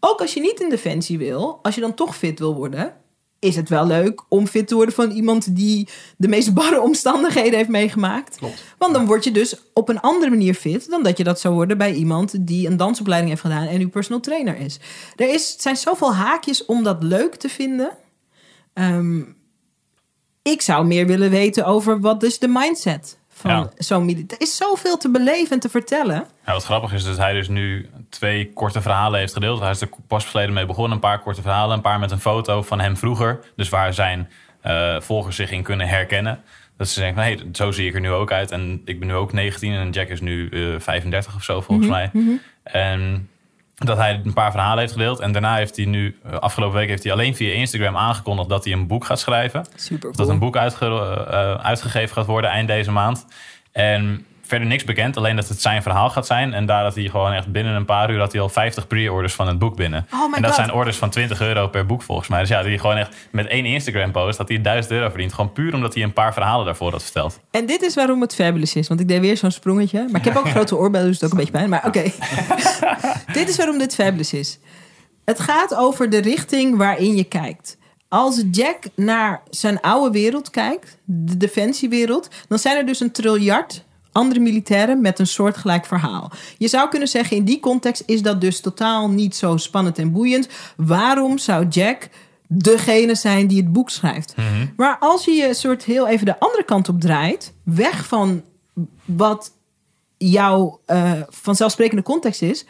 Ook 0.00 0.20
als 0.20 0.34
je 0.34 0.40
niet 0.40 0.60
in 0.60 0.68
defensie 0.68 1.18
wil, 1.18 1.58
als 1.62 1.74
je 1.74 1.80
dan 1.80 1.94
toch 1.94 2.16
fit 2.16 2.38
wil 2.38 2.54
worden, 2.54 2.94
is 3.40 3.56
het 3.56 3.68
wel 3.68 3.86
leuk 3.86 4.22
om 4.28 4.46
fit 4.46 4.68
te 4.68 4.74
worden 4.74 4.94
van 4.94 5.10
iemand 5.10 5.56
die 5.56 5.88
de 6.16 6.28
meest 6.28 6.54
barre 6.54 6.80
omstandigheden 6.80 7.54
heeft 7.54 7.68
meegemaakt. 7.68 8.36
Klopt. 8.36 8.64
Want 8.78 8.94
dan 8.94 9.06
word 9.06 9.24
je 9.24 9.30
dus 9.30 9.54
op 9.74 9.88
een 9.88 10.00
andere 10.00 10.30
manier 10.30 10.54
fit 10.54 10.90
dan 10.90 11.02
dat 11.02 11.18
je 11.18 11.24
dat 11.24 11.40
zou 11.40 11.54
worden 11.54 11.78
bij 11.78 11.94
iemand 11.94 12.46
die 12.46 12.66
een 12.66 12.76
dansopleiding 12.76 13.30
heeft 13.30 13.44
gedaan 13.44 13.66
en 13.66 13.80
uw 13.80 13.88
personal 13.88 14.20
trainer 14.20 14.56
is. 14.56 14.78
Er 15.16 15.28
is, 15.28 15.56
zijn 15.58 15.76
zoveel 15.76 16.14
haakjes 16.14 16.64
om 16.64 16.82
dat 16.82 17.02
leuk 17.02 17.34
te 17.34 17.48
vinden. 17.48 17.90
Ehm, 18.72 19.22
ik 20.42 20.62
zou 20.62 20.86
meer 20.86 21.06
willen 21.06 21.30
weten 21.30 21.64
over 21.64 22.00
wat 22.00 22.22
is 22.22 22.38
de 22.38 22.48
mindset 22.48 23.18
van 23.40 23.50
Ja. 23.50 23.68
zo'n. 23.76 24.08
Er 24.28 24.40
is 24.40 24.56
zoveel 24.56 24.96
te 24.96 25.10
beleven 25.10 25.50
en 25.50 25.60
te 25.60 25.68
vertellen. 25.68 26.24
Ja, 26.46 26.52
wat 26.52 26.64
grappig 26.64 26.92
is 26.92 27.04
dat 27.04 27.16
hij 27.16 27.32
dus 27.32 27.48
nu 27.48 27.88
twee 28.08 28.52
korte 28.52 28.80
verhalen 28.82 29.18
heeft 29.18 29.32
gedeeld. 29.32 29.60
Hij 29.60 29.70
is 29.70 29.80
er 29.80 29.88
pas 30.06 30.24
geleden 30.24 30.54
mee 30.54 30.66
begonnen. 30.66 30.92
Een 30.92 31.00
paar 31.00 31.20
korte 31.20 31.42
verhalen. 31.42 31.76
Een 31.76 31.82
paar 31.82 31.98
met 31.98 32.10
een 32.10 32.20
foto 32.20 32.62
van 32.62 32.80
hem 32.80 32.96
vroeger. 32.96 33.40
Dus 33.56 33.68
waar 33.68 33.94
zijn 33.94 34.28
eh, 34.60 35.00
volgers 35.00 35.36
zich 35.36 35.50
in 35.50 35.62
kunnen 35.62 35.88
herkennen. 35.88 36.40
Dat 36.76 36.88
ze 36.88 36.94
zeggen 36.94 37.14
van, 37.14 37.22
hey, 37.24 37.40
zo 37.52 37.70
zie 37.70 37.88
ik 37.88 37.94
er 37.94 38.00
nu 38.00 38.10
ook 38.10 38.32
uit. 38.32 38.50
En 38.50 38.82
ik 38.84 38.98
ben 38.98 39.08
nu 39.08 39.14
ook 39.14 39.32
19 39.32 39.72
en 39.74 39.90
Jack 39.90 40.08
is 40.08 40.20
nu 40.20 40.48
eh 40.48 40.80
35 40.80 41.34
of 41.34 41.42
zo 41.42 41.60
volgens 41.60 41.88
mij. 41.88 42.10
En 42.62 43.28
dat 43.86 43.96
hij 43.96 44.20
een 44.24 44.32
paar 44.32 44.50
verhalen 44.50 44.78
heeft 44.78 44.92
gedeeld. 44.92 45.20
En 45.20 45.32
daarna 45.32 45.56
heeft 45.56 45.76
hij 45.76 45.84
nu, 45.84 46.18
eh, 46.24 46.32
afgelopen 46.32 46.78
week 46.78 46.88
heeft 46.88 47.02
hij 47.02 47.12
alleen 47.12 47.36
via 47.36 47.52
Instagram 47.52 47.96
aangekondigd 47.96 48.48
dat 48.48 48.64
hij 48.64 48.72
een 48.72 48.86
boek 48.86 49.04
gaat 49.04 49.18
schrijven. 49.20 49.66
Super 49.74 50.16
Dat 50.16 50.28
een 50.28 50.38
boek 50.38 50.56
uitge- 50.56 51.26
eh, 51.30 51.54
uitgegeven 51.64 52.16
gaat 52.16 52.26
worden 52.26 52.50
eind 52.50 52.68
deze 52.68 52.90
maand. 52.90 53.26
En 53.72 54.26
verder 54.50 54.68
niks 54.68 54.84
bekend, 54.84 55.16
alleen 55.16 55.36
dat 55.36 55.48
het 55.48 55.60
zijn 55.60 55.82
verhaal 55.82 56.10
gaat 56.10 56.26
zijn. 56.26 56.54
En 56.54 56.66
daar 56.66 56.82
dat 56.82 56.94
hij 56.94 57.04
gewoon 57.04 57.32
echt 57.32 57.52
binnen 57.52 57.74
een 57.74 57.84
paar 57.84 58.10
uur 58.10 58.18
had 58.18 58.32
hij 58.32 58.40
al 58.40 58.48
50 58.48 58.86
pre-orders 58.86 59.34
van 59.34 59.46
het 59.46 59.58
boek 59.58 59.76
binnen. 59.76 60.06
Oh 60.12 60.28
my 60.28 60.36
en 60.36 60.42
dat 60.42 60.50
God. 60.50 60.60
zijn 60.60 60.72
orders 60.72 60.96
van 60.96 61.10
20 61.10 61.40
euro 61.40 61.68
per 61.68 61.86
boek 61.86 62.02
volgens 62.02 62.28
mij. 62.28 62.40
Dus 62.40 62.48
ja, 62.48 62.62
die 62.62 62.78
gewoon 62.78 62.96
echt 62.96 63.16
met 63.30 63.46
één 63.46 63.64
Instagram 63.64 64.12
post 64.12 64.38
had 64.38 64.48
hij 64.48 64.60
1000 64.60 64.92
euro 64.92 65.08
verdiend. 65.08 65.32
Gewoon 65.32 65.52
puur 65.52 65.74
omdat 65.74 65.94
hij 65.94 66.02
een 66.02 66.12
paar 66.12 66.32
verhalen 66.32 66.64
daarvoor 66.64 66.90
had 66.90 67.02
verteld. 67.02 67.40
En 67.50 67.66
dit 67.66 67.82
is 67.82 67.94
waarom 67.94 68.20
het 68.20 68.34
fabulous 68.34 68.74
is. 68.74 68.88
Want 68.88 69.00
ik 69.00 69.08
deed 69.08 69.20
weer 69.20 69.36
zo'n 69.36 69.50
sprongetje. 69.50 70.06
Maar 70.10 70.20
ik 70.20 70.26
heb 70.26 70.36
ook 70.36 70.48
grote 70.56 70.76
oorbellen, 70.76 71.06
dus 71.06 71.20
het 71.20 71.24
ook 71.24 71.30
een 71.30 71.36
beetje 71.36 71.52
pijn. 71.52 71.68
Maar 71.68 71.86
oké. 71.86 72.02
dit 73.38 73.48
is 73.48 73.56
waarom 73.56 73.78
dit 73.78 73.94
fabulous 73.94 74.32
is. 74.32 74.58
Het 75.24 75.40
gaat 75.40 75.74
over 75.74 76.10
de 76.10 76.20
richting 76.20 76.76
waarin 76.76 77.16
je 77.16 77.24
kijkt. 77.24 77.78
Als 78.08 78.42
Jack 78.50 78.78
naar 78.96 79.42
zijn 79.50 79.80
oude 79.80 80.10
wereld 80.10 80.50
kijkt, 80.50 80.98
de 81.04 81.36
defensiewereld, 81.36 82.28
dan 82.48 82.58
zijn 82.58 82.76
er 82.76 82.86
dus 82.86 83.00
een 83.00 83.12
triljard 83.12 83.84
andere 84.12 84.40
militairen 84.40 85.00
met 85.00 85.18
een 85.18 85.26
soortgelijk 85.26 85.86
verhaal. 85.86 86.30
Je 86.58 86.68
zou 86.68 86.88
kunnen 86.88 87.08
zeggen, 87.08 87.36
in 87.36 87.44
die 87.44 87.60
context 87.60 88.02
is 88.06 88.22
dat 88.22 88.40
dus 88.40 88.60
totaal 88.60 89.10
niet 89.10 89.36
zo 89.36 89.56
spannend 89.56 89.98
en 89.98 90.12
boeiend. 90.12 90.48
Waarom 90.76 91.38
zou 91.38 91.66
Jack 91.68 92.08
degene 92.46 93.14
zijn 93.14 93.46
die 93.46 93.62
het 93.62 93.72
boek 93.72 93.90
schrijft? 93.90 94.34
Maar 94.76 94.96
als 95.00 95.24
je 95.24 95.30
je 95.30 95.54
soort 95.54 95.84
heel 95.84 96.08
even 96.08 96.26
de 96.26 96.40
andere 96.40 96.64
kant 96.64 96.88
op 96.88 97.00
draait, 97.00 97.52
weg 97.64 98.06
van 98.06 98.42
wat 99.04 99.52
jouw 100.16 100.80
eh, 100.86 101.12
vanzelfsprekende 101.28 102.02
context 102.02 102.42
is, 102.42 102.64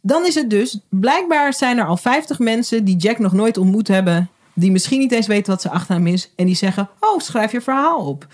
dan 0.00 0.26
is 0.26 0.34
het 0.34 0.50
dus, 0.50 0.78
blijkbaar 0.88 1.54
zijn 1.54 1.78
er 1.78 1.86
al 1.86 1.96
50 1.96 2.38
mensen 2.38 2.84
die 2.84 2.96
Jack 2.96 3.18
nog 3.18 3.32
nooit 3.32 3.58
ontmoet 3.58 3.88
hebben, 3.88 4.30
die 4.54 4.70
misschien 4.70 4.98
niet 4.98 5.12
eens 5.12 5.26
weten 5.26 5.52
wat 5.52 5.62
ze 5.62 5.70
achternaam 5.70 6.06
is, 6.06 6.30
en 6.36 6.46
die 6.46 6.54
zeggen: 6.54 6.88
Oh, 7.00 7.20
schrijf 7.20 7.52
je 7.52 7.60
verhaal 7.60 8.06
op. 8.06 8.26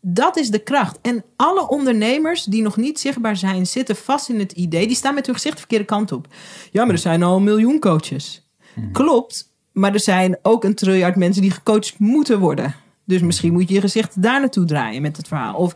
dat 0.00 0.36
is 0.36 0.50
de 0.50 0.58
kracht. 0.58 0.98
En 1.02 1.24
alle 1.36 1.68
ondernemers 1.68 2.44
die 2.44 2.62
nog 2.62 2.76
niet 2.76 3.00
zichtbaar 3.00 3.36
zijn, 3.36 3.66
zitten 3.66 3.96
vast 3.96 4.28
in 4.28 4.38
het 4.38 4.52
idee. 4.52 4.86
Die 4.86 4.96
staan 4.96 5.14
met 5.14 5.26
hun 5.26 5.34
gezicht 5.34 5.54
de 5.54 5.60
verkeerde 5.60 5.84
kant 5.84 6.12
op. 6.12 6.26
Ja, 6.70 6.84
maar 6.84 6.94
er 6.94 7.00
zijn 7.00 7.22
al 7.22 7.36
een 7.36 7.44
miljoen 7.44 7.78
coaches. 7.80 8.46
Klopt, 8.92 9.52
maar 9.72 9.92
er 9.92 10.00
zijn 10.00 10.38
ook 10.42 10.64
een 10.64 10.74
triljard 10.74 11.16
mensen 11.16 11.42
die 11.42 11.50
gecoacht 11.50 11.98
moeten 11.98 12.38
worden. 12.38 12.74
Dus 13.04 13.20
misschien 13.20 13.52
moet 13.52 13.68
je 13.68 13.74
je 13.74 13.80
gezicht 13.80 14.22
daar 14.22 14.40
naartoe 14.40 14.64
draaien 14.64 15.02
met 15.02 15.16
het 15.16 15.28
verhaal. 15.28 15.54
Of, 15.54 15.74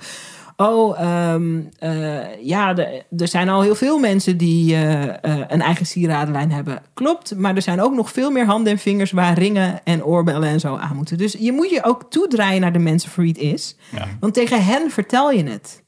oh, 0.68 1.00
ehm, 1.00 1.60
eh, 1.78 2.44
ja, 2.44 2.76
er 3.16 3.28
zijn 3.28 3.48
al 3.48 3.62
heel 3.62 3.74
veel 3.74 3.98
mensen 3.98 4.36
die 4.36 4.74
eh, 4.74 5.02
eh, 5.08 5.14
een 5.48 5.60
eigen 5.60 5.86
sieradenlijn 5.86 6.52
hebben. 6.52 6.82
Klopt, 6.94 7.36
maar 7.36 7.56
er 7.56 7.62
zijn 7.62 7.80
ook 7.80 7.94
nog 7.94 8.12
veel 8.12 8.30
meer 8.30 8.46
handen 8.46 8.72
en 8.72 8.78
vingers 8.78 9.10
waar 9.10 9.38
ringen 9.38 9.80
en 9.84 10.04
oorbellen 10.04 10.48
en 10.48 10.60
zo 10.60 10.76
aan 10.76 10.96
moeten. 10.96 11.18
Dus 11.18 11.36
je 11.38 11.52
moet 11.52 11.70
je 11.70 11.84
ook 11.84 12.10
toedraaien 12.10 12.60
naar 12.60 12.72
de 12.72 12.78
mensen 12.78 13.10
voor 13.10 13.22
wie 13.22 13.32
het 13.32 13.42
is. 13.42 13.76
Ja. 13.92 14.08
Want 14.20 14.34
tegen 14.34 14.64
hen 14.64 14.90
vertel 14.90 15.30
je 15.30 15.44
het. 15.44 15.82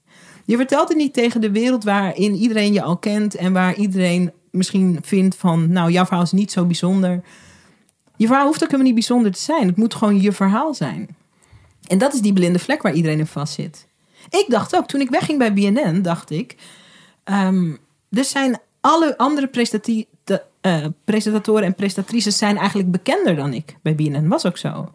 Je 0.45 0.57
vertelt 0.57 0.89
het 0.89 0.97
niet 0.97 1.15
tegen 1.15 1.41
de 1.41 1.51
wereld 1.51 1.85
waarin 1.85 2.35
iedereen 2.35 2.73
je 2.73 2.83
al 2.83 2.97
kent 2.97 3.35
en 3.35 3.53
waar 3.53 3.75
iedereen 3.75 4.33
misschien 4.51 4.99
vindt 5.03 5.37
van, 5.37 5.73
nou, 5.73 5.91
jouw 5.91 6.05
verhaal 6.05 6.23
is 6.23 6.33
niet 6.33 6.53
zo 6.53 6.65
bijzonder. 6.65 7.23
Je 8.17 8.27
verhaal 8.27 8.47
hoeft 8.47 8.63
ook 8.63 8.71
helemaal 8.71 8.87
niet 8.87 8.95
bijzonder 8.95 9.33
te 9.33 9.41
zijn. 9.41 9.67
Het 9.67 9.77
moet 9.77 9.95
gewoon 9.95 10.21
je 10.21 10.33
verhaal 10.33 10.75
zijn. 10.75 11.17
En 11.87 11.99
dat 11.99 12.15
is 12.15 12.21
die 12.21 12.33
blinde 12.33 12.59
vlek 12.59 12.83
waar 12.83 12.95
iedereen 12.95 13.19
in 13.19 13.27
vast 13.27 13.55
zit. 13.55 13.87
Ik 14.29 14.45
dacht 14.49 14.77
ook, 14.77 14.87
toen 14.87 15.01
ik 15.01 15.11
wegging 15.11 15.39
bij 15.39 15.53
BNN, 15.53 16.03
dacht 16.03 16.31
ik, 16.31 16.57
ehm, 17.25 17.75
er 18.11 18.25
zijn 18.25 18.59
alle 18.81 19.19
andere 19.19 19.47
prestati- 19.47 20.07
de, 20.25 20.43
eh, 20.61 20.87
presentatoren 21.05 21.65
en 21.65 21.75
prestatrices 21.75 22.39
zijn 22.39 22.57
eigenlijk 22.57 22.91
bekender 22.91 23.37
dan 23.37 23.53
ik 23.53 23.77
bij 23.83 23.95
BNN. 23.95 24.29
Was 24.29 24.47
ook 24.47 24.57
zo. 24.59 24.93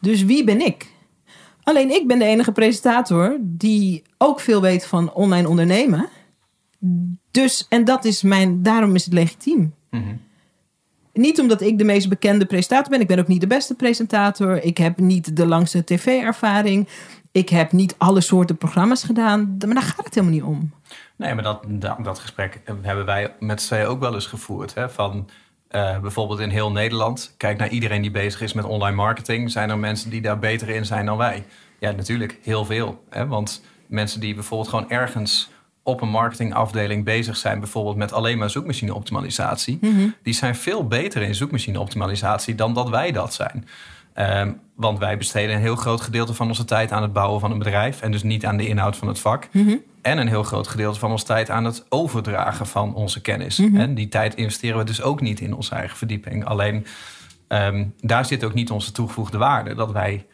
Dus 0.00 0.22
wie 0.22 0.44
ben 0.44 0.60
ik? 0.60 0.86
Alleen 1.62 1.90
ik 1.90 2.06
ben 2.06 2.18
de 2.18 2.24
enige 2.24 2.52
presentator 2.52 3.36
die 3.40 4.02
ook 4.18 4.40
veel 4.40 4.60
weet 4.60 4.86
van 4.86 5.12
online 5.12 5.48
ondernemen. 5.48 6.08
Dus, 7.30 7.66
en 7.68 7.84
dat 7.84 8.04
is 8.04 8.22
mijn, 8.22 8.62
daarom 8.62 8.94
is 8.94 9.04
het 9.04 9.14
legitiem. 9.14 9.74
Niet 11.12 11.40
omdat 11.40 11.60
ik 11.60 11.78
de 11.78 11.84
meest 11.84 12.08
bekende 12.08 12.46
presentator 12.46 12.90
ben. 12.90 13.00
Ik 13.00 13.06
ben 13.06 13.18
ook 13.18 13.28
niet 13.28 13.40
de 13.40 13.46
beste 13.46 13.74
presentator. 13.74 14.62
Ik 14.62 14.78
heb 14.78 14.98
niet 14.98 15.36
de 15.36 15.46
langste 15.46 15.84
tv-ervaring. 15.84 16.88
Ik 17.38 17.48
heb 17.48 17.72
niet 17.72 17.94
alle 17.98 18.20
soorten 18.20 18.56
programma's 18.56 19.04
gedaan. 19.04 19.56
Maar 19.66 19.74
daar 19.74 19.82
gaat 19.82 20.04
het 20.04 20.14
helemaal 20.14 20.34
niet 20.34 20.42
om. 20.42 20.72
Nee, 21.16 21.34
maar 21.34 21.42
dat, 21.42 21.64
dat, 21.66 22.04
dat 22.04 22.18
gesprek 22.18 22.60
hebben 22.82 23.04
wij 23.04 23.34
met 23.40 23.62
z'n 23.62 23.74
ook 23.74 24.00
wel 24.00 24.14
eens 24.14 24.26
gevoerd. 24.26 24.74
Hè? 24.74 24.90
Van 24.90 25.28
eh, 25.68 25.98
bijvoorbeeld 25.98 26.40
in 26.40 26.50
heel 26.50 26.72
Nederland. 26.72 27.34
Kijk 27.36 27.58
naar 27.58 27.68
iedereen 27.68 28.02
die 28.02 28.10
bezig 28.10 28.40
is 28.40 28.52
met 28.52 28.64
online 28.64 28.96
marketing. 28.96 29.50
Zijn 29.50 29.70
er 29.70 29.78
mensen 29.78 30.10
die 30.10 30.20
daar 30.20 30.38
beter 30.38 30.68
in 30.68 30.86
zijn 30.86 31.06
dan 31.06 31.16
wij? 31.16 31.44
Ja, 31.78 31.90
natuurlijk. 31.90 32.38
Heel 32.42 32.64
veel. 32.64 33.04
Hè? 33.10 33.26
Want 33.26 33.62
mensen 33.86 34.20
die 34.20 34.34
bijvoorbeeld 34.34 34.70
gewoon 34.70 34.90
ergens 34.90 35.50
op 35.82 36.00
een 36.00 36.10
marketingafdeling 36.10 37.04
bezig 37.04 37.36
zijn, 37.36 37.58
bijvoorbeeld 37.58 37.96
met 37.96 38.12
alleen 38.12 38.38
maar 38.38 38.50
zoekmachine 38.50 38.94
optimalisatie, 38.94 39.78
die 40.22 40.34
zijn 40.34 40.54
veel 40.56 40.86
beter 40.86 41.22
in 41.22 41.34
zoekmachine 41.34 41.80
optimalisatie 41.80 42.54
dan 42.54 42.74
dat 42.74 42.88
wij 42.88 43.12
dat 43.12 43.34
zijn. 43.34 43.68
Ehm, 44.18 44.52
want 44.74 44.98
wij 44.98 45.16
besteden 45.16 45.54
een 45.54 45.60
heel 45.60 45.76
groot 45.76 46.00
gedeelte 46.00 46.34
van 46.34 46.48
onze 46.48 46.64
tijd 46.64 46.92
aan 46.92 47.02
het 47.02 47.12
bouwen 47.12 47.40
van 47.40 47.50
een 47.50 47.58
bedrijf 47.58 48.00
en 48.00 48.10
dus 48.10 48.22
niet 48.22 48.46
aan 48.46 48.56
de 48.56 48.66
inhoud 48.66 48.96
van 48.96 49.08
het 49.08 49.18
vak. 49.18 49.48
En 50.02 50.18
een 50.18 50.28
heel 50.28 50.42
groot 50.42 50.68
gedeelte 50.68 50.98
van 50.98 51.10
onze 51.10 51.24
tijd 51.24 51.50
aan 51.50 51.64
het 51.64 51.86
overdragen 51.88 52.66
van 52.66 52.94
onze 52.94 53.20
kennis. 53.20 53.58
En 53.58 53.94
die 53.94 54.08
tijd 54.08 54.34
investeren 54.34 54.78
we 54.78 54.84
dus 54.84 55.02
ook 55.02 55.20
niet 55.20 55.40
in 55.40 55.54
onze 55.54 55.74
eigen 55.74 55.96
verdieping. 55.96 56.44
Alleen 56.44 56.86
ehm, 57.48 57.86
daar 58.00 58.24
zit 58.24 58.44
ook 58.44 58.54
niet 58.54 58.70
onze 58.70 58.92
toegevoegde 58.92 59.38
waarde. 59.38 59.74
Dat 59.74 59.92
wij 59.92 60.26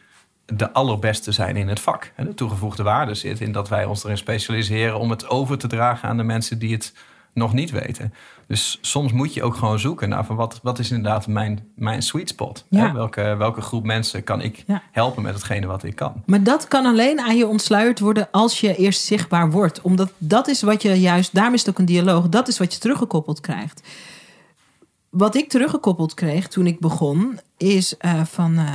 de 0.46 0.72
allerbeste 0.72 1.32
zijn 1.32 1.56
in 1.56 1.68
het 1.68 1.80
vak. 1.80 2.12
En 2.16 2.26
de 2.26 2.34
toegevoegde 2.34 2.82
waarde 2.82 3.14
zit 3.14 3.40
in 3.40 3.52
dat 3.52 3.68
wij 3.68 3.84
ons 3.84 4.04
erin 4.04 4.16
specialiseren 4.16 4.98
om 4.98 5.10
het 5.10 5.28
over 5.28 5.58
te 5.58 5.66
dragen 5.66 6.08
aan 6.08 6.16
de 6.16 6.22
mensen 6.22 6.58
die 6.58 6.72
het 6.72 6.94
nog 7.34 7.52
niet 7.52 7.70
weten. 7.70 8.14
Dus 8.46 8.78
soms 8.80 9.12
moet 9.12 9.34
je 9.34 9.42
ook 9.42 9.54
gewoon 9.56 9.78
zoeken 9.78 10.08
naar 10.08 10.24
van 10.24 10.36
wat, 10.36 10.60
wat 10.62 10.78
is 10.78 10.90
inderdaad 10.90 11.26
mijn, 11.26 11.68
mijn 11.74 12.02
sweet 12.02 12.28
spot. 12.28 12.64
Ja. 12.68 12.86
Hè? 12.86 12.92
Welke, 12.92 13.34
welke 13.38 13.60
groep 13.60 13.84
mensen 13.84 14.24
kan 14.24 14.40
ik 14.40 14.64
Ja. 14.66 14.82
helpen 14.92 15.22
met 15.22 15.34
hetgene 15.34 15.66
wat 15.66 15.82
ik 15.84 15.96
kan. 15.96 16.22
Maar 16.26 16.42
dat 16.42 16.68
kan 16.68 16.86
alleen 16.86 17.20
aan 17.20 17.36
je 17.36 17.46
ontsluierd 17.46 18.00
worden 18.00 18.28
als 18.30 18.60
je 18.60 18.76
eerst 18.76 19.00
zichtbaar 19.04 19.50
wordt. 19.50 19.80
Omdat 19.80 20.12
dat 20.18 20.48
is 20.48 20.62
wat 20.62 20.82
je 20.82 21.00
juist, 21.00 21.34
daarom 21.34 21.54
is 21.54 21.60
het 21.60 21.70
ook 21.70 21.78
een 21.78 21.84
dialoog, 21.84 22.28
dat 22.28 22.48
is 22.48 22.58
wat 22.58 22.72
je 22.74 22.80
teruggekoppeld 22.80 23.40
krijgt. 23.40 23.82
Wat 25.10 25.34
ik 25.34 25.48
teruggekoppeld 25.48 26.14
kreeg 26.14 26.48
toen 26.48 26.66
ik 26.66 26.80
begon, 26.80 27.38
is 27.56 27.96
eh, 27.96 28.24
van. 28.24 28.58
eh, 28.58 28.68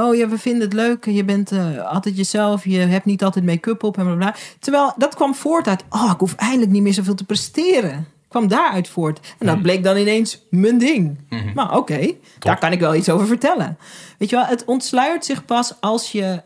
oh 0.00 0.14
ja, 0.16 0.28
we 0.28 0.38
vinden 0.38 0.62
het 0.62 0.72
leuk. 0.72 1.04
Je 1.04 1.24
bent 1.24 1.52
eh, 1.52 1.78
altijd 1.92 2.16
jezelf. 2.16 2.64
Je 2.64 2.78
hebt 2.78 3.04
niet 3.04 3.24
altijd 3.24 3.44
make-up 3.44 3.82
op 3.82 3.98
en 3.98 4.04
bla 4.04 4.14
bla. 4.14 4.34
Terwijl 4.58 4.92
dat 4.96 5.14
kwam 5.14 5.34
voort 5.34 5.68
uit. 5.68 5.84
Oh, 5.90 6.10
ik 6.14 6.20
hoef 6.20 6.34
eindelijk 6.34 6.70
niet 6.70 6.82
meer 6.82 6.92
zoveel 6.94 7.14
te 7.14 7.24
presteren. 7.24 8.06
Kwam 8.28 8.48
daaruit 8.48 8.88
voort. 8.88 9.20
En 9.38 9.46
dat 9.46 9.62
bleek 9.62 9.84
dan 9.84 9.96
ineens 9.96 10.46
mijn 10.50 10.78
ding. 10.78 11.18
Maar 11.54 11.76
oké, 11.76 12.12
daar 12.38 12.58
kan 12.58 12.72
ik 12.72 12.80
wel 12.80 12.94
iets 12.94 13.08
over 13.08 13.26
vertellen. 13.26 13.78
Weet 14.18 14.30
je 14.30 14.36
wel, 14.36 14.44
het 14.44 14.64
ontsluiert 14.64 15.24
zich 15.24 15.44
pas 15.44 15.72
als 15.80 16.12
je 16.12 16.40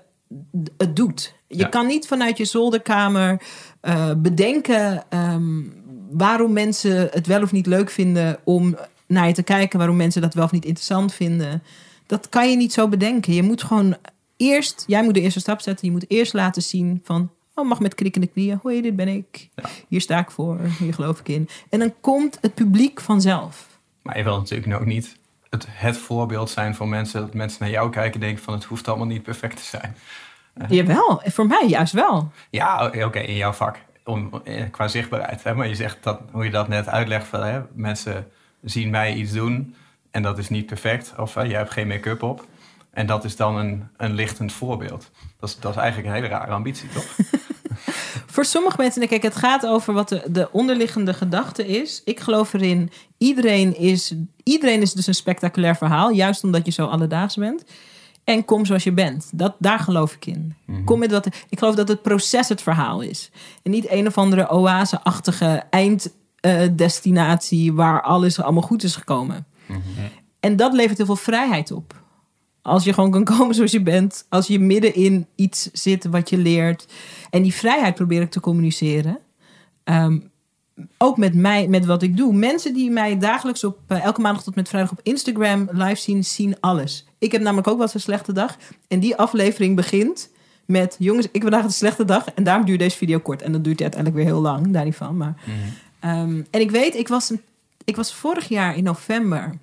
het 0.77 0.97
doet. 0.97 1.35
Je 1.47 1.57
Ja. 1.59 1.67
kan 1.69 1.87
niet 1.87 2.07
vanuit 2.07 2.37
je 2.37 2.45
zolderkamer 2.45 3.43
eh, 3.81 4.11
bedenken 4.17 5.03
ehm, 5.09 5.61
waarom 6.11 6.53
mensen 6.53 7.09
het 7.11 7.27
wel 7.27 7.43
of 7.43 7.53
niet 7.53 7.67
leuk 7.67 7.91
vinden 7.91 8.39
om 8.45 8.77
naar 9.07 9.27
je 9.27 9.33
te 9.35 9.43
kijken, 9.43 9.79
waarom 9.79 9.97
mensen 9.97 10.23
dat 10.23 10.35
wel 10.35 10.45
of 10.45 10.51
niet 10.53 10.65
interessant 10.65 11.15
vinden. 11.15 11.63
Dat 12.11 12.29
kan 12.29 12.51
je 12.51 12.57
niet 12.57 12.73
zo 12.73 12.89
bedenken. 12.89 13.33
Je 13.33 13.43
moet 13.43 13.63
gewoon 13.63 13.97
eerst, 14.37 14.85
jij 14.87 15.03
moet 15.03 15.15
de 15.15 15.21
eerste 15.21 15.41
stap 15.41 15.61
zetten. 15.61 15.87
Je 15.87 15.93
moet 15.93 16.11
eerst 16.11 16.33
laten 16.33 16.63
zien 16.63 17.01
van, 17.05 17.31
oh, 17.55 17.69
mag 17.69 17.81
met 17.81 17.95
krikkende 17.95 18.27
knieën. 18.27 18.59
Hoi, 18.63 18.83
dit 18.83 18.97
ben 18.97 19.09
ik. 19.09 19.49
Hier 19.89 20.01
sta 20.01 20.19
ik 20.19 20.31
voor. 20.31 20.59
Hier 20.79 20.95
geloof 20.95 21.21
ik 21.21 21.29
in. 21.29 21.49
En 21.69 21.79
dan 21.79 21.95
komt 22.01 22.39
het 22.41 22.55
publiek 22.55 23.01
vanzelf. 23.01 23.67
Maar 24.03 24.17
je 24.17 24.25
wil 24.25 24.37
natuurlijk 24.37 24.81
ook 24.81 24.87
niet 24.87 25.17
het, 25.51 25.67
het 25.69 25.97
voorbeeld 25.97 26.51
zijn 26.51 26.75
voor 26.75 26.89
mensen. 26.89 27.21
Dat 27.21 27.35
mensen 27.35 27.59
naar 27.61 27.71
jou 27.71 27.91
kijken 27.91 28.15
en 28.15 28.21
denken 28.21 28.45
van 28.45 28.55
het 28.55 28.65
hoeft 28.65 28.89
allemaal 28.89 29.07
niet 29.07 29.23
perfect 29.23 29.57
te 29.57 29.65
zijn. 29.65 29.97
Jawel, 30.69 31.23
voor 31.25 31.47
mij 31.47 31.65
juist 31.69 31.93
wel. 31.93 32.33
Ja, 32.51 32.87
oké, 32.87 33.19
in 33.19 33.37
jouw 33.37 33.53
vak. 33.53 33.79
Om, 34.05 34.41
eh, 34.45 34.65
qua 34.71 34.89
zichtbaarheid. 34.89 35.43
Hè? 35.43 35.55
Maar 35.55 35.69
je 35.69 35.75
zegt 35.75 35.99
dat, 36.01 36.21
hoe 36.31 36.45
je 36.45 36.51
dat 36.51 36.69
net 36.69 36.89
uitlegt. 36.89 37.27
Van, 37.27 37.43
hè? 37.43 37.61
Mensen 37.73 38.31
zien 38.63 38.91
mij 38.91 39.15
iets 39.15 39.33
doen 39.33 39.75
en 40.11 40.23
dat 40.23 40.39
is 40.39 40.49
niet 40.49 40.67
perfect. 40.67 41.13
Of 41.17 41.35
hè, 41.35 41.43
jij 41.43 41.59
hebt 41.59 41.71
geen 41.71 41.89
make-up 41.89 42.23
op. 42.23 42.47
En 42.91 43.07
dat 43.07 43.25
is 43.25 43.37
dan 43.37 43.57
een, 43.57 43.89
een 43.97 44.15
lichtend 44.15 44.53
voorbeeld. 44.53 45.11
Dat 45.39 45.49
is, 45.49 45.59
dat 45.59 45.71
is 45.71 45.77
eigenlijk 45.77 46.09
een 46.09 46.15
hele 46.15 46.29
rare 46.29 46.53
ambitie, 46.53 46.89
toch? 46.89 47.17
Voor 48.27 48.45
sommige 48.45 48.77
mensen, 48.79 49.09
kijk, 49.09 49.23
het 49.23 49.37
gaat 49.37 49.67
over 49.67 49.95
wat 49.95 50.09
de, 50.09 50.23
de 50.31 50.53
onderliggende 50.53 51.15
gedachte 51.15 51.67
is. 51.67 52.03
Ik 52.05 52.21
geloof 52.21 52.53
erin, 52.53 52.91
iedereen 53.19 53.77
is, 53.77 54.15
iedereen 54.43 54.83
is 54.83 54.93
dus 54.93 55.07
een 55.07 55.15
spectaculair 55.15 55.77
verhaal. 55.77 56.11
Juist 56.11 56.45
omdat 56.45 56.67
je 56.67 56.73
zo 56.73 56.87
alledaags 56.87 57.37
bent. 57.37 57.65
En 58.25 58.45
kom 58.45 58.67
zoals 58.67 58.85
je 58.85 58.93
bent. 58.93 59.31
Dat, 59.33 59.55
daar 59.59 59.79
geloof 59.79 60.15
ik 60.15 60.27
in. 60.27 60.57
Kom 60.85 60.99
met 60.99 61.11
wat, 61.11 61.27
ik 61.49 61.59
geloof 61.59 61.75
dat 61.75 61.89
het 61.89 62.03
proces 62.03 62.49
het 62.49 62.63
verhaal 62.63 63.01
is. 63.01 63.31
En 63.63 63.71
niet 63.71 63.91
een 63.91 64.07
of 64.07 64.19
andere 64.19 64.49
oase-achtige 64.49 65.63
einddestinatie... 65.71 67.73
waar 67.73 68.03
alles 68.03 68.41
allemaal 68.41 68.63
goed 68.63 68.83
is 68.83 68.97
gekomen. 68.97 69.47
En 70.41 70.57
dat 70.57 70.73
levert 70.73 70.97
heel 70.97 71.07
veel 71.07 71.17
vrijheid 71.17 71.71
op. 71.71 72.03
Als 72.63 72.85
je 72.85 72.93
gewoon 72.93 73.11
kan 73.11 73.25
komen 73.37 73.55
zoals 73.55 73.73
je 73.73 73.83
bent. 73.83 74.27
Als 74.29 74.47
je 74.47 74.59
midden 74.59 74.95
in 74.95 75.27
iets 75.35 75.71
zit 75.73 76.05
wat 76.05 76.31
je 76.31 76.39
leert. 76.39 76.87
En 77.31 77.43
die 77.43 77.55
vrijheid 77.55 77.95
probeer 77.95 78.23
ik 78.23 78.31
te 78.31 78.41
communiceren. 78.41 79.19
Ehm, 79.85 80.19
ook 80.99 81.17
met 81.17 81.35
mij, 81.35 81.69
met 81.69 81.87
wat 81.87 82.03
ik 82.03 82.17
doe. 82.17 82.33
Mensen 82.33 82.75
die 82.75 82.91
mij 82.91 83.19
dagelijks 83.19 83.65
op 83.65 83.79
eh, 83.87 84.05
elke 84.05 84.21
maandag 84.21 84.43
tot 84.43 84.55
met 84.55 84.69
vrijdag 84.69 84.93
op 84.93 85.01
Instagram 85.03 85.69
live 85.73 86.01
zien, 86.01 86.25
zien 86.25 86.57
alles. 86.61 87.07
Ik 87.19 87.33
heb 87.33 87.43
namelijk 87.43 87.69
ook 87.69 87.77
wel 87.77 87.85
eens 87.85 87.95
een 87.95 88.01
slechte 88.01 88.33
dag. 88.33 88.57
En 88.89 89.01
die 89.01 89.17
aflevering 89.17 89.77
begint 89.77 90.31
met: 90.67 90.97
jongens, 90.99 91.27
ik 91.27 91.33
heb 91.33 91.43
vandaag 91.43 91.65
een 91.65 91.73
slechte 91.73 92.05
dag. 92.05 92.27
En 92.35 92.45
daarom 92.45 92.67
duurt 92.67 92.79
deze 92.79 92.97
video 92.97 93.19
kort. 93.19 93.43
En 93.43 93.53
dat 93.53 93.65
duurt 93.65 93.81
uiteindelijk 93.81 94.23
weer 94.23 94.33
heel 94.33 94.43
lang, 94.43 94.73
daar 94.73 94.85
niet 94.85 94.97
van. 94.97 95.17
Maar, 95.17 95.35
Ehm, 96.01 96.43
en 96.51 96.61
ik 96.61 96.71
weet, 96.71 96.95
ik 96.95 97.09
was, 97.09 97.31
een, 97.31 97.41
ik 97.91 97.97
was 97.97 98.15
vorig 98.15 98.49
jaar 98.49 98.77
in 98.77 98.85
november 98.85 99.59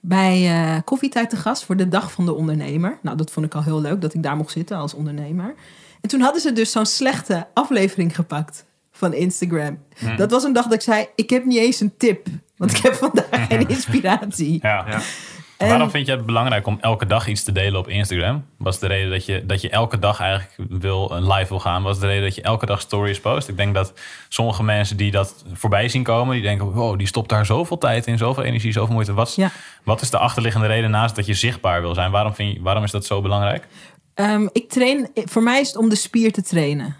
bij 0.00 0.46
eh, 0.46 0.80
Koffietijd 0.84 1.30
te 1.30 1.36
gast 1.36 1.64
voor 1.64 1.76
de 1.76 1.88
Dag 1.88 2.12
van 2.12 2.24
de 2.24 2.34
Ondernemer. 2.34 2.98
Nou, 3.02 3.16
dat 3.16 3.30
vond 3.30 3.46
ik 3.46 3.54
al 3.54 3.62
heel 3.62 3.80
leuk 3.80 4.00
dat 4.00 4.14
ik 4.14 4.22
daar 4.22 4.36
mocht 4.36 4.52
zitten 4.52 4.76
als 4.76 4.94
ondernemer. 4.94 5.54
En 6.00 6.08
toen 6.08 6.20
hadden 6.20 6.40
ze 6.40 6.52
dus 6.52 6.70
zo'n 6.70 6.86
slechte 6.86 7.46
aflevering 7.54 8.14
gepakt 8.14 8.64
van 8.92 9.12
Instagram. 9.12 9.78
Dat 10.16 10.30
was 10.30 10.44
een 10.44 10.52
dag 10.52 10.64
dat 10.64 10.72
ik 10.72 10.80
zei: 10.80 11.06
Ik 11.14 11.30
heb 11.30 11.44
niet 11.44 11.58
eens 11.58 11.80
een 11.80 11.96
tip, 11.96 12.26
want 12.56 12.70
ik 12.70 12.76
heb 12.76 12.94
vandaag 12.94 13.46
geen 13.48 13.68
inspiratie. 13.76 14.58
Ja. 14.62 14.86
Ja. 14.88 15.00
En- 15.60 15.68
Waarom 15.68 15.90
vind 15.90 16.06
je 16.06 16.12
het 16.12 16.26
belangrijk 16.26 16.66
om 16.66 16.78
elke 16.80 17.06
dag 17.06 17.26
iets 17.26 17.42
te 17.42 17.52
delen 17.52 17.80
op 17.80 17.88
Instagram? 17.88 18.44
Was 18.58 18.78
de 18.78 18.86
reden 18.86 19.10
dat 19.10 19.24
je, 19.24 19.46
dat 19.46 19.60
je 19.60 19.70
elke 19.70 19.98
dag 19.98 20.20
eigenlijk 20.20 20.52
wil, 20.68 21.10
een 21.12 21.32
live 21.32 21.48
wil 21.48 21.58
gaan? 21.60 21.82
Was 21.82 21.98
de 21.98 22.06
reden 22.06 22.22
dat 22.22 22.34
je 22.34 22.42
elke 22.42 22.66
dag 22.66 22.80
stories 22.80 23.20
post? 23.20 23.48
Ik 23.48 23.56
denk 23.56 23.74
dat 23.74 23.92
sommige 24.28 24.62
mensen 24.62 24.96
die 24.96 25.10
dat 25.10 25.44
voorbij 25.52 25.88
zien 25.88 26.02
komen, 26.02 26.34
die 26.34 26.42
denken: 26.42 26.72
wow, 26.72 26.98
die 26.98 27.06
stopt 27.06 27.28
daar 27.28 27.46
zoveel 27.46 27.78
tijd 27.78 28.06
in, 28.06 28.18
zoveel 28.18 28.42
energie, 28.42 28.72
zoveel 28.72 28.94
moeite. 28.94 29.12
Wat, 29.12 29.34
Ja. 29.34 29.50
wat 29.84 30.00
is 30.00 30.10
de 30.10 30.18
achterliggende 30.18 30.66
reden 30.66 30.90
naast 30.90 31.16
dat 31.16 31.26
je 31.26 31.34
zichtbaar 31.34 31.80
wil 31.80 31.94
zijn? 31.94 32.10
Waarom, 32.10 32.34
vind 32.34 32.52
je, 32.56 32.62
waarom 32.62 32.84
is 32.84 32.90
dat 32.90 33.04
zo 33.06 33.20
belangrijk? 33.20 33.66
Ehm, 34.14 34.48
ik 34.52 34.68
train, 34.68 35.08
voor 35.14 35.42
mij 35.42 35.60
is 35.60 35.66
het 35.68 35.76
om 35.76 35.88
de 35.88 35.96
spier 35.96 36.32
te 36.32 36.42
trainen. 36.42 36.96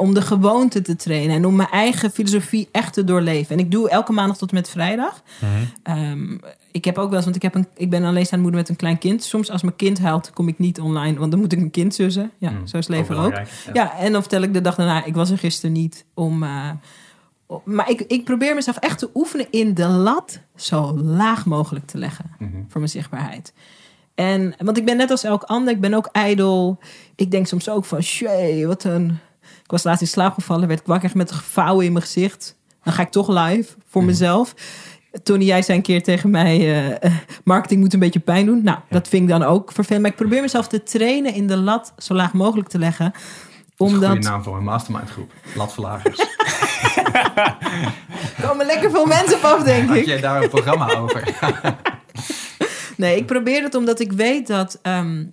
Om 0.00 0.14
de 0.14 0.22
gewoonte 0.22 0.82
te 0.82 0.96
trainen 0.96 1.36
en 1.36 1.44
om 1.46 1.56
mijn 1.56 1.68
eigen 1.68 2.10
filosofie 2.10 2.68
echt 2.72 2.92
te 2.92 3.04
doorleven. 3.04 3.56
En 3.58 3.64
ik 3.64 3.70
doe 3.70 3.88
elke 3.90 4.12
maandag 4.12 4.36
tot 4.36 4.48
en 4.50 4.54
met 4.54 4.68
vrijdag. 4.70 5.22
Ehm, 5.82 6.38
ik 6.72 6.84
heb 6.84 6.98
ook 6.98 7.06
wel 7.06 7.14
eens, 7.16 7.24
want 7.24 7.36
ik, 7.36 7.42
heb 7.42 7.54
een, 7.54 7.66
ik 7.76 7.90
ben 7.90 8.04
alleenstaande 8.04 8.42
moeder 8.44 8.60
met 8.60 8.70
een 8.70 8.76
klein 8.76 8.98
kind. 8.98 9.22
Soms 9.22 9.50
als 9.50 9.62
mijn 9.62 9.76
kind 9.76 9.98
huilt, 9.98 10.30
kom 10.32 10.48
ik 10.48 10.58
niet 10.58 10.80
online, 10.80 11.18
want 11.18 11.30
dan 11.30 11.40
moet 11.40 11.52
ik 11.52 11.58
mijn 11.58 11.70
kind 11.70 11.94
zussen. 11.94 12.30
Ja, 12.38 12.50
Mm, 12.50 12.66
zo 12.66 12.76
is 12.78 12.88
leven 12.88 13.16
ook. 13.16 13.40
Ja. 13.72 13.96
en 13.98 14.12
dan 14.12 14.20
vertel 14.20 14.42
ik 14.42 14.52
de 14.54 14.60
dag 14.60 14.74
daarna, 14.74 15.04
ik 15.04 15.14
was 15.14 15.30
er 15.30 15.38
gisteren 15.38 15.72
niet 15.72 16.04
om. 16.14 16.42
eh, 16.42 16.70
om- 17.46 17.60
maar 17.64 17.90
ik, 17.90 18.00
ik 18.00 18.24
probeer 18.24 18.54
mezelf 18.54 18.76
echt 18.76 18.98
te 18.98 19.10
oefenen 19.14 19.46
in 19.50 19.74
de 19.74 19.86
lat 19.86 20.40
zo 20.56 20.96
laag 20.98 21.46
mogelijk 21.46 21.86
te 21.86 21.98
leggen 21.98 22.30
Mhm. 22.38 22.50
voor 22.68 22.80
mijn 22.80 22.88
zichtbaarheid. 22.92 23.52
En, 24.14 24.54
want 24.58 24.76
ik 24.76 24.84
ben 24.84 24.96
net 24.96 25.10
als 25.10 25.24
elk 25.24 25.42
ander, 25.42 25.74
ik 25.74 25.80
ben 25.80 25.94
ook 25.94 26.08
ijdel. 26.12 26.78
Ik 27.16 27.30
denk 27.30 27.46
soms 27.46 27.68
ook 27.68 27.84
van, 27.84 28.02
shit, 28.02 28.64
wat 28.64 28.84
een... 28.84 29.18
Ik 29.70 29.76
was 29.76 29.84
laatst 29.84 30.02
in 30.02 30.08
slaap 30.08 30.34
gevallen, 30.34 30.68
werd 30.68 30.80
ik 30.80 30.86
wakker 30.86 31.10
met 31.14 31.30
een 31.30 31.36
gevouwen 31.36 31.84
in 31.84 31.92
mijn 31.92 32.04
gezicht. 32.04 32.56
Dan 32.82 32.92
ga 32.92 33.02
ik 33.02 33.10
toch 33.10 33.28
live 33.28 33.74
voor 33.88 34.04
mezelf. 34.04 34.54
Tony, 35.22 35.44
jij 35.44 35.62
zei 35.62 35.76
een 35.76 35.84
keer 35.84 36.02
tegen 36.02 36.30
mij, 36.30 36.58
eh, 36.58 37.04
eh, 37.04 37.12
marketing 37.44 37.80
moet 37.80 37.92
een 37.92 37.98
beetje 37.98 38.20
pijn 38.20 38.46
doen. 38.46 38.62
Nou, 38.62 38.78
dat 38.88 39.08
vind 39.08 39.22
ik 39.22 39.28
dan 39.28 39.42
ook 39.42 39.72
vervelend. 39.72 40.02
Maar 40.02 40.10
ik 40.10 40.16
probeer 40.16 40.40
mezelf 40.40 40.68
te 40.68 40.82
trainen 40.82 41.34
in 41.34 41.46
de 41.46 41.56
lat 41.56 41.92
zo 41.98 42.14
laag 42.14 42.32
mogelijk 42.32 42.68
te 42.68 42.78
leggen. 42.78 43.10
Dat 43.12 43.88
is 43.88 43.92
een 43.92 44.00
Omdat 44.02 44.18
naam 44.18 44.42
voor 44.42 44.56
een 44.56 44.64
mastermind 44.64 45.10
groep. 45.10 45.32
Latverlagers. 45.54 46.18
er 48.36 48.46
komen 48.46 48.66
lekker 48.66 48.90
veel 48.90 49.06
mensen 49.06 49.36
op 49.36 49.42
af, 49.42 49.62
denk 49.62 49.88
Had 49.88 49.96
ik. 49.96 50.06
jij 50.06 50.20
daar 50.20 50.42
een 50.42 50.48
programma 50.48 50.94
over? 50.94 51.28
Nee, 52.96 53.16
ik 53.16 53.26
probeer 53.26 53.62
het 53.62 53.74
omdat 53.74 54.00
ik 54.00 54.12
weet 54.12 54.46
dat. 54.46 54.78
ehm, 54.82 55.24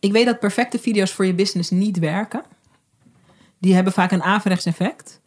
ik 0.00 0.12
weet 0.12 0.26
dat 0.26 0.40
perfecte 0.40 0.78
video's 0.78 1.12
voor 1.12 1.26
je 1.26 1.34
business 1.34 1.70
niet 1.70 1.98
werken. 1.98 2.42
Die 3.62 3.74
hebben 3.74 3.92
vaak 3.92 4.12
een 4.12 4.22
averechts 4.22 4.66
effect. 4.66 5.20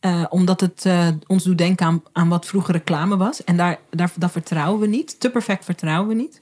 Eh, 0.00 0.24
omdat 0.28 0.60
het 0.60 0.84
eh, 0.86 1.08
ons 1.26 1.44
doet 1.44 1.58
denken 1.58 1.86
aan, 1.86 2.02
aan 2.12 2.28
wat 2.28 2.46
vroeger 2.46 2.74
reclame 2.74 3.16
was. 3.16 3.44
En 3.44 3.56
daar, 3.56 3.78
daar, 3.90 4.10
dat 4.16 4.30
vertrouwen 4.32 4.80
we 4.80 4.86
niet. 4.86 5.20
Te 5.20 5.30
perfect 5.30 5.64
vertrouwen 5.64 6.08
we 6.08 6.14
niet. 6.14 6.40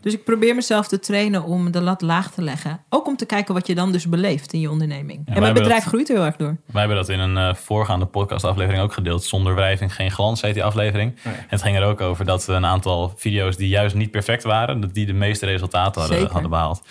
Dus 0.00 0.12
ik 0.12 0.24
probeer 0.24 0.54
mezelf 0.54 0.88
te 0.88 0.98
trainen 0.98 1.42
om 1.44 1.70
de 1.70 1.80
lat 1.80 2.02
laag 2.02 2.30
te 2.32 2.42
leggen. 2.42 2.80
Ook 2.88 3.06
om 3.06 3.16
te 3.16 3.24
kijken 3.26 3.54
wat 3.54 3.66
je 3.66 3.74
dan 3.74 3.92
dus 3.92 4.08
beleeft 4.08 4.52
in 4.52 4.60
je 4.60 4.70
onderneming. 4.70 5.22
en 5.26 5.40
mijn 5.40 5.54
bedrijf 5.54 5.78
dat- 5.82 5.88
groeit 5.88 6.08
heel 6.08 6.24
erg 6.24 6.36
door. 6.36 6.56
Wij 6.66 6.80
hebben 6.80 6.96
dat 6.98 7.08
in 7.08 7.18
een 7.20 7.36
eh, 7.36 7.54
voorgaande 7.54 8.06
podcastaflevering 8.06 8.82
ook 8.82 8.92
gedeeld. 8.92 9.24
Zonder 9.24 9.54
wrijving 9.54 9.94
geen 9.94 10.10
glans 10.10 10.40
heet 10.40 10.54
die 10.54 10.64
aflevering. 10.64 11.12
ja. 11.24 11.30
En 11.30 11.44
het 11.48 11.62
ging 11.62 11.76
er 11.76 11.84
ook 11.84 12.00
over 12.00 12.24
dat 12.24 12.44
we 12.46 12.52
een 12.52 12.66
aantal 12.66 13.12
video's 13.16 13.56
die 13.56 13.68
juist 13.68 13.94
niet 13.94 14.10
perfect 14.10 14.42
waren, 14.42 14.80
dat 14.80 14.94
die 14.94 15.06
de 15.06 15.12
meeste 15.12 15.46
resultaten 15.46 16.00
hadden, 16.00 16.18
Zeker. 16.18 16.32
hadden 16.32 16.50
behaald. 16.50 16.82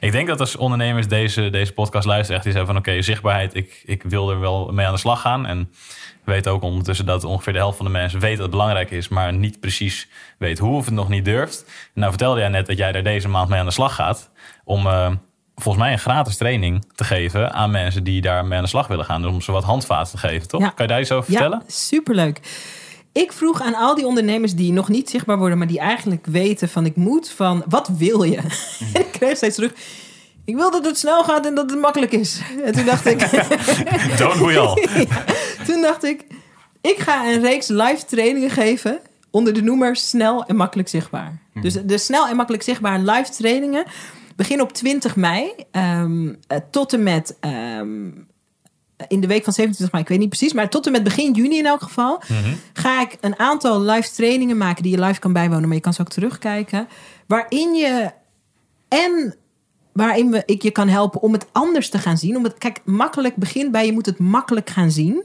Ik 0.00 0.12
denk 0.12 0.26
dat 0.26 0.40
als 0.40 0.56
ondernemers 0.56 1.08
deze, 1.08 1.50
deze 1.50 1.72
podcast 1.72 2.06
luisteren, 2.06 2.34
echt 2.34 2.44
die 2.44 2.52
zeggen 2.52 2.72
van 2.72 2.80
oké, 2.80 3.02
zichtbaarheid, 3.02 3.54
ik, 3.54 3.82
ik 3.84 4.02
wil 4.02 4.30
er 4.30 4.40
wel 4.40 4.70
mee 4.72 4.86
aan 4.86 4.92
de 4.92 4.98
slag 4.98 5.20
gaan. 5.20 5.46
En 5.46 5.70
we 6.24 6.32
weten 6.32 6.52
ook 6.52 6.62
ondertussen 6.62 7.06
dat 7.06 7.24
ongeveer 7.24 7.52
de 7.52 7.58
helft 7.58 7.76
van 7.76 7.86
de 7.86 7.92
mensen 7.92 8.20
weet 8.20 8.32
dat 8.32 8.42
het 8.42 8.50
belangrijk 8.50 8.90
is, 8.90 9.08
maar 9.08 9.32
niet 9.32 9.60
precies 9.60 10.08
weet 10.38 10.58
hoe 10.58 10.76
of 10.76 10.84
het 10.84 10.94
nog 10.94 11.08
niet 11.08 11.24
durft. 11.24 11.64
Nou 11.94 12.08
vertelde 12.08 12.40
jij 12.40 12.48
net 12.48 12.66
dat 12.66 12.76
jij 12.76 12.92
er 12.92 13.02
deze 13.02 13.28
maand 13.28 13.48
mee 13.48 13.58
aan 13.58 13.66
de 13.66 13.72
slag 13.72 13.94
gaat 13.94 14.30
om 14.64 14.86
eh, 14.86 15.10
volgens 15.54 15.84
mij 15.84 15.92
een 15.92 15.98
gratis 15.98 16.36
training 16.36 16.84
te 16.94 17.04
geven 17.04 17.52
aan 17.52 17.70
mensen 17.70 18.04
die 18.04 18.20
daar 18.20 18.44
mee 18.44 18.56
aan 18.56 18.64
de 18.64 18.70
slag 18.70 18.86
willen 18.86 19.04
gaan. 19.04 19.22
Dus 19.22 19.30
om 19.30 19.40
ze 19.40 19.52
wat 19.52 19.64
handvaten 19.64 20.10
te 20.10 20.18
geven, 20.18 20.48
toch? 20.48 20.60
Ja. 20.60 20.68
Kan 20.68 20.86
je 20.86 20.92
daar 20.92 21.00
iets 21.00 21.12
over 21.12 21.30
vertellen? 21.30 21.62
Ja, 21.66 21.72
superleuk. 21.72 22.40
Ik 23.12 23.32
vroeg 23.32 23.62
aan 23.62 23.74
al 23.74 23.94
die 23.94 24.06
ondernemers 24.06 24.54
die 24.54 24.72
nog 24.72 24.88
niet 24.88 25.10
zichtbaar 25.10 25.38
worden, 25.38 25.58
maar 25.58 25.66
die 25.66 25.78
eigenlijk 25.78 26.26
weten 26.26 26.68
van 26.68 26.86
ik 26.86 26.96
moet 26.96 27.30
van 27.30 27.64
wat 27.68 27.90
wil 27.98 28.22
je? 28.22 28.36
En 28.94 29.00
ik 29.00 29.12
kreeg 29.12 29.36
steeds 29.36 29.54
terug. 29.54 29.72
Ik 30.44 30.56
wil 30.56 30.70
dat 30.70 30.84
het 30.84 30.98
snel 30.98 31.24
gaat 31.24 31.46
en 31.46 31.54
dat 31.54 31.70
het 31.70 31.80
makkelijk 31.80 32.12
is. 32.12 32.40
En 32.64 32.72
toen 32.72 32.84
dacht 32.84 33.06
ik, 33.06 33.18
Don't 34.18 34.38
we 34.38 34.58
all. 34.58 34.86
toen 35.66 35.82
dacht 35.82 36.04
ik, 36.04 36.26
ik 36.80 36.98
ga 36.98 37.32
een 37.32 37.40
reeks 37.40 37.68
live 37.68 38.04
trainingen 38.06 38.50
geven 38.50 39.00
onder 39.30 39.52
de 39.52 39.62
noemer 39.62 39.96
snel 39.96 40.44
en 40.44 40.56
makkelijk 40.56 40.88
zichtbaar. 40.88 41.38
Dus 41.60 41.74
de 41.84 41.98
snel 41.98 42.26
en 42.26 42.36
makkelijk 42.36 42.62
zichtbaar 42.62 42.98
live 42.98 43.30
trainingen 43.30 43.84
beginnen 44.36 44.66
op 44.66 44.72
20 44.72 45.16
mei 45.16 45.52
ehm, 45.70 46.34
eh, 46.46 46.58
tot 46.70 46.92
en 46.92 47.02
met 47.02 47.36
ehm, 47.40 48.08
in 49.08 49.20
de 49.20 49.26
week 49.26 49.44
van 49.44 49.52
27 49.52 49.92
mei, 49.92 50.04
ik 50.04 50.10
weet 50.10 50.18
niet 50.18 50.28
precies, 50.28 50.52
maar 50.52 50.68
tot 50.68 50.86
en 50.86 50.92
met 50.92 51.02
begin 51.02 51.32
juni 51.32 51.58
in 51.58 51.66
elk 51.66 51.82
geval, 51.82 52.22
ga 52.72 53.00
ik 53.00 53.16
een 53.20 53.38
aantal 53.38 53.80
live 53.80 54.10
trainingen 54.10 54.56
maken 54.56 54.82
die 54.82 54.96
je 54.96 55.04
live 55.04 55.20
kan 55.20 55.32
bijwonen, 55.32 55.66
maar 55.66 55.76
je 55.76 55.82
kan 55.82 55.94
ze 55.94 56.00
ook 56.00 56.08
terugkijken, 56.08 56.88
waarin 57.26 57.74
je 57.74 58.10
en 58.88 59.34
waarin 59.92 60.30
we, 60.30 60.42
ik 60.46 60.62
je 60.62 60.70
kan 60.70 60.88
helpen 60.88 61.22
om 61.22 61.32
het 61.32 61.46
anders 61.52 61.88
te 61.88 61.98
gaan 61.98 62.18
zien. 62.18 62.36
Om 62.36 62.44
het, 62.44 62.58
kijk, 62.58 62.80
makkelijk 62.84 63.36
begint 63.36 63.70
bij 63.70 63.86
je 63.86 63.92
moet 63.92 64.06
het 64.06 64.18
makkelijk 64.18 64.70
gaan 64.70 64.90
zien. 64.90 65.24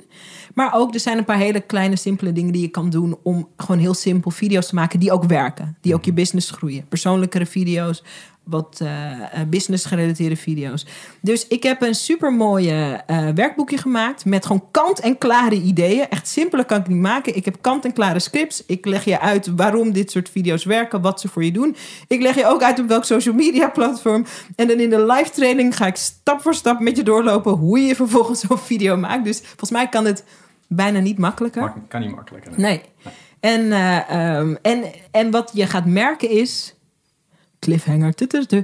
Maar 0.53 0.73
ook 0.73 0.93
er 0.93 0.99
zijn 0.99 1.17
een 1.17 1.25
paar 1.25 1.37
hele 1.37 1.59
kleine, 1.59 1.95
simpele 1.95 2.31
dingen 2.31 2.53
die 2.53 2.61
je 2.61 2.67
kan 2.67 2.89
doen 2.89 3.17
om 3.23 3.49
gewoon 3.57 3.81
heel 3.81 3.93
simpel 3.93 4.31
video's 4.31 4.67
te 4.67 4.75
maken 4.75 4.99
die 4.99 5.11
ook 5.11 5.23
werken. 5.23 5.77
Die 5.81 5.93
ook 5.93 6.05
je 6.05 6.13
business 6.13 6.51
groeien. 6.51 6.87
Persoonlijkere 6.87 7.45
video's, 7.45 8.03
wat 8.45 8.79
eh 8.81 9.41
business 9.47 9.85
gerelateerde 9.85 10.35
video's. 10.35 10.85
Dus 11.21 11.47
ik 11.47 11.63
heb 11.63 11.81
een 11.81 11.95
super 11.95 12.33
mooie 12.33 13.03
werkboekje 13.35 13.77
gemaakt 13.77 14.25
met 14.25 14.45
gewoon 14.45 14.63
kant-en-klare 14.71 15.55
ideeën. 15.61 16.09
Echt 16.09 16.27
simpeler 16.27 16.65
kan 16.65 16.79
ik 16.79 16.87
niet 16.87 16.97
maken. 16.97 17.35
Ik 17.35 17.45
heb 17.45 17.57
kant-en-klare 17.61 18.19
scripts. 18.19 18.63
Ik 18.65 18.85
leg 18.85 19.05
je 19.05 19.19
uit 19.19 19.47
waarom 19.55 19.91
dit 19.91 20.11
soort 20.11 20.29
video's 20.29 20.63
werken, 20.63 21.01
wat 21.01 21.21
ze 21.21 21.27
voor 21.27 21.43
je 21.43 21.51
doen. 21.51 21.75
Ik 22.07 22.21
leg 22.21 22.35
je 22.35 22.45
ook 22.47 22.63
uit 22.63 22.79
op 22.79 22.87
welk 22.87 23.03
social 23.03 23.35
media 23.35 23.69
platform. 23.69 24.25
En 24.55 24.67
dan 24.67 24.79
in 24.79 24.89
de 24.89 25.05
live 25.05 25.29
training 25.29 25.75
ga 25.77 25.85
ik 25.87 25.95
stap 25.95 26.41
voor 26.41 26.55
stap 26.55 26.79
met 26.79 26.97
je 26.97 27.03
doorlopen 27.03 27.51
hoe 27.51 27.79
je 27.79 27.95
vervolgens 27.95 28.39
zo'n 28.39 28.57
video 28.57 28.97
maakt. 28.97 29.23
Dus 29.23 29.39
volgens 29.39 29.71
mij 29.71 29.87
kan 29.89 30.05
het 30.05 30.23
bijna 30.67 30.99
niet 30.99 31.17
makkelijker. 31.17 31.61
Mak- 31.61 31.89
kan 31.89 32.01
niet 32.01 32.15
makkelijker. 32.15 32.51
Nee. 32.55 32.81
En, 33.39 33.71
eh, 33.71 34.09
ehm, 34.09 34.55
en, 34.61 34.83
en 35.11 35.31
wat 35.31 35.51
je 35.53 35.67
gaat 35.67 35.85
merken 35.85 36.29
is, 36.29 36.75
cliffhanger, 37.65 38.13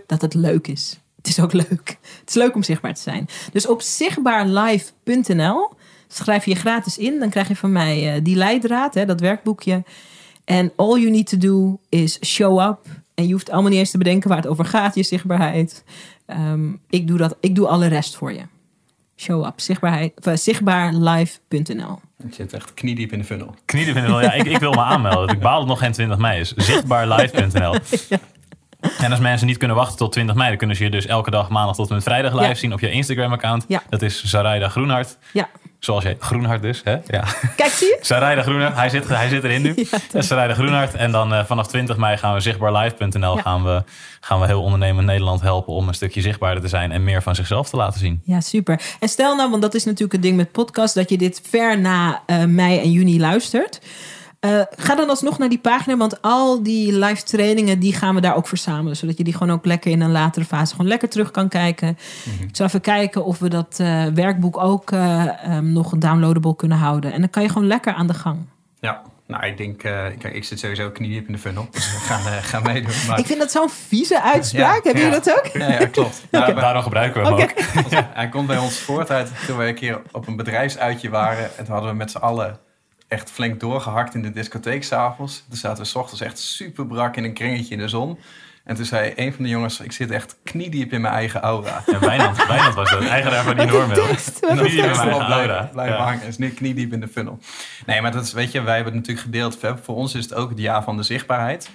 dat 0.08 0.22
het 0.22 0.34
leuk 0.34 0.68
is. 0.68 1.00
Het 1.18 1.28
is 1.28 1.40
ook 1.40 1.54
leuk. 1.54 1.98
Het 2.20 2.30
is 2.30 2.34
leuk 2.34 2.56
om 2.56 2.64
zichtbaar 2.64 2.94
te 2.94 3.02
zijn. 3.02 3.28
Dus 3.52 3.68
op 3.68 3.82
zichtbaarlive.nl 3.82 5.70
schrijf 6.08 6.46
je 6.46 6.56
gratis 6.56 6.98
in. 6.98 7.20
Dan 7.20 7.30
krijg 7.30 7.48
je 7.48 7.56
van 7.56 7.72
mij 7.72 8.14
eh, 8.14 8.24
die 8.24 8.36
leidraad, 8.36 8.94
hè, 8.94 9.06
dat 9.06 9.20
werkboekje. 9.20 9.84
En 10.46 10.72
all 10.76 11.00
you 11.00 11.10
need 11.10 11.30
to 11.30 11.38
do 11.38 11.80
is 11.90 12.26
show 12.26 12.62
up. 12.70 12.80
En 13.14 13.28
je 13.28 13.34
hoeft 13.34 13.50
allemaal 13.50 13.70
niet 13.70 13.80
eens 13.80 13.92
te 13.92 13.98
bedenken 13.98 14.30
waar 14.30 14.38
het 14.38 14.48
over 14.48 14.66
gaat, 14.66 14.96
je 14.96 15.04
zichtbaarheid. 15.04 15.84
Ehm, 16.26 16.70
ik, 16.90 17.08
doe 17.08 17.18
dat, 17.18 17.38
ik 17.40 17.56
doe 17.56 17.68
alle 17.68 17.88
rest 17.88 18.16
voor 18.16 18.34
je. 18.34 18.42
Show 19.16 19.46
up, 19.46 19.60
zichtbaarheid, 19.60 20.26
eh, 20.26 20.36
zichtbaarlive.nl. 20.36 22.00
Ik 22.24 22.34
zit 22.34 22.54
echt 22.54 22.74
kniediep 22.74 23.12
in 23.12 23.20
de 23.20 23.26
funnel. 23.26 23.56
Knieën 23.66 23.94
vinden 23.94 24.12
wel, 24.12 24.22
ja, 24.22 24.34
ik, 24.34 24.46
ik 24.46 24.60
wil 24.60 24.72
me 24.72 24.82
aanmelden. 24.82 25.36
Ik 25.36 25.42
baal 25.42 25.52
dat 25.52 25.60
het 25.60 25.70
nog 25.70 25.80
geen 25.80 25.92
20 25.92 26.18
mei 26.18 26.40
is. 26.40 26.54
Zichtbaarlive.nl. 26.56 27.76
En 29.00 29.12
als 29.12 29.20
mensen 29.20 29.48
niet 29.48 29.58
kunnen 29.58 29.78
wachten 29.78 29.98
tot 29.98 30.12
20 30.12 30.36
mei, 30.36 30.48
dan 30.50 30.58
kunnen 30.58 30.76
ze 30.76 30.84
je 30.84 30.90
dus 30.90 31.06
elke 31.06 31.32
dag 31.32 31.50
maandag 31.50 31.76
tot 31.76 31.88
en 31.90 31.94
met 31.96 32.04
vrijdag 32.04 32.34
live 32.34 32.46
Ja. 32.48 32.54
zien 32.54 32.74
op 32.74 32.80
je 32.80 32.92
Instagram-account. 32.92 33.66
Ja. 33.68 33.84
Dat 33.90 34.02
is 34.02 34.24
Zaraida 34.24 34.70
Groenhart. 34.70 35.18
Ja, 35.34 35.50
Zoals 35.80 36.04
jij, 36.04 36.16
Groenhart 36.20 36.62
dus. 36.62 36.82
Hè? 36.84 36.92
Ja. 37.08 37.24
kijk, 37.56 37.72
zie 37.72 37.88
je? 37.88 37.98
Zaraida 38.12 38.42
Groenhart, 38.42 38.76
hij 38.76 38.90
zit, 38.90 39.08
hij 39.08 39.30
zit 39.30 39.44
erin 39.44 39.62
nu. 39.62 39.76
Ja, 40.14 40.22
Zaraida 40.22 40.54
Groenhart. 40.54 40.94
En 40.94 41.12
dan 41.12 41.34
eh, 41.34 41.46
vanaf 41.46 41.68
20 41.68 41.98
mei 41.98 42.18
gaan 42.18 42.34
we 42.34 42.40
zichtbaarlive.nl 42.40 43.36
Ja. 43.36 43.42
gaan, 43.42 43.64
we, 43.64 43.84
gaan 44.20 44.40
we 44.40 44.46
heel 44.46 44.62
ondernemend 44.62 45.06
Nederland 45.08 45.42
helpen 45.42 45.74
om 45.74 45.88
een 45.88 45.94
stukje 45.94 46.22
zichtbaarder 46.22 46.62
te 46.64 46.70
zijn 46.70 46.92
en 46.92 47.04
meer 47.04 47.22
van 47.22 47.36
zichzelf 47.36 47.70
te 47.70 47.76
laten 47.78 48.00
zien. 48.00 48.22
Ja, 48.24 48.42
super. 48.42 48.82
En 49.00 49.08
stel 49.10 49.36
nou, 49.36 49.50
want 49.50 49.62
dat 49.62 49.74
is 49.74 49.84
natuurlijk 49.84 50.12
het 50.12 50.22
ding 50.22 50.38
met 50.38 50.52
podcast, 50.52 50.96
dat 50.96 51.10
je 51.10 51.18
dit 51.18 51.42
ver 51.50 51.80
na 51.80 52.22
eh, 52.26 52.44
mei 52.44 52.80
en 52.80 52.92
juni 52.92 53.20
luistert. 53.20 53.82
Eh, 54.42 54.62
ga 54.78 54.96
dan 54.96 55.10
alsnog 55.10 55.38
naar 55.38 55.50
die 55.50 55.60
pagina, 55.60 55.98
want 55.98 56.22
al 56.22 56.64
die 56.64 56.94
live 56.98 57.24
trainingen 57.24 57.80
die 57.80 57.94
gaan 57.94 58.16
we 58.16 58.22
daar 58.22 58.36
ook 58.36 58.48
verzamelen. 58.48 58.96
Zodat 58.98 59.18
je 59.18 59.24
die 59.24 59.34
gewoon 59.34 59.54
ook 59.54 59.66
lekker 59.66 59.92
in 59.92 60.02
een 60.02 60.12
latere 60.12 60.46
fase 60.46 60.72
gewoon 60.72 60.88
lekker 60.88 61.10
terug 61.10 61.32
kan 61.32 61.48
kijken. 61.50 61.98
Ik 62.42 62.56
zal 62.56 62.66
even 62.66 62.82
kijken 62.82 63.26
of 63.26 63.40
we 63.40 63.50
dat 63.50 63.78
eh, 63.80 64.06
werkboek 64.06 64.58
ook 64.58 64.92
eh, 64.92 65.44
ehm, 65.44 65.72
nog 65.72 65.98
downloadable 65.98 66.56
kunnen 66.56 66.78
houden. 66.78 67.14
En 67.14 67.20
dan 67.20 67.30
kan 67.30 67.44
je 67.44 67.50
gewoon 67.50 67.68
lekker 67.68 67.94
aan 67.94 68.08
de 68.08 68.14
gang. 68.14 68.38
Ja, 68.80 69.02
nou 69.28 69.46
ik 69.46 69.58
denk, 69.58 69.84
eh, 69.84 69.92
kijk, 70.20 70.34
ik 70.34 70.44
zit 70.44 70.60
sowieso 70.60 70.90
kniediep 70.90 71.28
in 71.28 71.34
de 71.34 71.40
funnel. 71.40 71.68
Dus 71.72 71.92
we 71.92 71.98
gaan, 72.00 72.34
eh, 72.34 72.38
gaan 72.44 72.64
meedoen. 72.64 72.94
Maar, 73.08 73.20
Ik 73.20 73.26
vind 73.26 73.40
dat 73.40 73.52
zo'n 73.52 73.70
vieze 73.70 74.22
uitspraak. 74.22 74.62
Ja, 74.68 74.74
Hebben 74.84 75.02
ja. 75.02 75.08
jullie 75.08 75.22
dat 75.24 75.38
ook? 75.38 75.46
Ja, 75.62 75.72
ja 75.72 75.86
klopt. 75.86 76.22
Nou, 76.32 76.46
wij- 76.54 76.62
Daarom 76.62 76.84
gebruiken 76.84 77.22
we 77.22 77.28
hem 77.28 77.40
ook. 77.40 77.54
Hij 78.14 78.30
komt 78.30 78.48
bij 78.48 78.58
ons 78.58 78.80
voort 78.80 79.10
uit 79.12 79.32
toen 79.48 79.58
we 79.58 79.68
een 79.68 79.76
keer 79.76 80.02
op 80.12 80.28
een 80.28 80.36
bedrijfsuitje 80.36 81.10
waren. 81.10 81.58
En 81.58 81.64
toen 81.66 81.74
hadden 81.74 81.92
we 81.92 81.98
met 81.98 82.12
z'n 82.12 82.18
allen 82.18 82.60
echt 83.12 83.32
flink 83.32 83.60
doorgehakt 83.60 84.14
in 84.16 84.22
de 84.22 84.32
discotheek 84.32 84.84
s'avonds. 84.84 85.44
Toen 85.50 85.58
zaten 85.58 85.84
we 85.84 85.90
's 85.90 85.96
ochtends 85.96 86.22
echt 86.22 86.40
super 86.40 86.86
brak 86.88 87.16
in 87.16 87.24
een 87.24 87.34
kringetje 87.34 87.74
in 87.74 87.80
de 87.80 87.88
zon. 87.88 88.20
En 88.64 88.76
toen 88.76 88.86
zei 88.86 89.14
een 89.16 89.34
van 89.34 89.44
de 89.44 89.50
jongens, 89.50 89.80
ik 89.80 89.92
zit 89.92 90.12
echt 90.12 90.38
kniediep 90.44 90.94
in 90.94 91.02
mijn 91.02 91.14
eigen 91.14 91.42
aura. 91.42 91.84
Ja, 91.86 92.00
Wijnand, 92.00 92.48
Wijnand 92.48 92.74
was 92.76 92.90
dat, 92.92 93.04
eigenaar 93.06 93.44
van 93.44 93.56
die 93.58 93.68
wat 93.72 93.88
Niet 94.62 94.74
in 94.74 94.86
mijn 94.86 95.10
aura. 95.10 95.70
blijven 95.72 95.96
Ja. 95.98 96.04
hangen. 96.04 96.28
is 96.28 96.38
nu 96.38 96.50
kniediep 96.50 96.94
in 96.94 97.00
de 97.00 97.08
funnel. 97.08 97.40
Nee, 97.86 98.02
maar 98.02 98.12
dat 98.12 98.24
is, 98.24 98.34
weet 98.34 98.52
je, 98.52 98.62
wij 98.62 98.76
hebben 98.76 98.94
het 98.94 99.08
natuurlijk 99.08 99.26
gedeeld. 99.26 99.80
Voor 99.84 99.96
ons 99.96 100.16
is 100.16 100.24
het 100.24 100.34
ook 100.34 100.50
het 100.50 100.60
jaar 100.60 100.84
van 100.84 100.98
de 100.98 101.04
zichtbaarheid. 101.04 101.70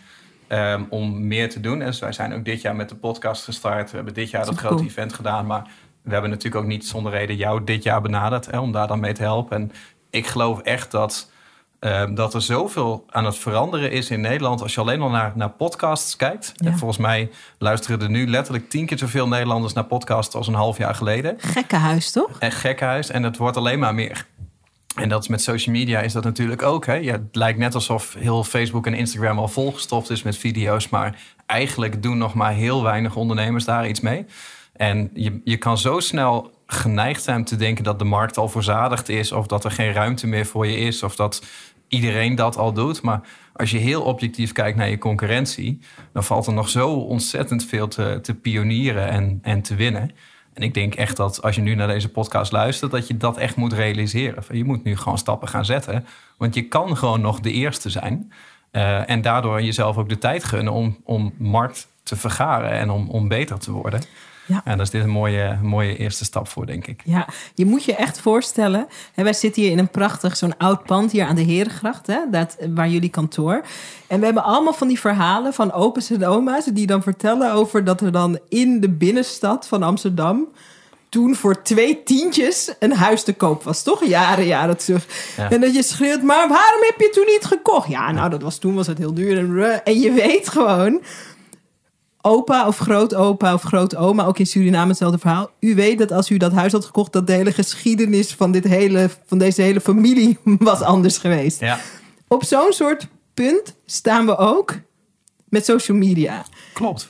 ehm, 0.48 0.82
om 0.88 1.26
meer 1.26 1.50
te 1.50 1.60
doen. 1.60 1.78
Dus 1.78 1.98
wij 1.98 2.12
zijn 2.12 2.34
ook 2.34 2.44
dit 2.44 2.60
jaar 2.60 2.76
met 2.76 2.88
de 2.88 2.94
podcast 2.94 3.44
gestart. 3.44 3.90
We 3.90 3.96
hebben 3.96 4.14
dit 4.14 4.30
jaar 4.30 4.44
dat 4.44 4.56
grote 4.56 4.74
cool. 4.74 4.86
event 4.86 5.12
gedaan. 5.12 5.46
Maar 5.46 5.62
we 6.02 6.12
hebben 6.12 6.30
natuurlijk 6.30 6.62
ook 6.62 6.68
niet 6.70 6.86
zonder 6.86 7.12
reden 7.12 7.36
jou 7.36 7.64
dit 7.64 7.82
jaar 7.82 8.00
benaderd 8.00 8.46
hè, 8.50 8.58
om 8.58 8.72
daar 8.72 8.86
dan 8.86 9.00
mee 9.00 9.12
te 9.12 9.22
helpen. 9.22 9.56
En 9.56 9.72
ik 10.10 10.26
geloof 10.26 10.60
echt 10.60 10.90
dat, 10.90 11.30
ehm, 11.78 12.14
dat 12.14 12.34
er 12.34 12.42
zoveel 12.42 13.04
aan 13.08 13.24
het 13.24 13.38
veranderen 13.38 13.90
is 13.90 14.10
in 14.10 14.20
Nederland. 14.20 14.62
Als 14.62 14.74
je 14.74 14.80
alleen 14.80 15.00
al 15.00 15.10
naar, 15.10 15.32
naar 15.34 15.50
podcasts 15.50 16.16
kijkt. 16.16 16.52
Ja. 16.54 16.70
En 16.70 16.78
volgens 16.78 16.98
mij 16.98 17.30
luisteren 17.58 18.00
er 18.00 18.10
nu 18.10 18.26
letterlijk 18.26 18.70
tien 18.70 18.86
keer 18.86 18.98
zoveel 18.98 19.28
Nederlanders 19.28 19.72
naar 19.72 19.84
podcasts 19.84 20.34
als 20.34 20.46
een 20.46 20.54
half 20.54 20.78
jaar 20.78 20.94
geleden. 20.94 21.34
Gekkenhuis, 21.38 22.10
toch? 22.10 22.38
Echt 22.38 22.58
gekhuis. 22.58 23.10
En 23.10 23.22
het 23.22 23.36
wordt 23.36 23.56
alleen 23.56 23.78
maar 23.78 23.94
meer. 23.94 24.26
En 24.96 25.08
dat 25.08 25.22
is 25.22 25.28
met 25.28 25.42
social 25.42 25.74
media 25.74 26.00
is 26.00 26.12
dat 26.12 26.24
natuurlijk 26.24 26.62
ook. 26.62 26.86
Hè? 26.86 26.94
Ja, 26.94 27.12
het 27.12 27.36
lijkt 27.36 27.58
net 27.58 27.74
alsof 27.74 28.14
heel 28.18 28.44
Facebook 28.44 28.86
en 28.86 28.94
Instagram 28.94 29.38
al 29.38 29.48
volgestopt 29.48 30.10
is 30.10 30.22
met 30.22 30.36
video's. 30.36 30.88
Maar 30.88 31.20
eigenlijk 31.46 32.02
doen 32.02 32.18
nog 32.18 32.34
maar 32.34 32.52
heel 32.52 32.82
weinig 32.82 33.16
ondernemers 33.16 33.64
daar 33.64 33.88
iets 33.88 34.00
mee. 34.00 34.26
En 34.72 35.10
je, 35.14 35.40
je 35.44 35.56
kan 35.56 35.78
zo 35.78 36.00
snel 36.00 36.55
geneigd 36.66 37.22
zijn 37.22 37.44
te 37.44 37.56
denken 37.56 37.84
dat 37.84 37.98
de 37.98 38.04
markt 38.04 38.36
al 38.36 38.48
verzadigd 38.48 39.08
is. 39.08 39.32
Of 39.32 39.46
dat 39.46 39.64
er 39.64 39.70
geen 39.70 39.92
ruimte 39.92 40.26
meer 40.26 40.46
voor 40.46 40.66
je 40.66 40.76
is. 40.76 41.02
Of 41.02 41.16
dat 41.16 41.46
iedereen 41.88 42.34
dat 42.34 42.56
al 42.56 42.72
doet. 42.72 43.02
Maar 43.02 43.20
als 43.52 43.70
je 43.70 43.78
heel 43.78 44.02
objectief 44.02 44.52
kijkt 44.52 44.76
naar 44.76 44.88
je 44.88 44.98
concurrentie. 44.98 45.80
dan 46.12 46.24
valt 46.24 46.46
er 46.46 46.52
nog 46.52 46.68
zo 46.68 46.88
ontzettend 46.90 47.64
veel 47.64 47.88
te, 47.88 48.18
te 48.22 48.34
pionieren 48.34 49.08
en, 49.08 49.38
en 49.42 49.62
te 49.62 49.74
winnen. 49.74 50.10
En 50.52 50.62
ik 50.62 50.74
denk 50.74 50.94
echt 50.94 51.16
dat 51.16 51.42
als 51.42 51.54
je 51.54 51.60
nu 51.60 51.74
naar 51.74 51.86
deze 51.86 52.08
podcast 52.08 52.52
luistert, 52.52 52.90
dat 52.90 53.06
je 53.06 53.16
dat 53.16 53.36
echt 53.36 53.56
moet 53.56 53.72
realiseren. 53.72 54.44
Je 54.50 54.64
moet 54.64 54.84
nu 54.84 54.96
gewoon 54.96 55.18
stappen 55.18 55.48
gaan 55.48 55.64
zetten. 55.64 56.06
Want 56.36 56.54
je 56.54 56.62
kan 56.62 56.96
gewoon 56.96 57.20
nog 57.20 57.40
de 57.40 57.52
eerste 57.52 57.90
zijn. 57.90 58.32
Eh, 58.70 59.10
en 59.10 59.22
daardoor 59.22 59.62
jezelf 59.62 59.96
ook 59.96 60.08
de 60.08 60.18
tijd 60.18 60.44
gunnen 60.44 60.72
om, 60.72 60.96
om 61.04 61.34
markt 61.38 61.88
te 62.02 62.16
vergaren 62.16 62.70
en 62.70 62.90
om, 62.90 63.08
om 63.08 63.28
beter 63.28 63.58
te 63.58 63.70
worden. 63.72 64.00
Ja. 64.46 64.60
En 64.64 64.72
daar 64.76 64.86
is 64.86 64.90
dit 64.90 65.02
een 65.02 65.10
mooie, 65.10 65.58
mooie 65.62 65.96
eerste 65.96 66.24
stap 66.24 66.48
voor, 66.48 66.66
denk 66.66 66.86
ik. 66.86 67.00
Ja, 67.04 67.28
je 67.54 67.66
moet 67.66 67.84
je 67.84 67.94
echt 67.94 68.20
voorstellen. 68.20 68.86
Hè, 69.14 69.22
wij 69.22 69.32
zitten 69.32 69.62
hier 69.62 69.70
in 69.70 69.78
een 69.78 69.88
prachtig, 69.88 70.36
zo'n 70.36 70.56
oud 70.56 70.84
pand 70.84 71.12
hier 71.12 71.26
aan 71.26 71.34
de 71.34 71.42
Herengracht, 71.42 72.06
hè, 72.06 72.18
dat, 72.30 72.56
waar 72.74 72.88
jullie 72.88 73.10
kantoor. 73.10 73.64
En 74.06 74.18
we 74.18 74.24
hebben 74.24 74.44
allemaal 74.44 74.72
van 74.72 74.88
die 74.88 75.00
verhalen 75.00 75.52
van 75.52 75.72
opa's 75.72 76.10
en 76.10 76.26
oma's 76.26 76.64
die 76.64 76.86
dan 76.86 77.02
vertellen 77.02 77.52
over 77.52 77.84
dat 77.84 78.00
er 78.00 78.12
dan 78.12 78.38
in 78.48 78.80
de 78.80 78.90
binnenstad 78.90 79.66
van 79.66 79.82
Amsterdam 79.82 80.48
toen 81.08 81.34
voor 81.34 81.62
twee 81.62 82.02
tientjes 82.02 82.74
een 82.78 82.92
huis 82.92 83.22
te 83.22 83.32
koop 83.32 83.62
was, 83.62 83.82
toch? 83.82 84.04
Jaren, 84.04 84.46
jaren 84.46 84.76
terug. 84.76 85.06
Ja. 85.36 85.50
En 85.50 85.60
dat 85.60 85.74
je 85.74 85.82
schreeuwt, 85.82 86.22
maar 86.22 86.48
waarom 86.48 86.80
heb 86.80 86.94
je 86.98 87.10
toen 87.10 87.26
niet 87.26 87.44
gekocht? 87.44 87.88
Ja, 87.88 88.12
nou, 88.12 88.30
dat 88.30 88.42
was 88.42 88.58
toen 88.58 88.74
was 88.74 88.86
het 88.86 88.98
heel 88.98 89.14
duur. 89.14 89.38
En, 89.38 89.84
en 89.84 90.00
je 90.00 90.12
weet 90.12 90.48
gewoon, 90.48 91.02
opa 92.26 92.66
of 92.66 92.78
grootopa 92.78 93.54
of 93.54 93.62
grootoma, 93.62 94.24
ook 94.24 94.38
in 94.38 94.46
Suriname 94.46 94.88
hetzelfde 94.88 95.18
verhaal. 95.18 95.50
U 95.60 95.74
weet 95.74 95.98
dat 95.98 96.12
als 96.12 96.30
u 96.30 96.36
dat 96.36 96.52
huis 96.52 96.72
had 96.72 96.84
gekocht, 96.84 97.12
dat 97.12 97.26
de 97.26 97.32
hele 97.32 97.52
geschiedenis 97.52 98.32
van, 98.34 98.52
dit 98.52 98.64
hele, 98.64 99.10
van 99.26 99.38
deze 99.38 99.62
hele 99.62 99.80
familie 99.80 100.38
was 100.70 100.80
anders 100.80 101.18
geweest. 101.18 101.60
Ja, 101.60 101.78
Op 102.28 102.44
zo'n 102.44 102.72
soort 102.72 103.06
punt 103.34 103.74
staan 103.86 104.26
we 104.26 104.36
ook 104.36 104.74
met 105.48 105.64
social 105.64 105.96
media. 105.96 106.44
klopt. 106.72 107.06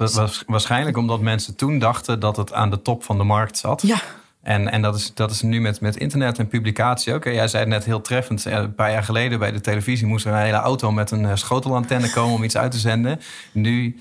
Waarschijnlijk 0.46 0.96
omdat 0.96 1.20
mensen 1.20 1.56
toen 1.56 1.78
dachten 1.78 2.20
dat 2.20 2.36
het 2.36 2.52
aan 2.52 2.70
de 2.70 2.82
top 2.82 3.04
van 3.04 3.18
de 3.18 3.24
markt 3.24 3.58
zat. 3.58 3.82
Ja, 3.82 3.96
En, 4.42 4.70
en 4.72 4.82
dat, 4.82 4.94
is, 4.96 5.14
dat 5.14 5.30
is 5.30 5.42
nu 5.42 5.60
met, 5.60 5.80
met 5.80 5.96
internet 5.96 6.38
en 6.38 6.48
publicatie 6.48 7.14
ook. 7.14 7.24
Jij 7.24 7.48
zei 7.48 7.62
het 7.62 7.72
net 7.72 7.84
heel 7.84 8.00
treffend. 8.00 8.46
eh, 8.46 8.52
Een 8.56 8.74
paar 8.74 8.90
jaar 8.90 9.02
geleden 9.04 9.38
bij 9.38 9.52
de 9.52 9.60
televisie 9.60 10.06
moest 10.06 10.24
er 10.26 10.32
een 10.32 10.38
hele 10.38 10.56
auto 10.56 10.92
met 10.92 11.10
een 11.10 11.24
eh, 11.26 11.34
schotelantenne 11.36 12.10
komen 12.10 12.34
om 12.34 12.44
iets 12.44 12.56
uit 12.56 12.70
te 12.72 12.78
zenden. 12.78 13.20
Nu 13.52 13.96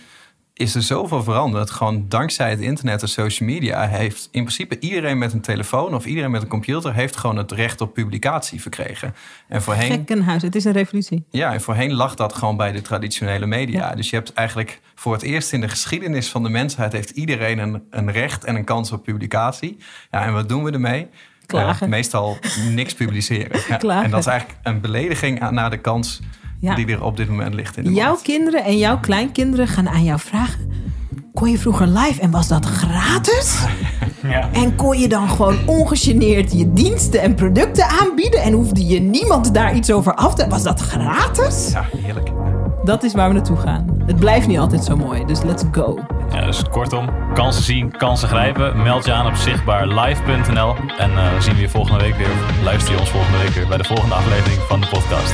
is 0.56 0.76
er 0.76 0.82
zoveel 0.82 1.24
veranderd. 1.24 1.70
Gewoon 1.70 2.06
dankzij 2.08 2.50
het 2.50 2.60
internet 2.60 3.02
en 3.02 3.08
social 3.08 3.50
media 3.50 3.88
heeft 3.88 4.30
in 4.32 4.42
principe 4.44 4.80
iedereen 4.80 5.18
met 5.18 5.34
een 5.34 5.42
telefoon 5.42 5.96
of 5.96 6.06
iedereen 6.06 6.32
met 6.32 6.42
een 6.42 6.48
computer 6.48 6.94
heeft 6.94 7.16
gewoon 7.16 7.38
het 7.38 7.52
recht 7.52 7.82
op 7.82 7.94
publicatie 7.94 8.62
verkregen. 8.62 9.16
En 9.48 9.62
voorheen. 9.62 9.92
gekkenhuis. 9.92 10.42
Het 10.42 10.56
is 10.56 10.66
een 10.66 10.72
revolutie. 10.72 11.26
Ja, 11.30 11.54
en 11.54 11.62
voorheen 11.62 11.94
lag 11.94 12.16
dat 12.16 12.34
gewoon 12.34 12.58
bij 12.58 12.72
de 12.72 12.82
traditionele 12.82 13.46
media. 13.46 13.96
Dus 13.96 14.10
je 14.10 14.16
hebt 14.16 14.34
eigenlijk 14.34 14.82
voor 14.96 15.14
het 15.14 15.22
eerst 15.22 15.54
in 15.54 15.62
de 15.62 15.70
geschiedenis 15.70 16.30
van 16.30 16.44
de 16.44 16.50
mensheid... 16.50 16.92
heeft 16.92 17.10
iedereen 17.10 17.58
een, 17.58 17.84
een 17.90 18.12
recht 18.12 18.44
en 18.44 18.56
een 18.56 18.66
kans 18.66 18.92
op 18.92 19.04
publicatie. 19.04 19.78
Ja, 20.12 20.26
en 20.26 20.34
wat 20.34 20.50
doen 20.50 20.64
we 20.64 20.72
ermee? 20.72 21.08
Klagen. 21.46 21.86
Eh, 21.86 21.92
meestal 21.92 22.38
niks 22.70 22.94
publiceren. 22.94 23.60
Ja. 23.68 23.80
En 24.04 24.12
dat 24.12 24.20
is 24.20 24.26
eigenlijk 24.26 24.60
een 24.64 24.82
belediging 24.82 25.42
aan, 25.42 25.54
naar 25.54 25.70
de 25.70 25.78
kans 25.78 26.22
Ja. 26.66 26.76
die 26.76 26.88
er 26.88 27.04
op 27.04 27.18
dit 27.18 27.30
moment 27.30 27.54
ligt 27.54 27.78
in 27.78 27.84
de 27.84 27.94
Jouw 27.94 28.08
markt. 28.08 28.22
kinderen 28.22 28.64
en 28.64 28.78
jouw 28.78 29.00
kleinkinderen 29.00 29.68
gaan 29.68 29.90
aan 29.90 30.04
jou 30.04 30.20
vragen... 30.20 30.74
Kon 31.34 31.52
je 31.52 31.58
vroeger 31.58 31.88
live 31.88 32.22
en 32.22 32.32
was 32.32 32.48
dat 32.48 32.66
gratis? 32.66 33.56
Ja. 34.28 34.50
En 34.52 34.76
kon 34.76 35.00
je 35.00 35.08
dan 35.08 35.30
gewoon 35.30 35.58
ongegeneerd 35.66 36.52
je 36.54 36.74
diensten 36.74 37.22
en 37.22 37.36
producten 37.36 37.86
aanbieden? 37.88 38.42
En 38.42 38.54
hoefde 38.54 38.86
je 38.86 39.00
niemand 39.00 39.54
daar 39.54 39.76
iets 39.76 39.92
over 39.92 40.14
af 40.16 40.36
te... 40.36 40.48
Was 40.48 40.64
dat 40.64 40.80
gratis? 40.82 41.72
Ja, 41.72 41.86
heerlijk. 41.98 42.30
Dat 42.84 43.04
is 43.04 43.14
waar 43.14 43.28
we 43.28 43.34
naartoe 43.34 43.58
gaan. 43.58 44.02
Het 44.06 44.16
blijft 44.16 44.48
niet 44.48 44.58
altijd 44.60 44.84
zo 44.84 44.96
mooi, 44.98 45.26
dus 45.26 45.44
let's 45.44 45.64
go. 45.72 46.00
Ja, 46.32 46.46
dus 46.46 46.64
kortom, 46.72 47.10
kansen 47.34 47.64
zien, 47.64 47.92
kansen 47.98 48.28
grijpen. 48.28 48.82
Meld 48.84 49.06
je 49.06 49.12
aan 49.14 49.28
op 49.28 49.36
zichtbaarlive.nl. 49.36 50.76
En 50.98 51.10
eh, 51.18 51.32
dan 51.32 51.42
zien 51.42 51.56
we 51.56 51.62
je 51.62 51.70
volgende 51.70 52.00
week 52.00 52.16
weer. 52.16 52.30
Luister 52.64 52.94
je 52.94 53.00
ons 53.00 53.10
volgende 53.10 53.38
week 53.38 53.50
weer 53.50 53.68
bij 53.68 53.78
de 53.78 53.84
volgende 53.84 54.16
aflevering 54.16 54.62
van 54.62 54.82
de 54.82 54.88
podcast. 54.88 55.34